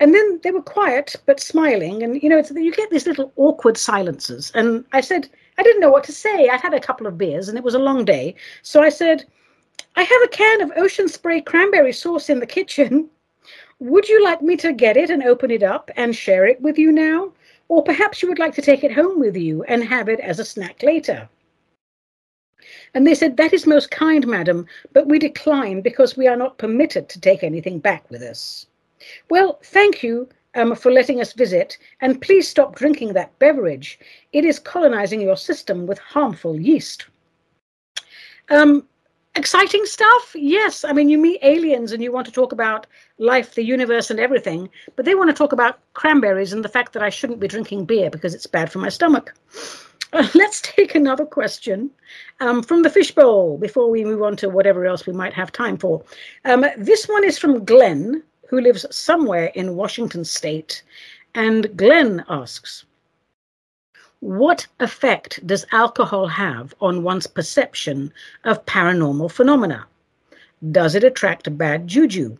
And 0.00 0.14
then 0.14 0.40
they 0.42 0.50
were 0.50 0.62
quiet, 0.62 1.16
but 1.26 1.38
smiling. 1.38 2.02
And, 2.02 2.22
you 2.22 2.28
know, 2.28 2.42
you 2.54 2.72
get 2.72 2.90
these 2.90 3.06
little 3.06 3.32
awkward 3.36 3.76
silences. 3.76 4.50
And 4.54 4.84
I 4.92 5.02
said, 5.02 5.28
I 5.58 5.62
didn't 5.62 5.80
know 5.80 5.90
what 5.90 6.04
to 6.04 6.12
say. 6.12 6.48
I'd 6.48 6.60
had 6.60 6.74
a 6.74 6.80
couple 6.80 7.06
of 7.06 7.18
beers 7.18 7.48
and 7.48 7.58
it 7.58 7.64
was 7.64 7.74
a 7.74 7.78
long 7.78 8.04
day. 8.04 8.36
So 8.62 8.82
I 8.82 8.88
said, 8.88 9.24
I 9.96 10.02
have 10.02 10.22
a 10.22 10.28
can 10.28 10.62
of 10.62 10.72
ocean 10.76 11.08
spray 11.08 11.40
cranberry 11.40 11.92
sauce 11.92 12.30
in 12.30 12.40
the 12.40 12.46
kitchen. 12.46 13.10
Would 13.80 14.08
you 14.08 14.22
like 14.24 14.42
me 14.42 14.56
to 14.56 14.72
get 14.72 14.96
it 14.96 15.08
and 15.08 15.22
open 15.22 15.52
it 15.52 15.62
up 15.62 15.90
and 15.96 16.14
share 16.14 16.46
it 16.46 16.60
with 16.60 16.78
you 16.78 16.90
now? 16.90 17.32
Or 17.68 17.82
perhaps 17.82 18.20
you 18.20 18.28
would 18.28 18.38
like 18.38 18.54
to 18.54 18.62
take 18.62 18.82
it 18.82 18.92
home 18.92 19.20
with 19.20 19.36
you 19.36 19.62
and 19.64 19.84
have 19.84 20.08
it 20.08 20.18
as 20.20 20.40
a 20.40 20.44
snack 20.44 20.82
later. 20.82 21.28
And 22.92 23.06
they 23.06 23.14
said, 23.14 23.36
That 23.36 23.52
is 23.52 23.66
most 23.66 23.90
kind, 23.92 24.26
madam, 24.26 24.66
but 24.92 25.06
we 25.06 25.18
decline 25.20 25.80
because 25.80 26.16
we 26.16 26.26
are 26.26 26.36
not 26.36 26.58
permitted 26.58 27.08
to 27.10 27.20
take 27.20 27.44
anything 27.44 27.78
back 27.78 28.10
with 28.10 28.22
us. 28.22 28.66
Well, 29.30 29.60
thank 29.62 30.02
you 30.02 30.28
um, 30.54 30.74
for 30.74 30.90
letting 30.90 31.20
us 31.20 31.32
visit, 31.32 31.78
and 32.00 32.20
please 32.20 32.48
stop 32.48 32.74
drinking 32.74 33.12
that 33.12 33.38
beverage. 33.38 34.00
It 34.32 34.44
is 34.44 34.58
colonizing 34.58 35.20
your 35.20 35.36
system 35.36 35.86
with 35.86 35.98
harmful 35.98 36.60
yeast. 36.60 37.06
Um, 38.48 38.88
exciting 39.38 39.84
stuff 39.84 40.34
yes 40.34 40.84
i 40.84 40.92
mean 40.92 41.08
you 41.08 41.16
meet 41.16 41.38
aliens 41.42 41.92
and 41.92 42.02
you 42.02 42.10
want 42.10 42.26
to 42.26 42.32
talk 42.32 42.50
about 42.50 42.86
life 43.18 43.54
the 43.54 43.64
universe 43.64 44.10
and 44.10 44.20
everything 44.20 44.68
but 44.96 45.04
they 45.04 45.14
want 45.14 45.28
to 45.28 45.34
talk 45.34 45.52
about 45.52 45.78
cranberries 45.94 46.52
and 46.52 46.64
the 46.64 46.68
fact 46.68 46.92
that 46.92 47.02
i 47.02 47.10
shouldn't 47.10 47.40
be 47.40 47.48
drinking 47.48 47.84
beer 47.84 48.10
because 48.10 48.34
it's 48.34 48.46
bad 48.46 48.70
for 48.70 48.78
my 48.78 48.88
stomach 48.88 49.34
uh, 50.12 50.26
let's 50.34 50.60
take 50.60 50.94
another 50.94 51.26
question 51.26 51.90
um, 52.40 52.62
from 52.62 52.82
the 52.82 52.90
fishbowl 52.90 53.58
before 53.58 53.90
we 53.90 54.04
move 54.04 54.22
on 54.22 54.36
to 54.36 54.48
whatever 54.48 54.86
else 54.86 55.06
we 55.06 55.12
might 55.12 55.34
have 55.34 55.52
time 55.52 55.76
for 55.76 56.02
um, 56.44 56.64
this 56.76 57.06
one 57.08 57.24
is 57.24 57.38
from 57.38 57.64
glenn 57.64 58.22
who 58.48 58.60
lives 58.60 58.86
somewhere 58.90 59.46
in 59.54 59.76
washington 59.76 60.24
state 60.24 60.82
and 61.34 61.76
glenn 61.76 62.24
asks 62.28 62.84
what 64.20 64.66
effect 64.80 65.46
does 65.46 65.64
alcohol 65.70 66.26
have 66.26 66.74
on 66.80 67.04
one's 67.04 67.28
perception 67.28 68.12
of 68.42 68.66
paranormal 68.66 69.30
phenomena? 69.30 69.86
Does 70.72 70.96
it 70.96 71.04
attract 71.04 71.56
bad 71.56 71.86
juju? 71.86 72.36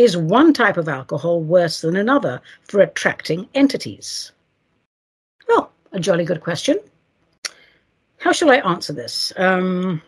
Is 0.00 0.16
one 0.16 0.54
type 0.54 0.78
of 0.78 0.88
alcohol 0.88 1.42
worse 1.42 1.82
than 1.82 1.94
another 1.94 2.40
for 2.62 2.80
attracting 2.80 3.46
entities? 3.52 4.32
Well, 5.46 5.70
a 5.92 6.00
jolly 6.00 6.24
good 6.24 6.40
question. 6.40 6.78
How 8.16 8.32
shall 8.32 8.50
I 8.50 8.66
answer 8.66 8.94
this? 8.94 9.30
Um, 9.36 10.00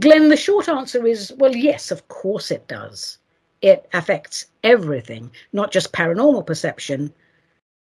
Glenn, 0.00 0.28
the 0.28 0.36
short 0.36 0.68
answer 0.68 1.06
is 1.06 1.32
well, 1.38 1.56
yes, 1.56 1.90
of 1.90 2.06
course 2.08 2.50
it 2.50 2.68
does. 2.68 3.16
It 3.62 3.88
affects 3.94 4.48
everything, 4.62 5.30
not 5.54 5.72
just 5.72 5.94
paranormal 5.94 6.46
perception, 6.46 7.10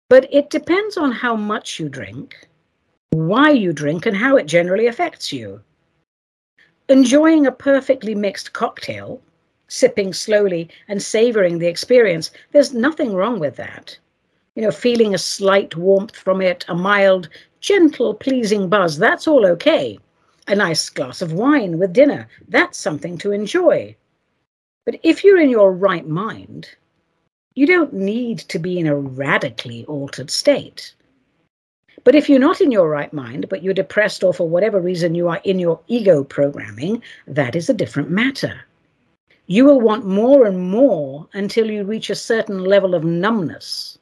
but 0.08 0.26
it 0.34 0.50
depends 0.50 0.96
on 0.96 1.12
how 1.12 1.36
much 1.36 1.78
you 1.78 1.88
drink, 1.88 2.48
why 3.10 3.50
you 3.50 3.72
drink, 3.72 4.04
and 4.04 4.16
how 4.16 4.36
it 4.36 4.46
generally 4.48 4.88
affects 4.88 5.32
you. 5.32 5.60
Enjoying 6.88 7.46
a 7.46 7.52
perfectly 7.52 8.16
mixed 8.16 8.52
cocktail, 8.52 9.22
sipping 9.68 10.12
slowly 10.12 10.68
and 10.88 11.02
savoring 11.02 11.58
the 11.58 11.66
experience, 11.66 12.30
there's 12.52 12.72
nothing 12.72 13.14
wrong 13.14 13.38
with 13.38 13.56
that. 13.56 13.98
You 14.54 14.62
know, 14.62 14.70
feeling 14.70 15.14
a 15.14 15.18
slight 15.18 15.76
warmth 15.76 16.16
from 16.16 16.40
it, 16.40 16.64
a 16.68 16.74
mild, 16.74 17.28
gentle, 17.60 18.14
pleasing 18.14 18.68
buzz, 18.68 18.98
that's 18.98 19.26
all 19.26 19.46
okay. 19.46 19.98
A 20.48 20.54
nice 20.54 20.88
glass 20.88 21.20
of 21.22 21.32
wine 21.32 21.78
with 21.78 21.92
dinner, 21.92 22.28
that's 22.48 22.78
something 22.78 23.18
to 23.18 23.32
enjoy. 23.32 23.96
But 24.84 25.00
if 25.02 25.24
you're 25.24 25.40
in 25.40 25.50
your 25.50 25.72
right 25.72 26.06
mind, 26.06 26.68
you 27.54 27.66
don't 27.66 27.92
need 27.92 28.38
to 28.38 28.58
be 28.58 28.78
in 28.78 28.86
a 28.86 28.96
radically 28.96 29.84
altered 29.86 30.30
state. 30.30 30.94
But 32.04 32.14
if 32.14 32.28
you're 32.28 32.38
not 32.38 32.60
in 32.60 32.70
your 32.70 32.88
right 32.88 33.12
mind, 33.12 33.48
but 33.48 33.64
you're 33.64 33.74
depressed 33.74 34.22
or 34.22 34.32
for 34.32 34.48
whatever 34.48 34.80
reason 34.80 35.16
you 35.16 35.28
are 35.28 35.40
in 35.42 35.58
your 35.58 35.80
ego 35.88 36.22
programming, 36.22 37.02
that 37.26 37.56
is 37.56 37.68
a 37.68 37.74
different 37.74 38.10
matter. 38.10 38.60
You 39.48 39.64
will 39.64 39.80
want 39.80 40.04
more 40.04 40.44
and 40.44 40.70
more 40.70 41.28
until 41.32 41.70
you 41.70 41.84
reach 41.84 42.10
a 42.10 42.16
certain 42.16 42.64
level 42.64 42.96
of 42.96 43.04
numbness. 43.04 43.96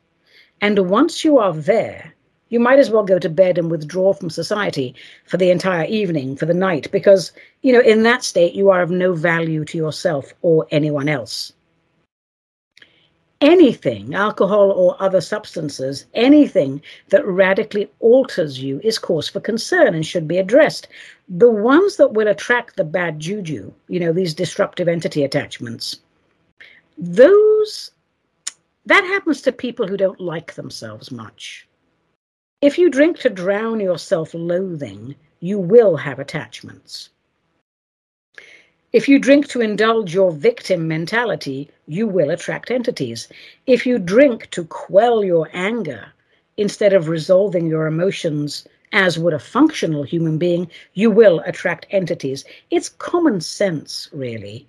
And 0.63 0.89
once 0.89 1.23
you 1.23 1.37
are 1.39 1.53
there, 1.53 2.15
you 2.49 2.59
might 2.59 2.79
as 2.79 2.91
well 2.91 3.05
go 3.05 3.19
to 3.19 3.29
bed 3.29 3.59
and 3.59 3.71
withdraw 3.71 4.15
from 4.15 4.31
society 4.31 4.95
for 5.27 5.37
the 5.37 5.51
entire 5.51 5.85
evening, 5.85 6.37
for 6.37 6.47
the 6.47 6.55
night, 6.55 6.91
because, 6.91 7.33
you 7.63 7.73
know, 7.73 7.81
in 7.81 8.05
that 8.05 8.25
state, 8.25 8.55
you 8.55 8.71
are 8.71 8.81
of 8.81 8.91
no 8.91 9.13
value 9.13 9.65
to 9.67 9.77
yourself 9.77 10.33
or 10.41 10.67
anyone 10.71 11.09
else. 11.09 11.53
Anything, 13.41 14.15
alcohol 14.15 14.71
or 14.71 14.97
other 15.03 15.21
substances, 15.21 16.07
anything 16.15 16.81
that 17.09 17.27
radically 17.27 17.91
alters 18.01 18.61
you 18.63 18.81
is 18.83 18.99
cause 18.99 19.29
for 19.29 19.41
concern 19.41 19.95
and 19.95 20.07
should 20.07 20.27
be 20.27 20.39
addressed. 20.39 20.89
The 21.29 21.51
ones 21.51 21.97
that 21.97 22.13
will 22.13 22.29
attract 22.29 22.77
the 22.77 22.85
bad 22.85 23.21
juju, 23.21 23.73
you 23.89 24.01
know, 24.01 24.13
these 24.13 24.35
disruptive 24.35 24.89
entity 24.89 25.25
attachments, 25.25 26.01
those, 26.97 27.91
that 28.87 29.05
happens 29.05 29.43
to 29.43 29.53
people 29.53 29.87
who 29.87 29.97
don't 29.97 30.21
like 30.21 30.55
themselves 30.55 31.11
much. 31.11 31.67
If 32.61 32.79
you 32.79 32.89
drink 32.89 33.19
to 33.21 33.31
drown 33.31 33.81
your 33.81 33.99
self 33.99 34.33
loathing, 34.33 35.15
you 35.41 35.59
will 35.59 35.97
have 35.97 36.19
attachments. 36.19 37.11
If 38.95 39.09
you 39.09 39.19
drink 39.19 39.49
to 39.49 39.61
indulge 39.61 40.15
your 40.15 40.31
victim 40.31 40.87
mentality, 40.87 41.69
you 41.89 42.07
will 42.07 42.31
attract 42.31 42.71
entities. 42.71 43.27
If 43.67 43.85
you 43.85 43.99
drink 43.99 44.49
to 44.53 44.63
quell 44.67 45.25
your 45.25 45.49
anger 45.53 46.07
instead 46.59 46.93
of 46.93 47.09
resolving 47.09 47.67
your 47.67 47.89
emotions 47.89 48.69
as 48.93 49.19
would 49.19 49.35
a 49.35 49.41
functional 49.41 50.05
human 50.05 50.39
being, 50.39 50.71
you 50.93 51.11
will 51.11 51.41
attract 51.41 51.89
entities. 51.91 52.45
It's 52.71 52.89
common 52.89 53.41
sense, 53.41 54.09
really. 54.13 54.65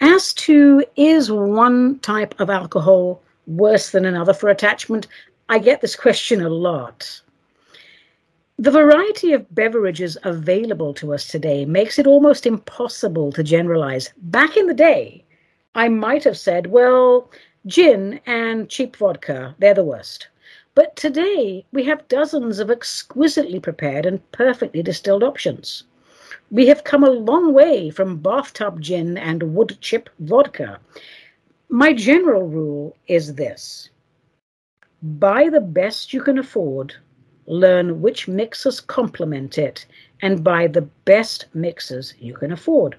As 0.00 0.32
to 0.46 0.82
is 0.96 1.30
one 1.30 1.98
type 1.98 2.34
of 2.40 2.48
alcohol 2.48 3.20
worse 3.46 3.90
than 3.90 4.06
another 4.06 4.32
for 4.32 4.48
attachment, 4.48 5.08
I 5.50 5.58
get 5.58 5.82
this 5.82 5.94
question 5.94 6.40
a 6.40 6.48
lot. 6.48 7.20
The 8.56 8.70
variety 8.70 9.32
of 9.32 9.52
beverages 9.52 10.16
available 10.22 10.94
to 10.94 11.12
us 11.12 11.26
today 11.26 11.64
makes 11.64 11.98
it 11.98 12.06
almost 12.06 12.46
impossible 12.46 13.32
to 13.32 13.42
generalize. 13.42 14.12
Back 14.16 14.56
in 14.56 14.68
the 14.68 14.74
day, 14.74 15.24
I 15.74 15.88
might 15.88 16.22
have 16.22 16.38
said, 16.38 16.68
well, 16.68 17.28
gin 17.66 18.20
and 18.26 18.68
cheap 18.68 18.94
vodka, 18.94 19.56
they're 19.58 19.74
the 19.74 19.82
worst. 19.82 20.28
But 20.76 20.94
today, 20.94 21.66
we 21.72 21.82
have 21.82 22.06
dozens 22.06 22.60
of 22.60 22.70
exquisitely 22.70 23.58
prepared 23.58 24.06
and 24.06 24.30
perfectly 24.30 24.84
distilled 24.84 25.24
options. 25.24 25.82
We 26.48 26.66
have 26.68 26.84
come 26.84 27.02
a 27.02 27.10
long 27.10 27.52
way 27.54 27.90
from 27.90 28.18
bathtub 28.18 28.80
gin 28.80 29.18
and 29.18 29.54
wood 29.54 29.78
chip 29.80 30.08
vodka. 30.20 30.78
My 31.68 31.92
general 31.92 32.46
rule 32.46 32.96
is 33.08 33.34
this 33.34 33.90
buy 35.02 35.48
the 35.48 35.60
best 35.60 36.12
you 36.12 36.22
can 36.22 36.38
afford 36.38 36.94
learn 37.46 38.00
which 38.00 38.28
mixers 38.28 38.80
complement 38.80 39.58
it, 39.58 39.86
and 40.22 40.44
buy 40.44 40.66
the 40.66 40.82
best 41.04 41.46
mixers 41.54 42.14
you 42.18 42.34
can 42.34 42.52
afford. 42.52 42.96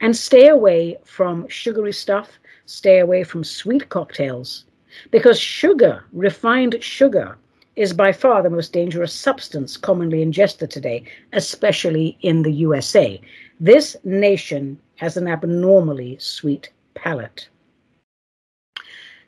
And 0.00 0.16
stay 0.16 0.48
away 0.48 0.98
from 1.04 1.48
sugary 1.48 1.92
stuff, 1.92 2.38
stay 2.66 2.98
away 2.98 3.24
from 3.24 3.42
sweet 3.44 3.88
cocktails, 3.88 4.64
because 5.10 5.38
sugar, 5.40 6.04
refined 6.12 6.82
sugar, 6.82 7.36
is 7.76 7.92
by 7.92 8.12
far 8.12 8.42
the 8.42 8.50
most 8.50 8.72
dangerous 8.72 9.12
substance 9.12 9.76
commonly 9.76 10.20
ingested 10.20 10.70
today, 10.70 11.04
especially 11.32 12.18
in 12.22 12.42
the 12.42 12.52
USA. 12.52 13.20
This 13.60 13.96
nation 14.04 14.78
has 14.96 15.16
an 15.16 15.28
abnormally 15.28 16.16
sweet 16.18 16.70
palate. 16.94 17.48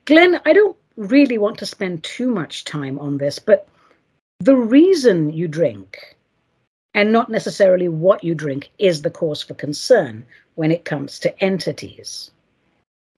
Glenn, 0.05 0.41
I 0.45 0.53
don't 0.53 0.77
really 0.97 1.39
want 1.39 1.59
to 1.59 1.67
spend 1.67 2.03
too 2.03 2.29
much 2.29 2.65
time 2.65 2.99
on 2.99 3.19
this, 3.19 3.39
but 3.39 3.69
the 4.41 4.57
reason 4.57 5.31
you 5.31 5.47
drink 5.47 6.17
and 6.95 7.13
not 7.13 7.31
necessarily 7.31 7.89
what 7.89 8.25
you 8.25 8.35
drink 8.35 8.71
is 8.79 9.03
the 9.03 9.11
cause 9.11 9.43
for 9.43 9.55
concern 9.55 10.25
when 10.55 10.71
it 10.71 10.87
comes 10.87 11.19
to 11.19 11.45
entities. 11.45 12.31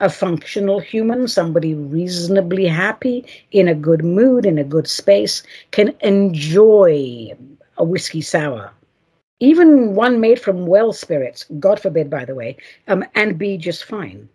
A 0.01 0.11
functional 0.11 0.81
human, 0.81 1.29
somebody 1.29 1.75
reasonably 1.75 2.67
happy, 2.67 3.25
in 3.53 3.69
a 3.69 3.75
good 3.75 4.05
mood, 4.05 4.45
in 4.45 4.59
a 4.59 4.65
good 4.65 4.89
space, 4.89 5.45
can 5.71 5.95
enjoy 6.01 7.31
a 7.79 7.85
whiskey 7.85 8.21
sour, 8.21 8.73
even 9.39 9.95
one 9.95 10.21
made 10.21 10.41
from 10.41 10.67
well 10.67 10.93
spirits, 10.93 11.47
God 11.61 11.81
forbid, 11.81 12.11
by 12.11 12.25
the 12.25 12.35
way, 12.35 12.57
um, 12.89 13.05
and 13.15 13.39
be 13.39 13.57
just 13.57 13.85
fine. 13.85 14.29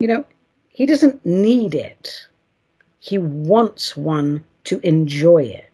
You 0.00 0.08
know, 0.08 0.24
he 0.68 0.86
doesn't 0.86 1.24
need 1.24 1.74
it, 1.74 2.26
he 3.00 3.18
wants 3.18 3.96
one 3.96 4.44
to 4.64 4.80
enjoy 4.80 5.42
it. 5.42 5.65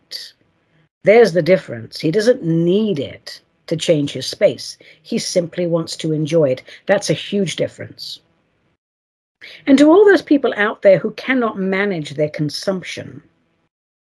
There's 1.05 1.33
the 1.33 1.43
difference. 1.43 2.01
He 2.01 2.11
doesn't 2.11 2.43
need 2.43 2.99
it 2.99 3.41
to 3.67 3.77
change 3.77 4.13
his 4.13 4.27
space. 4.27 4.77
He 5.03 5.19
simply 5.19 5.67
wants 5.67 5.97
to 5.97 6.13
enjoy 6.13 6.51
it. 6.51 6.63
That's 6.87 7.11
a 7.11 7.15
huge 7.15 7.57
difference. 7.57 8.21
And 9.67 9.77
to 9.79 9.91
all 9.91 10.05
those 10.05 10.23
people 10.23 10.55
out 10.57 10.83
there 10.83 10.99
who 10.99 11.11
cannot 11.13 11.59
manage 11.59 12.11
their 12.11 12.31
consumption 12.31 13.23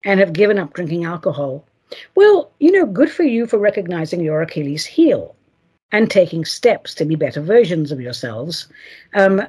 and 0.04 0.20
have 0.20 0.32
given 0.32 0.58
up 0.58 0.74
drinking 0.74 1.04
alcohol, 1.04 1.64
well, 2.14 2.50
you 2.60 2.72
know, 2.72 2.86
good 2.86 3.10
for 3.10 3.22
you 3.22 3.46
for 3.46 3.58
recognizing 3.58 4.20
your 4.20 4.42
Achilles 4.42 4.84
heel 4.84 5.34
and 5.92 6.10
taking 6.10 6.44
steps 6.44 6.94
to 6.94 7.04
be 7.04 7.16
better 7.16 7.40
versions 7.40 7.90
of 7.90 8.00
yourselves. 8.00 8.68
Um, 9.14 9.42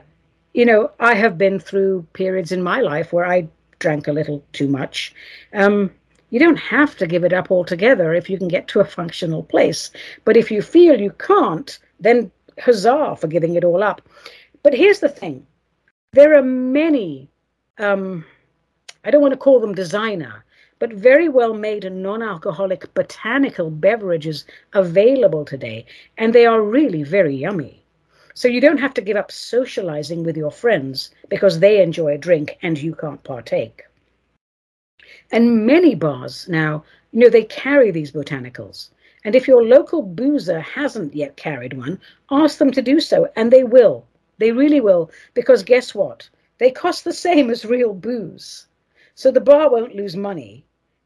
you 0.54 0.66
know, 0.66 0.92
I 1.00 1.16
have 1.16 1.38
been 1.38 1.60
through 1.60 2.08
periods 2.14 2.52
in 2.52 2.64
my 2.64 2.82
life 2.82 3.14
where 3.14 3.26
I 3.26 3.48
drank 3.80 4.08
a 4.08 4.14
little 4.14 4.44
too 4.54 4.68
much. 4.68 5.14
Um, 5.54 5.92
you 6.32 6.40
don't 6.40 6.58
have 6.58 6.98
to 6.98 7.06
give 7.06 7.24
it 7.26 7.34
up 7.34 7.52
altogether 7.52 8.14
if 8.14 8.30
you 8.30 8.38
can 8.38 8.48
get 8.48 8.68
to 8.70 8.80
a 8.80 8.86
functional 8.86 9.44
place. 9.44 9.92
But 10.26 10.38
if 10.38 10.50
you 10.50 10.62
feel 10.62 11.00
you 11.00 11.12
can't, 11.12 11.78
then 12.00 12.32
huzzah 12.58 13.18
for 13.18 13.28
giving 13.28 13.56
it 13.56 13.66
all 13.66 13.84
up. 13.84 14.02
But 14.64 14.74
here's 14.74 15.02
the 15.02 15.10
thing 15.10 15.46
there 16.14 16.38
are 16.38 16.42
many, 16.42 17.30
um, 17.78 18.26
I 19.04 19.12
don't 19.12 19.22
want 19.22 19.34
to 19.34 19.38
call 19.38 19.60
them 19.60 19.76
designer, 19.76 20.46
but 20.80 20.94
very 20.94 21.28
well 21.28 21.54
made 21.54 21.84
and 21.84 22.02
non 22.02 22.24
alcoholic 22.24 22.94
botanical 22.94 23.70
beverages 23.70 24.46
available 24.74 25.44
today, 25.44 25.86
and 26.18 26.34
they 26.34 26.46
are 26.46 26.62
really 26.62 27.04
very 27.04 27.36
yummy. 27.36 27.84
So 28.34 28.48
you 28.48 28.62
don't 28.62 28.80
have 28.80 28.94
to 28.94 29.02
give 29.02 29.18
up 29.18 29.32
socializing 29.32 30.24
with 30.24 30.38
your 30.38 30.52
friends 30.52 31.12
because 31.30 31.60
they 31.60 31.84
enjoy 31.84 32.14
a 32.14 32.18
drink 32.18 32.58
and 32.62 32.78
you 32.78 32.96
can't 32.96 33.22
partake. 33.24 33.84
And 35.32 35.66
many 35.66 35.96
bars 35.96 36.48
now, 36.50 36.84
you 37.12 37.20
know, 37.20 37.30
they 37.30 37.44
carry 37.44 37.92
these 37.92 38.12
botanicals. 38.12 38.90
And 39.24 39.36
if 39.36 39.48
your 39.48 39.64
local 39.64 40.02
boozer 40.02 40.60
hasn't 40.60 41.16
yet 41.16 41.38
carried 41.38 41.74
one, 41.74 42.00
ask 42.32 42.58
them 42.58 42.72
to 42.72 42.82
do 42.82 43.00
so, 43.00 43.30
and 43.36 43.52
they 43.52 43.64
will. 43.64 44.06
They 44.40 44.52
really 44.52 44.82
will, 44.82 45.12
because 45.34 45.64
guess 45.64 45.94
what? 45.94 46.30
They 46.58 46.72
cost 46.72 47.04
the 47.04 47.14
same 47.14 47.50
as 47.50 47.66
real 47.66 47.94
booze. 47.94 48.68
So 49.14 49.32
the 49.32 49.42
bar 49.42 49.70
won't 49.70 49.96
lose 49.96 50.16
money. 50.16 50.66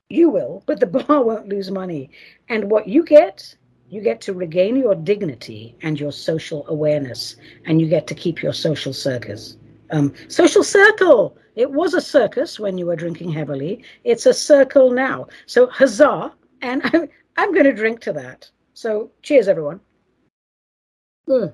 You 0.10 0.30
will, 0.30 0.64
but 0.66 0.80
the 0.80 0.88
bar 1.08 1.24
won't 1.24 1.49
lose 1.49 1.72
money. 1.72 2.10
And 2.47 2.72
what 2.72 2.88
you 2.88 3.03
get, 3.03 3.56
you 3.89 4.01
get 4.01 4.22
to 4.22 4.34
regain 4.34 4.78
your 4.78 4.95
dignity 4.95 5.76
and 5.82 5.99
your 5.99 6.12
social 6.12 6.66
awareness, 6.68 7.36
and 7.66 7.82
you 7.82 7.88
get 7.88 8.08
to 8.08 8.16
keep 8.16 8.41
your 8.41 8.53
social 8.53 8.93
circus. 8.93 9.58
Um, 9.91 10.14
social 10.28 10.64
circle. 10.64 11.38
It 11.56 11.72
was 11.72 11.93
a 11.93 12.01
circus 12.01 12.60
when 12.60 12.78
you 12.78 12.86
were 12.86 12.95
drinking 12.95 13.32
heavily. 13.32 13.84
It's 14.03 14.26
a 14.26 14.34
circle 14.34 14.91
now. 14.91 15.28
So 15.45 15.68
huzzah! 15.68 16.34
And 16.62 16.82
I'm, 16.93 17.08
I'm 17.38 17.53
going 17.53 17.66
to 17.66 17.74
drink 17.74 18.01
to 18.01 18.14
that. 18.14 18.49
So 18.74 19.12
cheers, 19.22 19.47
everyone. 19.47 19.80
Mm. 21.30 21.53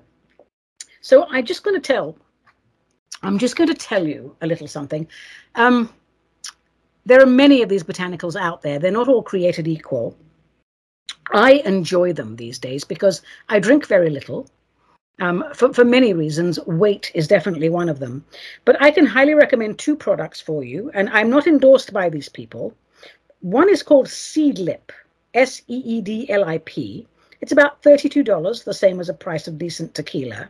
So 1.01 1.25
I'm 1.29 1.45
just 1.45 1.63
going 1.63 1.79
to 1.79 1.81
tell. 1.81 2.17
I'm 3.23 3.37
just 3.37 3.55
going 3.55 3.69
to 3.69 3.75
tell 3.75 4.07
you 4.07 4.35
a 4.41 4.47
little 4.47 4.67
something. 4.67 5.07
Um, 5.55 5.93
there 7.05 7.21
are 7.21 7.27
many 7.27 7.61
of 7.61 7.69
these 7.69 7.83
botanicals 7.83 8.35
out 8.35 8.61
there. 8.61 8.79
They're 8.79 8.91
not 8.91 9.07
all 9.07 9.23
created 9.23 9.67
equal. 9.67 10.17
I 11.33 11.61
enjoy 11.65 12.13
them 12.13 12.35
these 12.35 12.59
days 12.59 12.83
because 12.83 13.21
I 13.49 13.59
drink 13.59 13.87
very 13.87 14.09
little. 14.09 14.47
Um, 15.19 15.43
for, 15.53 15.71
for 15.73 15.85
many 15.85 16.13
reasons, 16.13 16.59
weight 16.65 17.11
is 17.13 17.27
definitely 17.27 17.69
one 17.69 17.89
of 17.89 17.99
them. 17.99 18.25
But 18.65 18.81
I 18.81 18.91
can 18.91 19.05
highly 19.05 19.35
recommend 19.35 19.77
two 19.77 19.95
products 19.95 20.41
for 20.41 20.63
you, 20.63 20.89
and 20.93 21.09
I'm 21.09 21.29
not 21.29 21.47
endorsed 21.47 21.93
by 21.93 22.09
these 22.09 22.29
people. 22.29 22.73
One 23.41 23.69
is 23.69 23.83
called 23.83 24.07
Seedlip, 24.07 24.91
S 25.33 25.61
E 25.67 25.77
E 25.77 26.01
D 26.01 26.29
L 26.29 26.43
I 26.45 26.57
P. 26.59 27.07
It's 27.41 27.51
about 27.51 27.81
$32, 27.81 28.63
the 28.63 28.73
same 28.73 28.99
as 28.99 29.09
a 29.09 29.13
price 29.13 29.47
of 29.47 29.57
decent 29.57 29.95
tequila. 29.95 30.49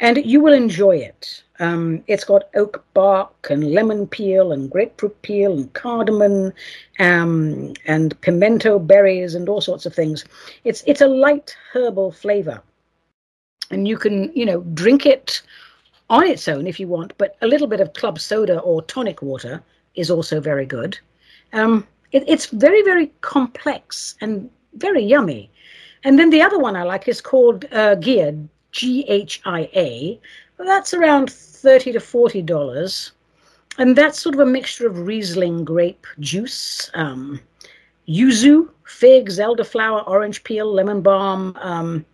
And 0.00 0.24
you 0.24 0.40
will 0.40 0.54
enjoy 0.54 0.96
it. 0.96 1.42
Um, 1.58 2.02
it's 2.06 2.24
got 2.24 2.48
oak 2.54 2.84
bark 2.94 3.48
and 3.50 3.72
lemon 3.72 4.06
peel 4.06 4.52
and 4.52 4.70
grapefruit 4.70 5.20
peel 5.22 5.52
and 5.52 5.72
cardamom 5.74 6.52
um, 6.98 7.74
and 7.86 8.18
pimento 8.22 8.78
berries 8.78 9.34
and 9.34 9.48
all 9.48 9.60
sorts 9.60 9.86
of 9.86 9.94
things. 9.94 10.24
It's 10.64 10.82
it's 10.86 11.02
a 11.02 11.06
light 11.06 11.56
herbal 11.72 12.12
flavor 12.12 12.62
and 13.72 13.88
you 13.88 13.96
can 13.98 14.30
you 14.36 14.46
know 14.46 14.60
drink 14.74 15.06
it 15.06 15.42
on 16.10 16.26
its 16.26 16.46
own 16.46 16.66
if 16.66 16.78
you 16.78 16.86
want 16.86 17.16
but 17.18 17.36
a 17.42 17.46
little 17.46 17.66
bit 17.66 17.80
of 17.80 17.92
club 17.94 18.18
soda 18.20 18.60
or 18.60 18.82
tonic 18.82 19.22
water 19.22 19.62
is 19.94 20.10
also 20.10 20.40
very 20.40 20.66
good. 20.66 20.98
Um, 21.52 21.86
it, 22.12 22.24
it's 22.26 22.46
very 22.46 22.82
very 22.82 23.06
complex 23.20 24.14
and 24.20 24.48
very 24.74 25.02
yummy. 25.02 25.50
And 26.04 26.18
then 26.18 26.30
the 26.30 26.42
other 26.42 26.58
one 26.58 26.76
i 26.76 26.82
like 26.82 27.08
is 27.08 27.20
called 27.20 27.64
uh, 27.66 27.96
Ghia 27.96 28.48
g-h-i-a 28.72 30.20
That's 30.58 30.94
around 30.94 31.30
30 31.30 31.92
to 31.92 31.98
$40. 31.98 33.10
And 33.78 33.96
that's 33.96 34.20
sort 34.20 34.34
of 34.34 34.40
a 34.40 34.46
mixture 34.46 34.86
of 34.86 35.06
Riesling 35.06 35.64
grape 35.64 36.06
juice, 36.20 36.90
um, 36.94 37.40
yuzu, 38.08 38.68
figs, 38.84 39.38
elderflower, 39.38 40.06
orange 40.06 40.44
peel, 40.44 40.72
lemon 40.72 41.00
balm. 41.00 41.56
Um, 41.60 42.04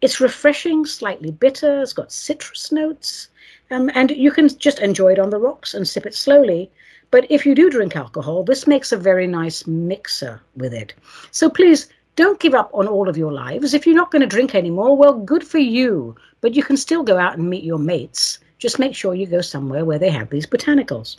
it's 0.00 0.20
refreshing, 0.20 0.84
slightly 0.86 1.30
bitter, 1.30 1.82
it's 1.82 1.92
got 1.92 2.12
citrus 2.12 2.72
notes, 2.72 3.28
um, 3.70 3.90
and 3.94 4.10
you 4.10 4.30
can 4.30 4.48
just 4.48 4.78
enjoy 4.80 5.12
it 5.12 5.18
on 5.18 5.30
the 5.30 5.38
rocks 5.38 5.74
and 5.74 5.86
sip 5.86 6.06
it 6.06 6.14
slowly. 6.14 6.70
But 7.10 7.26
if 7.30 7.46
you 7.46 7.54
do 7.54 7.70
drink 7.70 7.96
alcohol, 7.96 8.42
this 8.42 8.66
makes 8.66 8.90
a 8.90 8.96
very 8.96 9.26
nice 9.26 9.66
mixer 9.66 10.42
with 10.56 10.74
it. 10.74 10.94
So 11.30 11.48
please 11.48 11.88
don't 12.16 12.40
give 12.40 12.54
up 12.54 12.70
on 12.74 12.88
all 12.88 13.08
of 13.08 13.16
your 13.16 13.32
lives. 13.32 13.74
If 13.74 13.86
you're 13.86 13.94
not 13.94 14.10
going 14.10 14.20
to 14.20 14.26
drink 14.26 14.54
anymore, 14.54 14.96
well, 14.96 15.18
good 15.20 15.46
for 15.46 15.58
you. 15.58 16.16
But 16.40 16.54
you 16.54 16.62
can 16.62 16.76
still 16.76 17.02
go 17.02 17.16
out 17.16 17.38
and 17.38 17.48
meet 17.48 17.64
your 17.64 17.78
mates. 17.78 18.40
Just 18.58 18.78
make 18.78 18.94
sure 18.94 19.14
you 19.14 19.26
go 19.26 19.40
somewhere 19.40 19.84
where 19.84 19.98
they 19.98 20.10
have 20.10 20.30
these 20.30 20.46
botanicals. 20.46 21.16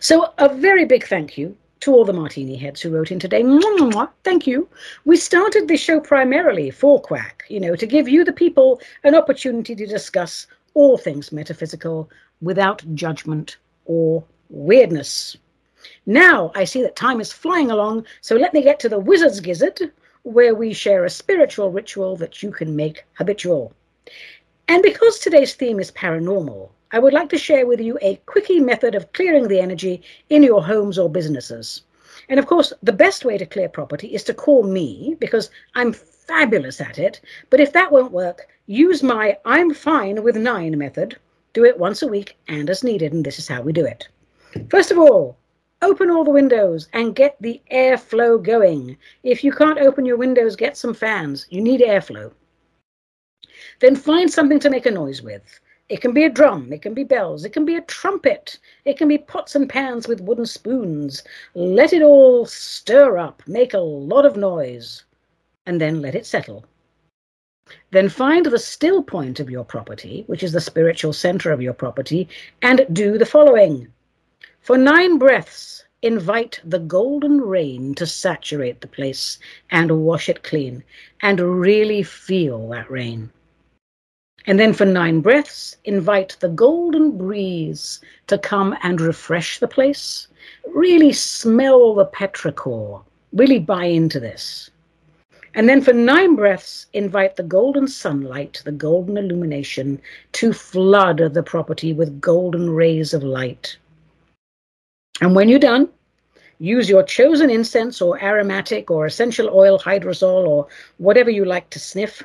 So, 0.00 0.32
a 0.38 0.48
very 0.48 0.84
big 0.84 1.06
thank 1.06 1.38
you 1.38 1.56
to 1.80 1.92
all 1.92 2.04
the 2.04 2.12
martini 2.12 2.56
heads 2.56 2.80
who 2.80 2.90
wrote 2.90 3.10
in 3.10 3.18
today. 3.18 3.42
Thank 4.22 4.46
you. 4.46 4.68
We 5.04 5.16
started 5.16 5.66
this 5.66 5.80
show 5.80 5.98
primarily 6.00 6.70
for 6.70 7.00
Quack, 7.00 7.44
you 7.48 7.58
know, 7.58 7.74
to 7.74 7.86
give 7.86 8.08
you, 8.08 8.24
the 8.24 8.32
people, 8.32 8.80
an 9.02 9.14
opportunity 9.14 9.74
to 9.74 9.86
discuss 9.86 10.46
all 10.74 10.98
things 10.98 11.32
metaphysical 11.32 12.10
without 12.40 12.84
judgment 12.94 13.56
or 13.86 14.22
weirdness. 14.50 15.36
Now 16.06 16.52
I 16.54 16.64
see 16.64 16.82
that 16.82 16.96
time 16.96 17.20
is 17.20 17.32
flying 17.32 17.70
along, 17.70 18.06
so 18.20 18.36
let 18.36 18.52
me 18.52 18.62
get 18.62 18.78
to 18.80 18.88
the 18.88 18.98
Wizard's 18.98 19.40
Gizzard, 19.40 19.92
where 20.22 20.54
we 20.54 20.74
share 20.74 21.04
a 21.04 21.10
spiritual 21.10 21.70
ritual 21.70 22.16
that 22.16 22.42
you 22.42 22.50
can 22.50 22.76
make 22.76 23.04
habitual. 23.14 23.72
And 24.68 24.82
because 24.82 25.18
today's 25.18 25.54
theme 25.54 25.80
is 25.80 25.90
paranormal, 25.90 26.68
I 26.92 26.98
would 26.98 27.12
like 27.12 27.28
to 27.28 27.38
share 27.38 27.66
with 27.66 27.80
you 27.80 27.98
a 28.02 28.16
quickie 28.26 28.58
method 28.58 28.96
of 28.96 29.12
clearing 29.12 29.46
the 29.46 29.60
energy 29.60 30.02
in 30.28 30.42
your 30.42 30.64
homes 30.64 30.98
or 30.98 31.08
businesses. 31.08 31.82
And 32.28 32.40
of 32.40 32.46
course, 32.46 32.72
the 32.82 32.92
best 32.92 33.24
way 33.24 33.38
to 33.38 33.46
clear 33.46 33.68
property 33.68 34.08
is 34.08 34.24
to 34.24 34.34
call 34.34 34.64
me 34.64 35.16
because 35.20 35.50
I'm 35.76 35.92
fabulous 35.92 36.80
at 36.80 36.98
it. 36.98 37.20
But 37.48 37.60
if 37.60 37.72
that 37.74 37.92
won't 37.92 38.10
work, 38.10 38.48
use 38.66 39.04
my 39.04 39.38
I'm 39.44 39.72
fine 39.72 40.24
with 40.24 40.36
nine 40.36 40.76
method. 40.78 41.16
Do 41.52 41.64
it 41.64 41.78
once 41.78 42.02
a 42.02 42.08
week 42.08 42.36
and 42.48 42.68
as 42.68 42.82
needed, 42.82 43.12
and 43.12 43.24
this 43.24 43.38
is 43.38 43.46
how 43.46 43.62
we 43.62 43.72
do 43.72 43.84
it. 43.84 44.08
First 44.68 44.90
of 44.90 44.98
all, 44.98 45.36
open 45.82 46.10
all 46.10 46.24
the 46.24 46.30
windows 46.30 46.88
and 46.92 47.14
get 47.14 47.36
the 47.40 47.62
airflow 47.70 48.42
going. 48.42 48.96
If 49.22 49.44
you 49.44 49.52
can't 49.52 49.78
open 49.78 50.04
your 50.04 50.16
windows, 50.16 50.56
get 50.56 50.76
some 50.76 50.94
fans. 50.94 51.46
You 51.50 51.60
need 51.60 51.80
airflow. 51.80 52.32
Then 53.78 53.94
find 53.94 54.28
something 54.28 54.58
to 54.58 54.70
make 54.70 54.86
a 54.86 54.90
noise 54.90 55.22
with. 55.22 55.60
It 55.90 56.00
can 56.00 56.12
be 56.12 56.22
a 56.22 56.30
drum, 56.30 56.72
it 56.72 56.82
can 56.82 56.94
be 56.94 57.02
bells, 57.02 57.44
it 57.44 57.52
can 57.52 57.64
be 57.64 57.74
a 57.74 57.80
trumpet, 57.80 58.60
it 58.84 58.96
can 58.96 59.08
be 59.08 59.18
pots 59.18 59.56
and 59.56 59.68
pans 59.68 60.06
with 60.06 60.20
wooden 60.20 60.46
spoons. 60.46 61.24
Let 61.54 61.92
it 61.92 62.00
all 62.00 62.46
stir 62.46 63.18
up, 63.18 63.42
make 63.48 63.74
a 63.74 63.80
lot 63.80 64.24
of 64.24 64.36
noise, 64.36 65.02
and 65.66 65.80
then 65.80 66.00
let 66.00 66.14
it 66.14 66.26
settle. 66.26 66.64
Then 67.90 68.08
find 68.08 68.46
the 68.46 68.58
still 68.60 69.02
point 69.02 69.40
of 69.40 69.50
your 69.50 69.64
property, 69.64 70.22
which 70.28 70.44
is 70.44 70.52
the 70.52 70.60
spiritual 70.60 71.12
center 71.12 71.50
of 71.50 71.60
your 71.60 71.74
property, 71.74 72.28
and 72.62 72.86
do 72.92 73.18
the 73.18 73.26
following. 73.26 73.88
For 74.60 74.78
nine 74.78 75.18
breaths, 75.18 75.84
invite 76.02 76.60
the 76.62 76.78
golden 76.78 77.40
rain 77.40 77.96
to 77.96 78.06
saturate 78.06 78.80
the 78.80 78.86
place 78.86 79.40
and 79.70 80.04
wash 80.04 80.28
it 80.28 80.44
clean, 80.44 80.84
and 81.20 81.40
really 81.40 82.04
feel 82.04 82.68
that 82.68 82.88
rain. 82.88 83.32
And 84.46 84.58
then 84.58 84.72
for 84.72 84.86
nine 84.86 85.20
breaths, 85.20 85.76
invite 85.84 86.36
the 86.40 86.48
golden 86.48 87.18
breeze 87.18 88.00
to 88.28 88.38
come 88.38 88.76
and 88.82 89.00
refresh 89.00 89.58
the 89.58 89.68
place. 89.68 90.28
Really 90.74 91.12
smell 91.12 91.94
the 91.94 92.06
petrichor. 92.06 93.02
Really 93.32 93.58
buy 93.58 93.84
into 93.84 94.18
this. 94.18 94.70
And 95.54 95.68
then 95.68 95.82
for 95.82 95.92
nine 95.92 96.36
breaths, 96.36 96.86
invite 96.92 97.36
the 97.36 97.42
golden 97.42 97.88
sunlight, 97.88 98.62
the 98.64 98.72
golden 98.72 99.16
illumination, 99.16 100.00
to 100.32 100.52
flood 100.52 101.18
the 101.18 101.42
property 101.42 101.92
with 101.92 102.20
golden 102.20 102.70
rays 102.70 103.12
of 103.12 103.24
light. 103.24 103.76
And 105.20 105.34
when 105.34 105.48
you're 105.48 105.58
done, 105.58 105.88
use 106.60 106.88
your 106.88 107.02
chosen 107.02 107.50
incense 107.50 108.00
or 108.00 108.22
aromatic 108.22 108.90
or 108.90 109.06
essential 109.06 109.50
oil 109.52 109.78
hydrosol 109.78 110.46
or 110.46 110.68
whatever 110.98 111.30
you 111.30 111.44
like 111.44 111.68
to 111.70 111.78
sniff 111.78 112.22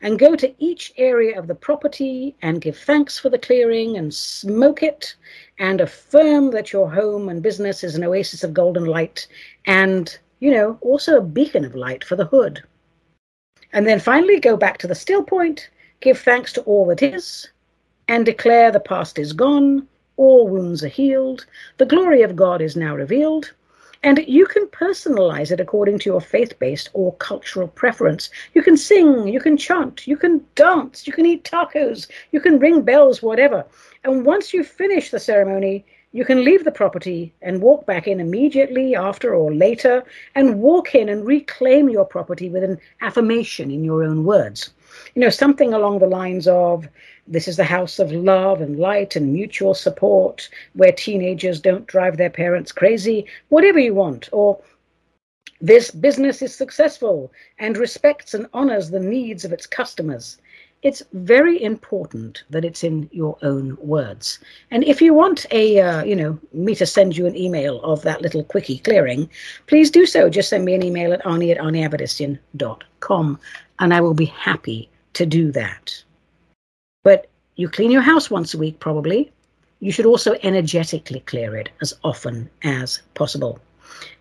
and 0.00 0.18
go 0.18 0.36
to 0.36 0.54
each 0.58 0.92
area 0.96 1.38
of 1.38 1.46
the 1.46 1.54
property 1.54 2.36
and 2.42 2.60
give 2.60 2.76
thanks 2.76 3.18
for 3.18 3.30
the 3.30 3.38
clearing 3.38 3.96
and 3.96 4.14
smoke 4.14 4.82
it 4.82 5.16
and 5.58 5.80
affirm 5.80 6.50
that 6.52 6.72
your 6.72 6.90
home 6.90 7.28
and 7.28 7.42
business 7.42 7.82
is 7.82 7.94
an 7.94 8.04
oasis 8.04 8.44
of 8.44 8.54
golden 8.54 8.84
light 8.84 9.26
and, 9.66 10.18
you 10.38 10.50
know, 10.50 10.78
also 10.80 11.18
a 11.18 11.22
beacon 11.22 11.64
of 11.64 11.74
light 11.74 12.04
for 12.04 12.14
the 12.14 12.26
hood. 12.26 12.62
And 13.72 13.86
then 13.86 13.98
finally 14.00 14.38
go 14.38 14.56
back 14.56 14.78
to 14.78 14.86
the 14.86 14.94
still 14.94 15.22
point, 15.22 15.68
give 16.00 16.18
thanks 16.18 16.52
to 16.54 16.62
all 16.62 16.86
that 16.86 17.02
is, 17.02 17.48
and 18.06 18.24
declare 18.24 18.70
the 18.70 18.80
past 18.80 19.18
is 19.18 19.32
gone, 19.32 19.86
all 20.16 20.48
wounds 20.48 20.82
are 20.82 20.88
healed, 20.88 21.46
the 21.76 21.86
glory 21.86 22.22
of 22.22 22.36
God 22.36 22.62
is 22.62 22.76
now 22.76 22.94
revealed, 22.94 23.52
and 24.02 24.24
you 24.26 24.46
can 24.46 24.66
personalize 24.66 25.50
it 25.50 25.60
according 25.60 25.98
to 26.00 26.10
your 26.10 26.20
faith 26.20 26.58
based 26.58 26.88
or 26.92 27.14
cultural 27.14 27.68
preference. 27.68 28.30
You 28.54 28.62
can 28.62 28.76
sing, 28.76 29.26
you 29.28 29.40
can 29.40 29.56
chant, 29.56 30.06
you 30.06 30.16
can 30.16 30.44
dance, 30.54 31.06
you 31.06 31.12
can 31.12 31.26
eat 31.26 31.44
tacos, 31.44 32.08
you 32.30 32.40
can 32.40 32.58
ring 32.58 32.82
bells, 32.82 33.22
whatever. 33.22 33.64
And 34.04 34.24
once 34.24 34.54
you 34.54 34.62
finish 34.62 35.10
the 35.10 35.18
ceremony, 35.18 35.84
you 36.12 36.24
can 36.24 36.44
leave 36.44 36.64
the 36.64 36.72
property 36.72 37.34
and 37.42 37.60
walk 37.60 37.84
back 37.84 38.06
in 38.06 38.20
immediately 38.20 38.96
after 38.96 39.34
or 39.34 39.52
later 39.52 40.04
and 40.34 40.60
walk 40.60 40.94
in 40.94 41.08
and 41.08 41.26
reclaim 41.26 41.90
your 41.90 42.04
property 42.04 42.48
with 42.48 42.64
an 42.64 42.78
affirmation 43.02 43.70
in 43.70 43.84
your 43.84 44.02
own 44.02 44.24
words. 44.24 44.70
You 45.14 45.20
know, 45.20 45.30
something 45.30 45.72
along 45.72 45.98
the 45.98 46.06
lines 46.06 46.46
of, 46.46 46.88
this 47.26 47.48
is 47.48 47.56
the 47.56 47.64
house 47.64 47.98
of 47.98 48.12
love 48.12 48.60
and 48.60 48.78
light 48.78 49.16
and 49.16 49.32
mutual 49.32 49.74
support 49.74 50.48
where 50.74 50.92
teenagers 50.92 51.60
don't 51.60 51.86
drive 51.86 52.16
their 52.16 52.30
parents 52.30 52.72
crazy, 52.72 53.26
whatever 53.48 53.78
you 53.78 53.94
want. 53.94 54.28
Or 54.32 54.60
this 55.60 55.90
business 55.90 56.40
is 56.42 56.54
successful 56.54 57.32
and 57.58 57.76
respects 57.76 58.34
and 58.34 58.46
honors 58.52 58.90
the 58.90 59.00
needs 59.00 59.44
of 59.44 59.52
its 59.52 59.66
customers. 59.66 60.38
It's 60.82 61.02
very 61.12 61.60
important 61.60 62.44
that 62.50 62.64
it's 62.64 62.84
in 62.84 63.10
your 63.12 63.36
own 63.42 63.76
words. 63.80 64.38
And 64.70 64.84
if 64.84 65.02
you 65.02 65.12
want 65.12 65.44
a, 65.50 65.80
uh, 65.80 66.04
you 66.04 66.14
know, 66.14 66.38
me 66.52 66.76
to 66.76 66.86
send 66.86 67.16
you 67.16 67.26
an 67.26 67.36
email 67.36 67.80
of 67.82 68.02
that 68.02 68.22
little 68.22 68.44
quickie 68.44 68.78
clearing, 68.78 69.28
please 69.66 69.90
do 69.90 70.06
so. 70.06 70.30
Just 70.30 70.50
send 70.50 70.64
me 70.64 70.74
an 70.74 70.84
email 70.84 71.12
at 71.12 71.26
ani 71.26 71.50
at 71.50 71.58
aniavedissian.com 71.58 73.40
and 73.80 73.94
I 73.94 74.00
will 74.00 74.14
be 74.14 74.26
happy 74.26 74.88
to 75.14 75.26
do 75.26 75.52
that. 75.52 76.02
But 77.02 77.28
you 77.56 77.68
clean 77.68 77.90
your 77.90 78.02
house 78.02 78.30
once 78.30 78.54
a 78.54 78.58
week, 78.58 78.80
probably. 78.80 79.32
You 79.80 79.92
should 79.92 80.06
also 80.06 80.36
energetically 80.42 81.20
clear 81.20 81.56
it 81.56 81.70
as 81.80 81.94
often 82.02 82.50
as 82.62 83.00
possible. 83.14 83.60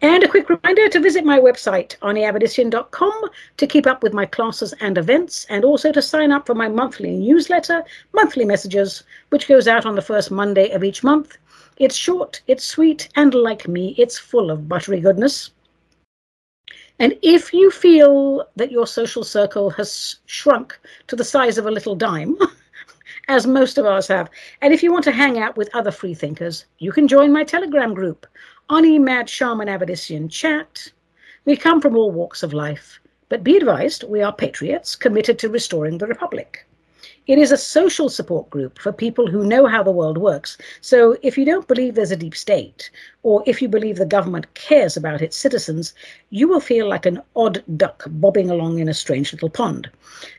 And 0.01 0.23
a 0.23 0.27
quick 0.27 0.49
reminder 0.49 0.87
to 0.89 0.99
visit 0.99 1.25
my 1.25 1.39
website, 1.39 1.97
aniavedissian.com, 1.99 3.29
to 3.57 3.67
keep 3.67 3.85
up 3.85 4.01
with 4.01 4.13
my 4.13 4.25
classes 4.25 4.73
and 4.79 4.97
events, 4.97 5.45
and 5.49 5.65
also 5.65 5.91
to 5.91 6.01
sign 6.01 6.31
up 6.31 6.47
for 6.47 6.55
my 6.55 6.67
monthly 6.67 7.11
newsletter, 7.11 7.83
Monthly 8.13 8.45
Messages, 8.45 9.03
which 9.29 9.47
goes 9.47 9.67
out 9.67 9.85
on 9.85 9.95
the 9.95 10.01
first 10.01 10.31
Monday 10.31 10.69
of 10.71 10.83
each 10.83 11.03
month. 11.03 11.37
It's 11.77 11.95
short, 11.95 12.41
it's 12.47 12.63
sweet, 12.63 13.09
and 13.15 13.33
like 13.33 13.67
me, 13.67 13.93
it's 13.97 14.17
full 14.17 14.49
of 14.49 14.67
buttery 14.67 14.99
goodness. 14.99 15.51
And 16.99 17.17
if 17.21 17.53
you 17.53 17.69
feel 17.69 18.47
that 18.55 18.71
your 18.71 18.87
social 18.87 19.23
circle 19.23 19.69
has 19.71 20.17
shrunk 20.25 20.79
to 21.07 21.15
the 21.15 21.23
size 21.23 21.57
of 21.57 21.65
a 21.65 21.71
little 21.71 21.95
dime, 21.95 22.37
as 23.27 23.45
most 23.45 23.77
of 23.77 23.85
us 23.85 24.07
have, 24.07 24.29
and 24.61 24.73
if 24.73 24.81
you 24.81 24.91
want 24.91 25.03
to 25.03 25.11
hang 25.11 25.37
out 25.37 25.57
with 25.57 25.73
other 25.75 25.91
free 25.91 26.13
thinkers, 26.13 26.65
you 26.79 26.91
can 26.91 27.07
join 27.07 27.31
my 27.31 27.43
Telegram 27.43 27.93
group, 27.93 28.25
Ani 28.69 28.99
Mad 28.99 29.29
Shaman 29.29 30.29
Chat. 30.29 30.91
We 31.45 31.55
come 31.55 31.81
from 31.81 31.95
all 31.95 32.11
walks 32.11 32.43
of 32.43 32.53
life, 32.53 32.99
but 33.29 33.43
be 33.43 33.57
advised, 33.57 34.03
we 34.03 34.21
are 34.21 34.33
patriots 34.33 34.95
committed 34.95 35.37
to 35.39 35.49
restoring 35.49 35.97
the 35.97 36.07
Republic. 36.07 36.66
It 37.27 37.37
is 37.37 37.51
a 37.51 37.57
social 37.57 38.07
support 38.07 38.49
group 38.49 38.79
for 38.79 38.93
people 38.93 39.27
who 39.27 39.45
know 39.45 39.67
how 39.67 39.83
the 39.83 39.91
world 39.91 40.17
works. 40.17 40.57
So 40.79 41.17
if 41.21 41.37
you 41.37 41.43
don't 41.43 41.67
believe 41.67 41.95
there's 41.95 42.11
a 42.11 42.15
deep 42.15 42.35
state, 42.35 42.89
or 43.23 43.43
if 43.45 43.61
you 43.61 43.67
believe 43.67 43.97
the 43.97 44.05
government 44.05 44.53
cares 44.53 44.95
about 44.95 45.21
its 45.21 45.35
citizens, 45.35 45.93
you 46.29 46.47
will 46.47 46.61
feel 46.61 46.87
like 46.87 47.05
an 47.05 47.21
odd 47.35 47.63
duck 47.75 48.05
bobbing 48.07 48.49
along 48.49 48.79
in 48.79 48.87
a 48.87 48.93
strange 48.93 49.33
little 49.33 49.49
pond. 49.49 49.89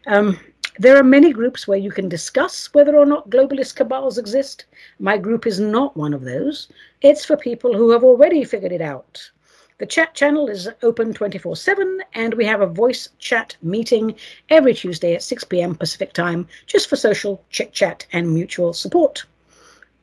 Um, 0.06 0.40
there 0.78 0.96
are 0.96 1.04
many 1.04 1.32
groups 1.32 1.68
where 1.68 1.78
you 1.78 1.90
can 1.90 2.08
discuss 2.08 2.72
whether 2.72 2.96
or 2.96 3.04
not 3.04 3.28
globalist 3.28 3.76
cabals 3.76 4.16
exist. 4.16 4.64
My 4.98 5.18
group 5.18 5.46
is 5.46 5.60
not 5.60 5.96
one 5.96 6.14
of 6.14 6.24
those. 6.24 6.68
It's 7.02 7.24
for 7.24 7.36
people 7.36 7.76
who 7.76 7.90
have 7.90 8.04
already 8.04 8.44
figured 8.44 8.72
it 8.72 8.80
out. 8.80 9.30
The 9.78 9.86
chat 9.86 10.12
channel 10.12 10.48
is 10.48 10.68
open 10.82 11.14
24 11.14 11.54
7, 11.54 12.02
and 12.12 12.34
we 12.34 12.44
have 12.46 12.60
a 12.60 12.66
voice 12.66 13.10
chat 13.20 13.56
meeting 13.62 14.16
every 14.48 14.74
Tuesday 14.74 15.14
at 15.14 15.22
6 15.22 15.44
p.m. 15.44 15.76
Pacific 15.76 16.12
time, 16.12 16.48
just 16.66 16.88
for 16.88 16.96
social 16.96 17.44
chit 17.50 17.72
chat 17.72 18.04
and 18.12 18.34
mutual 18.34 18.72
support. 18.72 19.24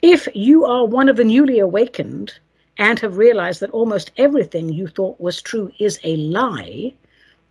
If 0.02 0.30
you 0.34 0.64
are 0.64 0.86
one 0.86 1.10
of 1.10 1.18
the 1.18 1.26
newly 1.26 1.60
awakened 1.60 2.32
and 2.78 3.00
have 3.00 3.18
realized 3.18 3.60
that 3.60 3.72
almost 3.72 4.12
everything 4.16 4.70
you 4.70 4.88
thought 4.88 5.20
was 5.20 5.42
true 5.42 5.70
is 5.78 6.00
a 6.06 6.16
lie, 6.16 6.94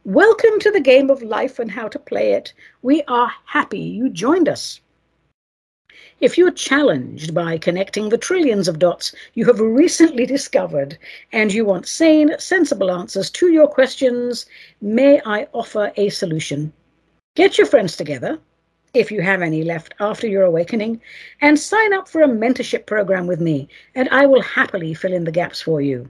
welcome 0.04 0.58
to 0.60 0.70
the 0.70 0.80
game 0.80 1.10
of 1.10 1.20
life 1.20 1.58
and 1.58 1.70
how 1.70 1.88
to 1.88 1.98
play 1.98 2.32
it. 2.32 2.54
We 2.80 3.02
are 3.02 3.30
happy 3.44 3.80
you 3.80 4.08
joined 4.08 4.48
us. 4.48 4.80
If 6.20 6.38
you're 6.38 6.52
challenged 6.52 7.34
by 7.34 7.58
connecting 7.58 8.08
the 8.08 8.16
trillions 8.16 8.68
of 8.68 8.78
dots 8.78 9.12
you 9.34 9.44
have 9.46 9.58
recently 9.58 10.24
discovered 10.24 10.96
and 11.32 11.52
you 11.52 11.64
want 11.64 11.88
sane, 11.88 12.38
sensible 12.38 12.90
answers 12.92 13.30
to 13.30 13.50
your 13.50 13.66
questions, 13.66 14.46
may 14.80 15.20
I 15.26 15.48
offer 15.52 15.92
a 15.96 16.10
solution? 16.10 16.72
Get 17.34 17.58
your 17.58 17.66
friends 17.66 17.96
together, 17.96 18.38
if 18.94 19.10
you 19.10 19.22
have 19.22 19.42
any 19.42 19.64
left 19.64 19.92
after 19.98 20.28
your 20.28 20.44
awakening, 20.44 21.00
and 21.40 21.58
sign 21.58 21.92
up 21.92 22.08
for 22.08 22.22
a 22.22 22.28
mentorship 22.28 22.86
program 22.86 23.26
with 23.26 23.40
me, 23.40 23.68
and 23.96 24.08
I 24.10 24.26
will 24.26 24.42
happily 24.42 24.94
fill 24.94 25.12
in 25.12 25.24
the 25.24 25.32
gaps 25.32 25.60
for 25.60 25.80
you. 25.80 26.08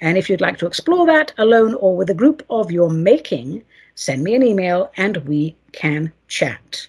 And 0.00 0.18
if 0.18 0.28
you'd 0.28 0.40
like 0.40 0.58
to 0.58 0.66
explore 0.66 1.06
that 1.06 1.32
alone 1.38 1.74
or 1.74 1.96
with 1.96 2.10
a 2.10 2.14
group 2.14 2.44
of 2.50 2.72
your 2.72 2.90
making, 2.90 3.62
send 3.94 4.24
me 4.24 4.34
an 4.34 4.42
email 4.42 4.90
and 4.96 5.18
we 5.18 5.54
can 5.70 6.12
chat. 6.26 6.88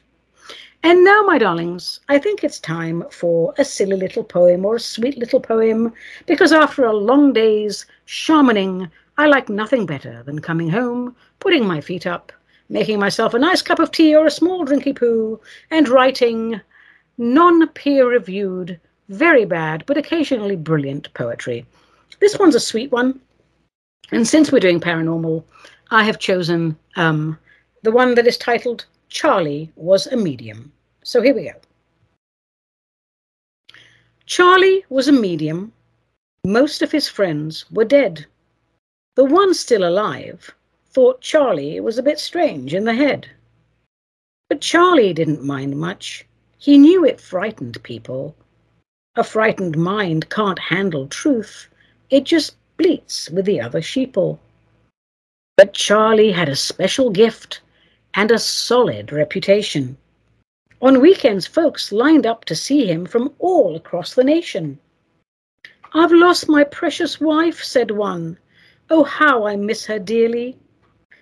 And 0.89 1.03
now, 1.03 1.21
my 1.23 1.37
darlings, 1.37 1.99
I 2.07 2.17
think 2.17 2.45
it's 2.45 2.61
time 2.61 3.03
for 3.11 3.53
a 3.57 3.65
silly 3.65 3.97
little 3.97 4.23
poem 4.23 4.63
or 4.63 4.77
a 4.77 4.79
sweet 4.79 5.17
little 5.17 5.41
poem, 5.41 5.91
because 6.27 6.53
after 6.53 6.85
a 6.85 6.95
long 6.95 7.33
day's 7.33 7.85
shamaning, 8.05 8.89
I 9.17 9.27
like 9.27 9.49
nothing 9.49 9.85
better 9.85 10.23
than 10.23 10.39
coming 10.39 10.69
home, 10.69 11.13
putting 11.39 11.67
my 11.67 11.81
feet 11.81 12.07
up, 12.07 12.31
making 12.69 12.99
myself 12.99 13.33
a 13.33 13.39
nice 13.39 13.61
cup 13.61 13.79
of 13.79 13.91
tea 13.91 14.15
or 14.15 14.25
a 14.25 14.31
small 14.31 14.65
drinky 14.65 14.95
poo, 14.97 15.41
and 15.71 15.89
writing 15.89 16.61
non 17.17 17.67
peer 17.67 18.07
reviewed, 18.07 18.79
very 19.09 19.43
bad, 19.43 19.83
but 19.87 19.97
occasionally 19.97 20.55
brilliant 20.55 21.13
poetry. 21.13 21.65
This 22.21 22.39
one's 22.39 22.55
a 22.55 22.61
sweet 22.61 22.93
one. 22.93 23.19
And 24.13 24.25
since 24.25 24.53
we're 24.53 24.61
doing 24.61 24.79
paranormal, 24.79 25.43
I 25.91 26.05
have 26.05 26.17
chosen 26.17 26.77
um, 26.95 27.37
the 27.83 27.91
one 27.91 28.15
that 28.15 28.25
is 28.25 28.37
titled 28.37 28.85
Charlie 29.09 29.69
was 29.75 30.07
a 30.07 30.15
medium. 30.15 30.71
So 31.07 31.21
here 31.21 31.33
we 31.33 31.45
go. 31.45 31.53
Charlie 34.25 34.83
was 34.89 35.07
a 35.07 35.13
medium. 35.13 35.71
Most 36.43 36.81
of 36.81 36.91
his 36.91 37.07
friends 37.07 37.63
were 37.71 37.85
dead. 37.85 38.25
The 39.15 39.23
one 39.23 39.53
still 39.53 39.87
alive 39.87 40.53
thought 40.89 41.21
Charlie 41.21 41.79
was 41.79 41.97
a 41.97 42.03
bit 42.03 42.19
strange 42.19 42.73
in 42.73 42.83
the 42.83 42.93
head. 42.93 43.25
But 44.49 44.59
Charlie 44.59 45.13
didn't 45.13 45.45
mind 45.45 45.77
much. 45.77 46.25
He 46.57 46.77
knew 46.77 47.05
it 47.05 47.21
frightened 47.21 47.81
people. 47.83 48.35
A 49.15 49.23
frightened 49.23 49.77
mind 49.77 50.29
can't 50.29 50.59
handle 50.59 51.07
truth. 51.07 51.69
It 52.09 52.25
just 52.25 52.57
bleats 52.75 53.29
with 53.29 53.45
the 53.45 53.61
other 53.61 53.79
sheeple. 53.79 54.39
But 55.55 55.73
Charlie 55.73 56.33
had 56.33 56.49
a 56.49 56.55
special 56.57 57.11
gift 57.11 57.61
and 58.13 58.29
a 58.29 58.37
solid 58.37 59.13
reputation. 59.13 59.95
On 60.79 61.01
weekends, 61.01 61.47
folks 61.47 61.91
lined 61.91 62.27
up 62.27 62.45
to 62.45 62.55
see 62.55 62.85
him 62.85 63.07
from 63.07 63.33
all 63.39 63.75
across 63.75 64.13
the 64.13 64.23
nation. 64.23 64.77
I've 65.93 66.11
lost 66.11 66.47
my 66.47 66.63
precious 66.63 67.19
wife, 67.19 67.63
said 67.63 67.89
one. 67.89 68.37
Oh, 68.91 69.03
how 69.03 69.47
I 69.47 69.55
miss 69.55 69.85
her 69.85 69.97
dearly. 69.97 70.55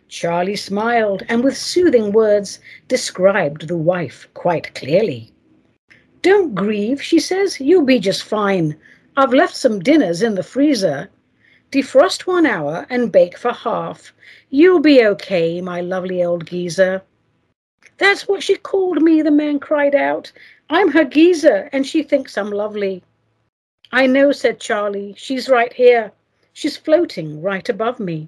Charlie 0.10 0.58
smiled 0.58 1.24
and 1.30 1.42
with 1.42 1.56
soothing 1.56 2.12
words 2.12 2.60
described 2.90 3.70
the 3.70 3.78
wife 3.78 4.28
quite 4.34 4.76
clearly. 4.76 5.32
Don't 6.22 6.54
grieve, 6.54 7.02
she 7.02 7.20
says, 7.20 7.62
you'll 7.62 7.86
be 7.86 8.00
just 8.00 8.24
fine. 8.24 8.76
I've 9.16 9.34
left 9.34 9.56
some 9.56 9.80
dinners 9.80 10.22
in 10.22 10.36
the 10.36 10.44
freezer. 10.44 11.10
Defrost 11.72 12.28
one 12.28 12.46
hour 12.46 12.86
and 12.90 13.12
bake 13.12 13.38
for 13.38 13.54
half. 13.54 14.12
You'll 14.50 14.82
be 14.82 15.06
okay, 15.06 15.62
my 15.62 15.80
lovely 15.80 16.24
old 16.24 16.46
geezer. 16.46 17.04
That's 17.98 18.28
what 18.28 18.44
she 18.44 18.56
called 18.56 19.02
me, 19.02 19.22
the 19.22 19.32
man 19.32 19.60
cried 19.60 19.96
out. 19.96 20.32
I'm 20.70 20.92
her 20.92 21.06
geezer, 21.06 21.70
and 21.72 21.86
she 21.86 22.04
thinks 22.04 22.38
I'm 22.38 22.52
lovely. 22.52 23.04
I 23.92 24.08
know, 24.08 24.32
said 24.32 24.60
Charlie. 24.60 25.14
She's 25.18 25.48
right 25.48 25.72
here. 25.72 26.12
She's 26.54 26.78
floating 26.78 27.42
right 27.42 27.68
above 27.70 28.00
me. 28.00 28.28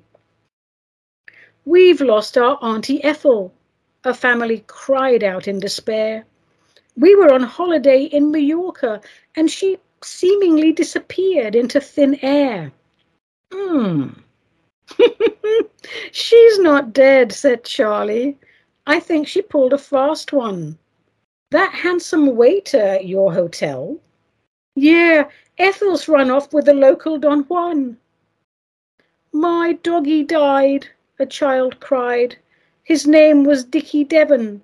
We've 1.66 2.00
lost 2.00 2.38
our 2.38 2.58
Auntie 2.62 3.04
Ethel. 3.04 3.54
A 4.04 4.14
family 4.14 4.64
cried 4.68 5.24
out 5.24 5.48
in 5.48 5.60
despair. 5.60 6.26
We 6.96 7.16
were 7.16 7.34
on 7.34 7.44
holiday 7.44 8.04
in 8.04 8.32
Mallorca, 8.32 9.02
and 9.36 9.52
she 9.52 9.78
seemingly 10.04 10.72
disappeared 10.72 11.56
into 11.56 11.82
thin 11.82 12.18
air. 12.22 12.72
Hmm. 13.52 14.10
She's 16.12 16.60
not 16.60 16.94
dead, 16.94 17.34
said 17.34 17.64
Charlie. 17.64 18.38
I 18.90 19.02
think 19.02 19.28
she 19.28 19.42
pulled 19.42 19.74
a 19.74 19.78
fast 19.78 20.32
one. 20.32 20.78
That 21.52 21.74
handsome 21.74 22.38
waiter 22.38 22.80
at 22.80 23.06
your 23.06 23.34
hotel? 23.34 24.00
Yeah, 24.76 25.30
Ethel's 25.58 26.08
run 26.08 26.32
off 26.32 26.54
with 26.54 26.66
the 26.66 26.74
local 26.74 27.18
Don 27.18 27.42
Juan. 27.44 27.98
My 29.34 29.74
doggy 29.84 30.24
died, 30.24 30.88
a 31.20 31.26
child 31.26 31.82
cried. 31.82 32.38
His 32.84 33.06
name 33.06 33.44
was 33.44 33.66
Dickie 33.66 34.06
Devon. 34.06 34.64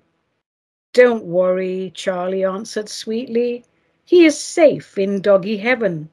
Don't 0.94 1.24
worry, 1.24 1.92
Charlie 1.94 2.44
answered 2.44 2.88
sweetly. 2.88 3.62
He 4.06 4.24
is 4.24 4.40
safe 4.40 4.96
in 4.96 5.20
doggy 5.20 5.58
heaven. 5.58 6.08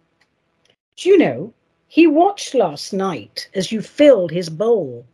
Do 0.97 1.07
you 1.07 1.17
know, 1.17 1.53
he 1.87 2.07
watched 2.07 2.55
last 2.55 2.91
night 2.91 3.47
as 3.55 3.71
you 3.71 3.81
filled 3.81 4.31
his 4.31 4.49
bowl 4.49 5.05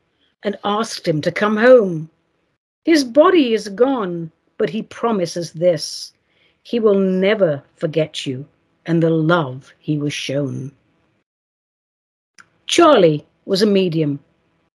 and 0.42 0.58
asked 0.64 1.08
him 1.08 1.22
to 1.22 1.32
come 1.32 1.58
home. 1.58 2.10
His 2.88 3.04
body 3.04 3.54
is 3.54 3.68
gone, 3.68 4.32
but 4.58 4.70
he 4.70 4.82
promises 4.82 5.52
this 5.52 6.14
he 6.64 6.80
will 6.80 6.98
never 6.98 7.62
forget 7.76 8.26
you 8.26 8.48
and 8.86 9.04
the 9.04 9.10
love 9.10 9.74
he 9.78 9.98
was 9.98 10.14
shown. 10.14 10.72
Charlie 12.66 13.26
was 13.44 13.62
a 13.62 13.66
medium. 13.66 14.22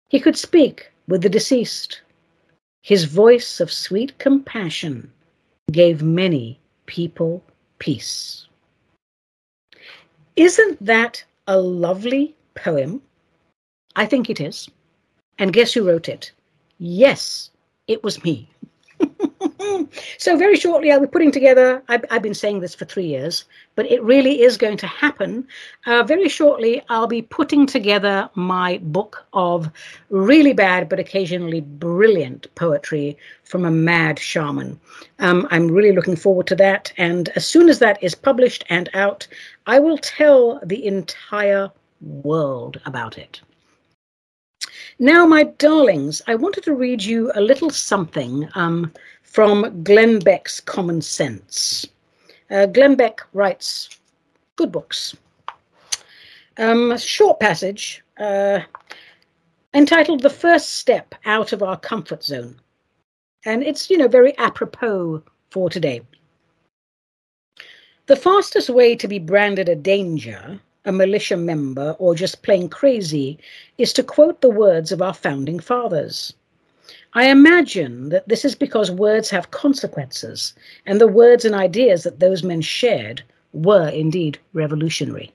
He 0.08 0.22
could 0.22 0.38
speak 0.38 0.90
with 1.10 1.22
the 1.22 1.28
deceased. 1.28 2.02
His 2.82 3.04
voice 3.04 3.60
of 3.60 3.74
sweet 3.74 4.18
compassion 4.20 5.12
gave 5.74 6.02
many 6.02 6.62
people 6.86 7.44
peace. 7.78 8.48
Isn't 10.38 10.86
that 10.86 11.26
a 11.48 11.60
lovely 11.60 12.36
poem? 12.56 13.02
I 13.98 14.06
think 14.06 14.30
it 14.30 14.40
is. 14.40 14.70
And 15.40 15.52
guess 15.52 15.74
who 15.74 15.86
wrote 15.86 16.08
it? 16.08 16.32
Yes, 16.80 17.50
it 17.88 18.04
was 18.04 18.24
me. 18.24 18.50
so 20.18 20.38
very 20.38 20.56
shortly 20.56 20.92
i'll 20.92 21.00
be 21.00 21.08
putting 21.08 21.32
together 21.32 21.84
I've, 21.88 22.04
I've, 22.10 22.22
been 22.22 22.34
saying 22.34 22.62
this 22.62 22.74
for 22.74 22.86
three 22.86 23.06
years 23.06 23.46
but 23.76 23.86
it 23.86 24.02
really 24.02 24.42
is 24.42 24.58
going 24.58 24.78
to 24.78 24.88
happen. 24.88 25.48
Uh, 25.86 26.04
very 26.04 26.30
shortly 26.30 26.82
i'll 26.90 27.08
be 27.08 27.22
putting 27.22 27.66
together 27.66 28.30
my 28.36 28.80
book 28.80 29.26
of 29.34 29.70
really 30.10 30.54
bad 30.54 30.90
but 30.90 31.00
occasionally 31.00 31.62
brilliant 31.62 32.54
poetry 32.56 33.18
from 33.44 33.66
a 33.66 33.72
mad 33.72 34.20
shaman. 34.20 34.80
Um, 35.20 35.48
i'm 35.52 35.68
really 35.68 35.92
looking 35.92 36.16
forward 36.16 36.48
to 36.48 36.56
that 36.56 36.92
and 36.98 37.30
as 37.30 37.46
soon 37.46 37.70
as 37.70 37.80
that 37.80 38.02
is 38.02 38.16
published 38.16 38.66
and 38.70 38.90
out 38.94 39.28
i 39.68 39.80
will 39.80 39.98
tell 39.98 40.60
the 40.64 40.86
entire 40.86 41.70
world 42.02 42.82
about 42.86 43.18
it 43.18 43.42
now, 45.00 45.26
my 45.26 45.44
darlings, 45.44 46.22
I 46.28 46.36
wanted 46.36 46.64
to 46.64 46.74
read 46.74 47.04
you 47.04 47.32
a 47.36 47.42
little 47.42 47.70
something 47.70 48.50
um, 48.56 48.92
from 49.24 49.84
Glenn 49.84 50.20
Beck's 50.20 50.60
Common 50.60 51.02
Sense. 51.02 51.86
Uh, 52.50 52.66
Glenn 52.66 52.96
Beck 52.96 53.22
writes 53.34 53.90
good 54.56 54.72
books. 54.72 55.16
Um, 56.58 56.92
a 56.92 56.98
short 56.98 57.40
passage 57.40 58.04
uh, 58.18 58.62
entitled 59.74 60.22
The 60.22 60.30
First 60.30 60.76
Step 60.76 61.14
Out 61.26 61.54
of 61.54 61.62
Our 61.62 61.78
Comfort 61.78 62.24
Zone. 62.24 62.60
And 63.46 63.64
it's, 63.64 63.90
you 63.90 63.98
know, 63.98 64.08
very 64.08 64.36
apropos 64.38 65.22
for 65.52 65.70
today. 65.70 66.02
The 68.08 68.16
fastest 68.16 68.70
way 68.70 68.96
to 68.96 69.08
be 69.08 69.20
branded 69.20 69.70
a 69.70 69.76
danger 69.76 70.60
a 70.88 70.92
militia 70.92 71.38
member, 71.38 71.96
or 72.00 72.16
just 72.16 72.42
plain 72.42 72.70
crazy, 72.70 73.38
is 73.78 73.94
to 73.94 74.02
quote 74.02 74.42
the 74.42 74.50
words 74.50 74.92
of 74.92 75.02
our 75.02 75.14
founding 75.14 75.60
fathers. 75.60 76.34
I 77.14 77.30
imagine 77.30 78.10
that 78.10 78.28
this 78.28 78.46
is 78.46 78.56
because 78.56 78.90
words 78.90 79.30
have 79.30 79.52
consequences, 79.52 80.54
and 80.86 81.00
the 81.00 81.08
words 81.08 81.46
and 81.46 81.54
ideas 81.54 82.04
that 82.04 82.20
those 82.20 82.42
men 82.42 82.62
shared 82.62 83.22
were 83.54 83.90
indeed 83.90 84.40
revolutionary. 84.54 85.32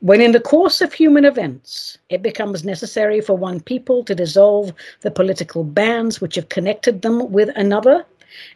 When 0.00 0.20
in 0.20 0.32
the 0.32 0.40
course 0.40 0.80
of 0.80 0.92
human 0.92 1.24
events 1.24 1.98
it 2.08 2.22
becomes 2.22 2.64
necessary 2.64 3.20
for 3.20 3.36
one 3.36 3.60
people 3.60 4.04
to 4.04 4.14
dissolve 4.14 4.72
the 5.00 5.10
political 5.10 5.64
bands 5.64 6.20
which 6.20 6.36
have 6.36 6.48
connected 6.48 7.02
them 7.02 7.30
with 7.32 7.50
another, 7.56 8.04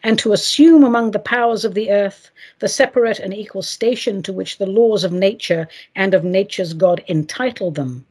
and 0.02 0.18
to 0.18 0.32
assume 0.32 0.84
among 0.84 1.10
the 1.10 1.18
powers 1.18 1.64
of 1.64 1.74
the 1.74 1.90
earth 1.90 2.30
the 2.58 2.68
separate 2.68 3.18
and 3.18 3.34
equal 3.34 3.62
station 3.62 4.22
to 4.22 4.32
which 4.32 4.58
the 4.58 4.66
laws 4.66 5.04
of 5.04 5.12
nature 5.12 5.68
and 5.94 6.14
of 6.14 6.24
nature's 6.24 6.74
God 6.74 7.02
entitle 7.08 7.70
them, 7.70 8.04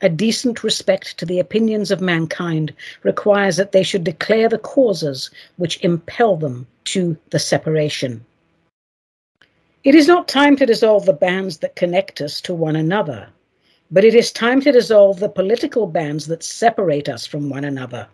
a 0.00 0.08
decent 0.08 0.64
respect 0.64 1.16
to 1.18 1.24
the 1.24 1.38
opinions 1.38 1.90
of 1.90 2.00
mankind 2.00 2.74
requires 3.04 3.56
that 3.56 3.72
they 3.72 3.84
should 3.84 4.02
declare 4.02 4.48
the 4.48 4.58
causes 4.58 5.30
which 5.56 5.82
impel 5.84 6.36
them 6.36 6.66
to 6.84 7.16
the 7.30 7.38
separation. 7.38 8.24
It 9.84 9.94
is 9.94 10.08
not 10.08 10.28
time 10.28 10.56
to 10.56 10.66
dissolve 10.66 11.06
the 11.06 11.12
bands 11.12 11.58
that 11.58 11.76
connect 11.76 12.20
us 12.20 12.40
to 12.42 12.54
one 12.54 12.76
another, 12.76 13.28
but 13.90 14.04
it 14.04 14.14
is 14.14 14.32
time 14.32 14.60
to 14.62 14.72
dissolve 14.72 15.20
the 15.20 15.28
political 15.28 15.86
bands 15.86 16.26
that 16.26 16.42
separate 16.42 17.08
us 17.08 17.26
from 17.26 17.48
one 17.48 17.64
another. 17.64 18.08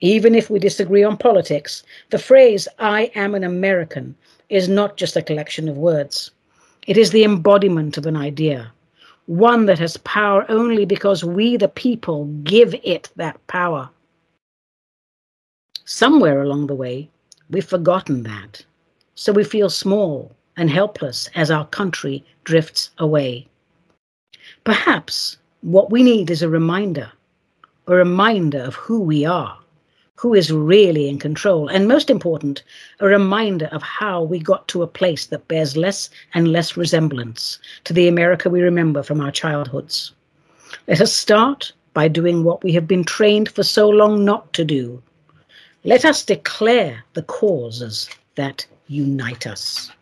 Even 0.00 0.34
if 0.34 0.48
we 0.48 0.60
disagree 0.60 1.02
on 1.02 1.16
politics, 1.16 1.82
the 2.10 2.18
phrase, 2.18 2.68
I 2.78 3.10
am 3.16 3.34
an 3.34 3.42
American, 3.42 4.14
is 4.48 4.68
not 4.68 4.96
just 4.96 5.16
a 5.16 5.22
collection 5.22 5.68
of 5.68 5.76
words. 5.76 6.30
It 6.86 6.96
is 6.96 7.10
the 7.10 7.24
embodiment 7.24 7.98
of 7.98 8.06
an 8.06 8.16
idea, 8.16 8.72
one 9.26 9.66
that 9.66 9.78
has 9.80 9.96
power 9.98 10.46
only 10.48 10.84
because 10.84 11.24
we, 11.24 11.56
the 11.56 11.68
people, 11.68 12.26
give 12.44 12.74
it 12.84 13.10
that 13.16 13.44
power. 13.48 13.90
Somewhere 15.84 16.42
along 16.42 16.68
the 16.68 16.74
way, 16.76 17.10
we've 17.50 17.64
forgotten 17.64 18.22
that, 18.22 18.64
so 19.16 19.32
we 19.32 19.42
feel 19.42 19.68
small 19.68 20.30
and 20.56 20.70
helpless 20.70 21.28
as 21.34 21.50
our 21.50 21.66
country 21.66 22.24
drifts 22.44 22.90
away. 22.98 23.48
Perhaps 24.64 25.38
what 25.62 25.90
we 25.90 26.02
need 26.02 26.30
is 26.30 26.42
a 26.42 26.48
reminder, 26.48 27.10
a 27.88 27.94
reminder 27.94 28.60
of 28.60 28.74
who 28.76 29.00
we 29.00 29.24
are, 29.24 29.58
who 30.18 30.34
is 30.34 30.50
really 30.50 31.08
in 31.08 31.16
control, 31.16 31.68
and 31.68 31.86
most 31.86 32.10
important, 32.10 32.64
a 32.98 33.06
reminder 33.06 33.66
of 33.66 33.80
how 33.82 34.20
we 34.20 34.40
got 34.40 34.66
to 34.66 34.82
a 34.82 34.86
place 34.86 35.26
that 35.26 35.46
bears 35.46 35.76
less 35.76 36.10
and 36.34 36.48
less 36.50 36.76
resemblance 36.76 37.60
to 37.84 37.92
the 37.92 38.08
America 38.08 38.50
we 38.50 38.60
remember 38.60 39.00
from 39.00 39.20
our 39.20 39.30
childhoods. 39.30 40.12
Let 40.88 41.00
us 41.00 41.12
start 41.12 41.72
by 41.94 42.08
doing 42.08 42.42
what 42.42 42.64
we 42.64 42.72
have 42.72 42.88
been 42.88 43.04
trained 43.04 43.48
for 43.48 43.62
so 43.62 43.88
long 43.88 44.24
not 44.24 44.52
to 44.54 44.64
do. 44.64 45.00
Let 45.84 46.04
us 46.04 46.24
declare 46.24 47.04
the 47.14 47.22
causes 47.22 48.10
that 48.34 48.66
unite 48.88 49.46
us. 49.46 49.92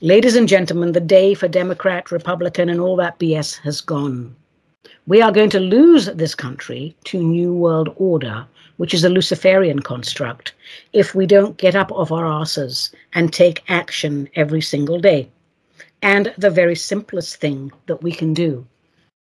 Ladies 0.00 0.34
and 0.34 0.48
gentlemen, 0.48 0.90
the 0.90 1.00
day 1.00 1.34
for 1.34 1.46
Democrat, 1.46 2.10
Republican, 2.10 2.68
and 2.68 2.80
all 2.80 2.96
that 2.96 3.20
BS 3.20 3.58
has 3.58 3.80
gone. 3.80 4.34
We 5.06 5.22
are 5.22 5.30
going 5.30 5.50
to 5.50 5.60
lose 5.60 6.06
this 6.06 6.34
country 6.34 6.96
to 7.04 7.22
New 7.22 7.52
World 7.52 7.94
Order, 7.96 8.44
which 8.76 8.94
is 8.94 9.04
a 9.04 9.08
Luciferian 9.08 9.80
construct, 9.80 10.52
if 10.92 11.14
we 11.14 11.26
don't 11.26 11.56
get 11.56 11.74
up 11.74 11.90
off 11.92 12.12
our 12.12 12.26
asses 12.26 12.90
and 13.14 13.32
take 13.32 13.64
action 13.68 14.28
every 14.34 14.60
single 14.60 14.98
day. 14.98 15.28
And 16.02 16.32
the 16.36 16.50
very 16.50 16.76
simplest 16.76 17.36
thing 17.36 17.72
that 17.86 18.02
we 18.02 18.12
can 18.12 18.34
do 18.34 18.66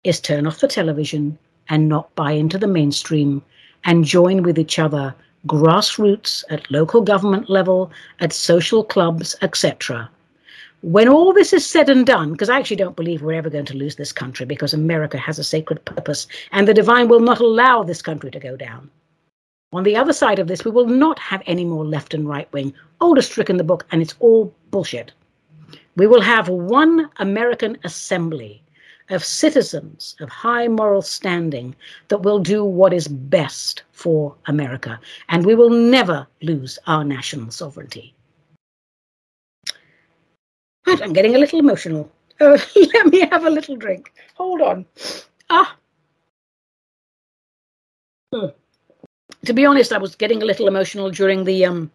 is 0.05 0.20
turn 0.20 0.46
off 0.46 0.61
the 0.61 0.68
television 0.68 1.38
and 1.68 1.88
not 1.88 2.14
buy 2.14 2.32
into 2.32 2.59
the 2.59 2.66
mainstream 2.66 3.42
and 3.84 4.05
join 4.05 4.42
with 4.42 4.59
each 4.59 4.78
other 4.78 5.14
grassroots 5.46 6.44
at 6.50 6.70
local 6.70 7.00
government 7.00 7.50
level, 7.50 7.90
at 8.20 8.32
social 8.32 8.84
clubs, 8.84 9.36
etc 9.42 10.09
when 10.82 11.09
all 11.09 11.32
this 11.32 11.53
is 11.53 11.64
said 11.64 11.88
and 11.88 12.05
done, 12.05 12.32
because 12.32 12.48
I 12.48 12.59
actually 12.59 12.76
don't 12.76 12.96
believe 12.96 13.22
we're 13.22 13.34
ever 13.34 13.48
going 13.48 13.66
to 13.66 13.76
lose 13.76 13.94
this 13.94 14.12
country 14.12 14.44
because 14.44 14.74
America 14.74 15.16
has 15.16 15.38
a 15.38 15.44
sacred 15.44 15.84
purpose 15.84 16.26
and 16.50 16.66
the 16.66 16.74
divine 16.74 17.09
will 17.09 17.20
not 17.20 17.40
allow 17.40 17.84
this 17.84 18.03
country 18.03 18.32
to 18.32 18.40
go 18.40 18.57
down. 18.57 18.90
On 19.72 19.82
the 19.84 19.96
other 19.96 20.12
side 20.12 20.38
of 20.38 20.48
this, 20.48 20.64
we 20.64 20.70
will 20.70 20.86
not 20.86 21.18
have 21.18 21.42
any 21.46 21.64
more 21.64 21.84
left 21.84 22.12
and 22.12 22.28
right 22.28 22.52
wing, 22.52 22.74
oldest 23.00 23.32
trick 23.32 23.48
in 23.48 23.56
the 23.56 23.64
book, 23.64 23.86
and 23.90 24.02
it's 24.02 24.14
all 24.20 24.54
bullshit. 24.70 25.12
We 25.96 26.06
will 26.06 26.20
have 26.20 26.48
one 26.48 27.08
American 27.16 27.78
assembly 27.84 28.62
of 29.08 29.24
citizens 29.24 30.14
of 30.20 30.28
high 30.28 30.68
moral 30.68 31.02
standing 31.02 31.74
that 32.08 32.22
will 32.22 32.38
do 32.38 32.64
what 32.64 32.92
is 32.92 33.08
best 33.08 33.82
for 33.92 34.34
America, 34.46 35.00
and 35.28 35.44
we 35.46 35.54
will 35.54 35.70
never 35.70 36.26
lose 36.42 36.78
our 36.86 37.04
national 37.04 37.50
sovereignty. 37.50 38.14
I'm 40.86 41.12
getting 41.12 41.34
a 41.34 41.38
little 41.38 41.58
emotional. 41.58 42.10
Uh, 42.40 42.58
let 42.74 43.06
me 43.06 43.20
have 43.30 43.44
a 43.44 43.50
little 43.50 43.76
drink. 43.76 44.12
Hold 44.34 44.62
on. 44.62 44.84
Ah. 45.48 45.76
Hmm. 48.34 48.46
To 49.47 49.53
be 49.53 49.66
honest, 49.66 49.93
I 49.93 49.99
was 49.99 50.14
getting 50.14 50.43
a 50.43 50.47
little 50.47 50.68
emotional 50.68 51.11
during 51.11 51.45
the 51.45 51.64
um 51.64 51.90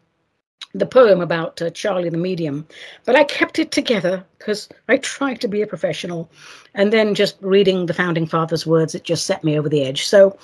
the 0.74 0.86
poem 0.86 1.22
about 1.22 1.62
uh, 1.62 1.70
Charlie 1.70 2.10
the 2.10 2.18
medium, 2.18 2.68
but 3.06 3.16
I 3.16 3.24
kept 3.24 3.58
it 3.58 3.72
together 3.72 4.26
because 4.38 4.68
I 4.89 4.98
tried 4.98 5.39
to 5.41 5.48
be 5.48 5.62
a 5.62 5.68
professional, 5.68 6.30
and 6.74 6.91
then 6.91 7.16
just 7.16 7.38
reading 7.41 7.86
the 7.86 7.93
founding 7.93 8.28
fathers' 8.28 8.68
words, 8.68 8.93
it 8.93 9.04
just 9.04 9.26
set 9.26 9.43
me 9.43 9.58
over 9.58 9.70
the 9.70 9.84
edge. 9.86 10.06
So 10.06 10.38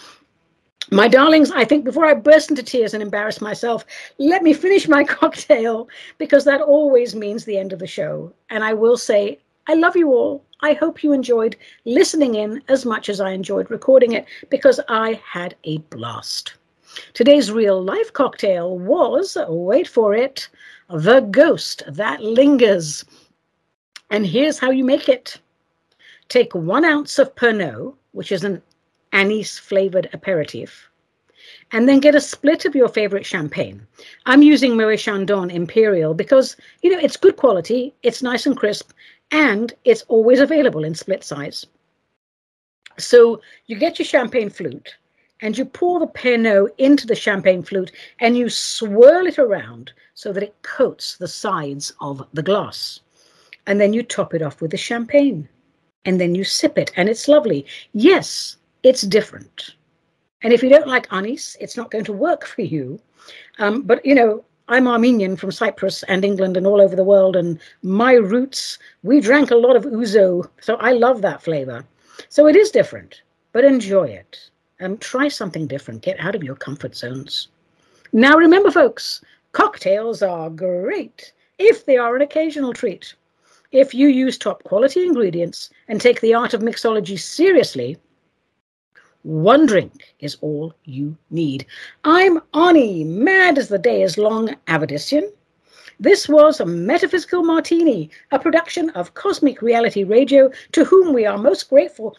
my 0.91 1.08
darlings, 1.10 1.51
I 1.51 1.66
think 1.66 1.84
before 1.84 2.06
I 2.06 2.14
burst 2.14 2.49
into 2.49 2.64
tears 2.64 2.93
and 2.93 3.04
embarrass 3.04 3.41
myself, 3.41 3.86
let 4.18 4.41
me 4.43 4.54
finish 4.54 4.88
my 4.88 5.04
cocktail 5.20 5.89
because 6.18 6.45
that 6.45 6.62
always 6.62 7.16
means 7.16 7.43
the 7.43 7.58
end 7.58 7.74
of 7.74 7.80
the 7.80 7.88
show. 7.88 8.32
And 8.49 8.64
I 8.64 8.74
will 8.74 8.97
say, 8.97 9.39
I 9.68 9.74
love 9.74 9.97
you 9.97 10.12
all. 10.14 10.43
I 10.62 10.74
hope 10.74 11.04
you 11.04 11.12
enjoyed 11.12 11.58
listening 11.86 12.36
in 12.36 12.62
as 12.70 12.86
much 12.86 13.10
as 13.10 13.20
I 13.20 13.32
enjoyed 13.32 13.70
recording 13.70 14.14
it 14.14 14.26
because 14.49 14.80
I 14.88 15.22
had 15.26 15.56
a 15.66 15.80
blast. 15.80 16.54
Today's 17.14 17.52
real 17.52 17.82
life 17.82 18.14
cocktail 18.14 18.78
was, 18.78 19.38
wait 19.48 19.88
for 19.88 20.14
it, 20.14 20.48
the 20.89 21.22
ghost 21.22 21.84
that 21.88 22.22
lingers. 22.22 23.04
And 24.10 24.26
here's 24.26 24.60
how 24.60 24.70
you 24.72 24.84
make 24.84 25.10
it 25.10 25.39
take 26.30 26.54
one 26.54 26.86
ounce 26.86 27.20
of 27.20 27.36
Pernod, 27.36 27.96
which 28.12 28.32
is 28.32 28.44
an 28.44 28.62
anise 29.12 29.58
flavored 29.60 30.10
aperitif. 30.14 30.89
And 31.72 31.88
then 31.88 32.00
get 32.00 32.16
a 32.16 32.22
split 32.22 32.66
of 32.66 32.76
your 32.76 32.88
favorite 32.88 33.26
champagne. 33.26 33.86
I'm 34.26 34.41
using 34.41 34.78
Moet 34.78 35.00
Chandon 35.00 35.50
Imperial 35.50 36.14
because, 36.14 36.56
you 36.82 36.91
know, 36.91 37.00
it's 37.00 37.18
good 37.18 37.38
quality, 37.38 37.94
it's 38.04 38.24
nice 38.24 38.46
and 38.46 38.56
crisp, 38.56 38.91
and 39.32 39.74
it's 39.84 40.04
always 40.08 40.39
available 40.39 40.84
in 40.84 40.96
split 40.96 41.24
size. 41.24 41.66
So 42.98 43.41
you 43.66 43.78
get 43.78 43.98
your 43.98 44.06
champagne 44.06 44.50
flute 44.50 44.96
and 45.44 45.58
you 45.58 45.66
pour 45.66 46.00
the 46.00 46.08
Pernod 46.08 46.70
into 46.78 47.06
the 47.06 47.16
champagne 47.16 47.64
flute 47.64 47.91
and 48.20 48.38
you 48.38 48.48
swirl 48.50 49.28
it 49.28 49.38
around 49.38 49.91
so 50.14 50.32
that 50.32 50.41
it 50.41 50.56
coats 50.62 51.18
the 51.18 51.28
sides 51.28 51.91
of 52.00 52.26
the 52.32 52.41
glass. 52.41 53.02
And 53.68 53.80
then 53.80 53.91
you 53.91 54.04
top 54.04 54.34
it 54.34 54.41
off 54.41 54.62
with 54.62 54.72
the 54.72 54.78
champagne. 54.78 55.50
And 56.06 56.20
then 56.20 56.34
you 56.34 56.46
sip 56.46 56.78
it, 56.78 56.91
and 56.96 57.10
it's 57.10 57.28
lovely. 57.28 57.66
Yes, 57.91 58.56
it's 58.84 59.02
different. 59.02 59.72
And 60.41 60.54
if 60.54 60.64
you 60.64 60.70
don't 60.70 60.88
like 60.88 61.12
anise, 61.12 61.58
it's 61.60 61.76
not 61.76 61.91
going 61.91 62.06
to 62.06 62.14
work 62.14 62.46
for 62.46 62.62
you. 62.62 63.00
Um, 63.60 63.82
but, 63.82 64.06
you 64.06 64.16
know, 64.16 64.46
I'm 64.70 64.88
Armenian 64.88 65.36
from 65.36 65.52
Cyprus 65.52 66.04
and 66.04 66.24
England 66.24 66.56
and 66.56 66.66
all 66.66 66.80
over 66.80 66.96
the 66.96 67.04
world. 67.04 67.36
And 67.36 67.60
my 67.82 68.14
roots, 68.14 68.80
we 69.04 69.20
drank 69.20 69.52
a 69.52 69.56
lot 69.56 69.76
of 69.76 69.84
ouzo. 69.84 70.50
So 70.62 70.76
I 70.76 70.94
love 70.94 71.22
that 71.22 71.44
flavor. 71.44 71.86
So 72.30 72.48
it 72.48 72.56
is 72.56 72.72
different, 72.72 73.22
but 73.52 73.66
enjoy 73.66 74.06
it 74.06 74.50
and 74.84 74.99
try 74.99 75.29
something 75.29 75.65
different. 75.65 76.01
Get 76.01 76.19
out 76.19 76.36
of 76.36 76.43
your 76.43 76.55
comfort 76.55 76.95
zones. 76.95 77.47
Now, 78.11 78.36
remember, 78.36 78.69
folks, 78.69 79.21
cocktails 79.53 80.21
are 80.21 80.49
great 80.49 81.31
if 81.57 81.86
they 81.86 81.97
are 81.97 82.15
an 82.15 82.21
occasional 82.21 82.73
treat. 82.73 83.15
If 83.71 83.93
you 83.93 84.07
use 84.07 84.38
top 84.38 84.63
quality 84.63 85.03
ingredients 85.03 85.69
and 85.88 85.99
take 85.99 86.21
the 86.21 86.34
art 86.34 86.53
of 86.53 86.61
mixology 86.61 87.17
seriously, 87.17 87.97
one 89.23 89.65
drink 89.65 90.13
is 90.19 90.38
all 90.41 90.73
you 90.84 91.17
need. 91.31 91.65
I'm 92.03 92.41
Ani, 92.53 93.05
mad 93.05 93.57
as 93.57 93.69
the 93.69 93.79
day 93.79 94.03
is 94.03 94.17
long, 94.17 94.49
Avedissian. 94.67 95.31
This 95.99 96.27
was 96.27 96.59
a 96.59 96.65
Metaphysical 96.65 97.43
Martini, 97.43 98.09
a 98.31 98.38
production 98.38 98.89
of 98.91 99.13
Cosmic 99.13 99.61
Reality 99.61 100.03
Radio, 100.03 100.51
to 100.73 100.84
whom 100.84 101.13
we 101.13 101.25
are 101.25 101.38
most 101.38 101.69
grateful. 101.69 102.17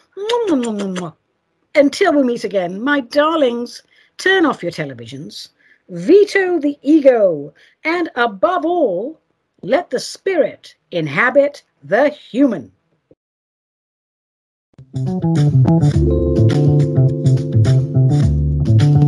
Until 1.77 2.15
we 2.15 2.23
meet 2.23 2.45
again, 2.45 2.81
my 2.81 3.01
darlings, 3.01 3.83
turn 4.17 4.47
off 4.47 4.63
your 4.63 4.71
televisions, 4.71 5.49
veto 5.89 6.61
the 6.61 6.79
ego, 6.83 7.53
and 7.83 8.09
above 8.15 8.65
all, 8.65 9.21
let 9.63 9.91
the 9.91 9.99
spirit 9.99 10.77
inhabit 10.93 11.65
the 11.83 12.11
human. 12.11 12.71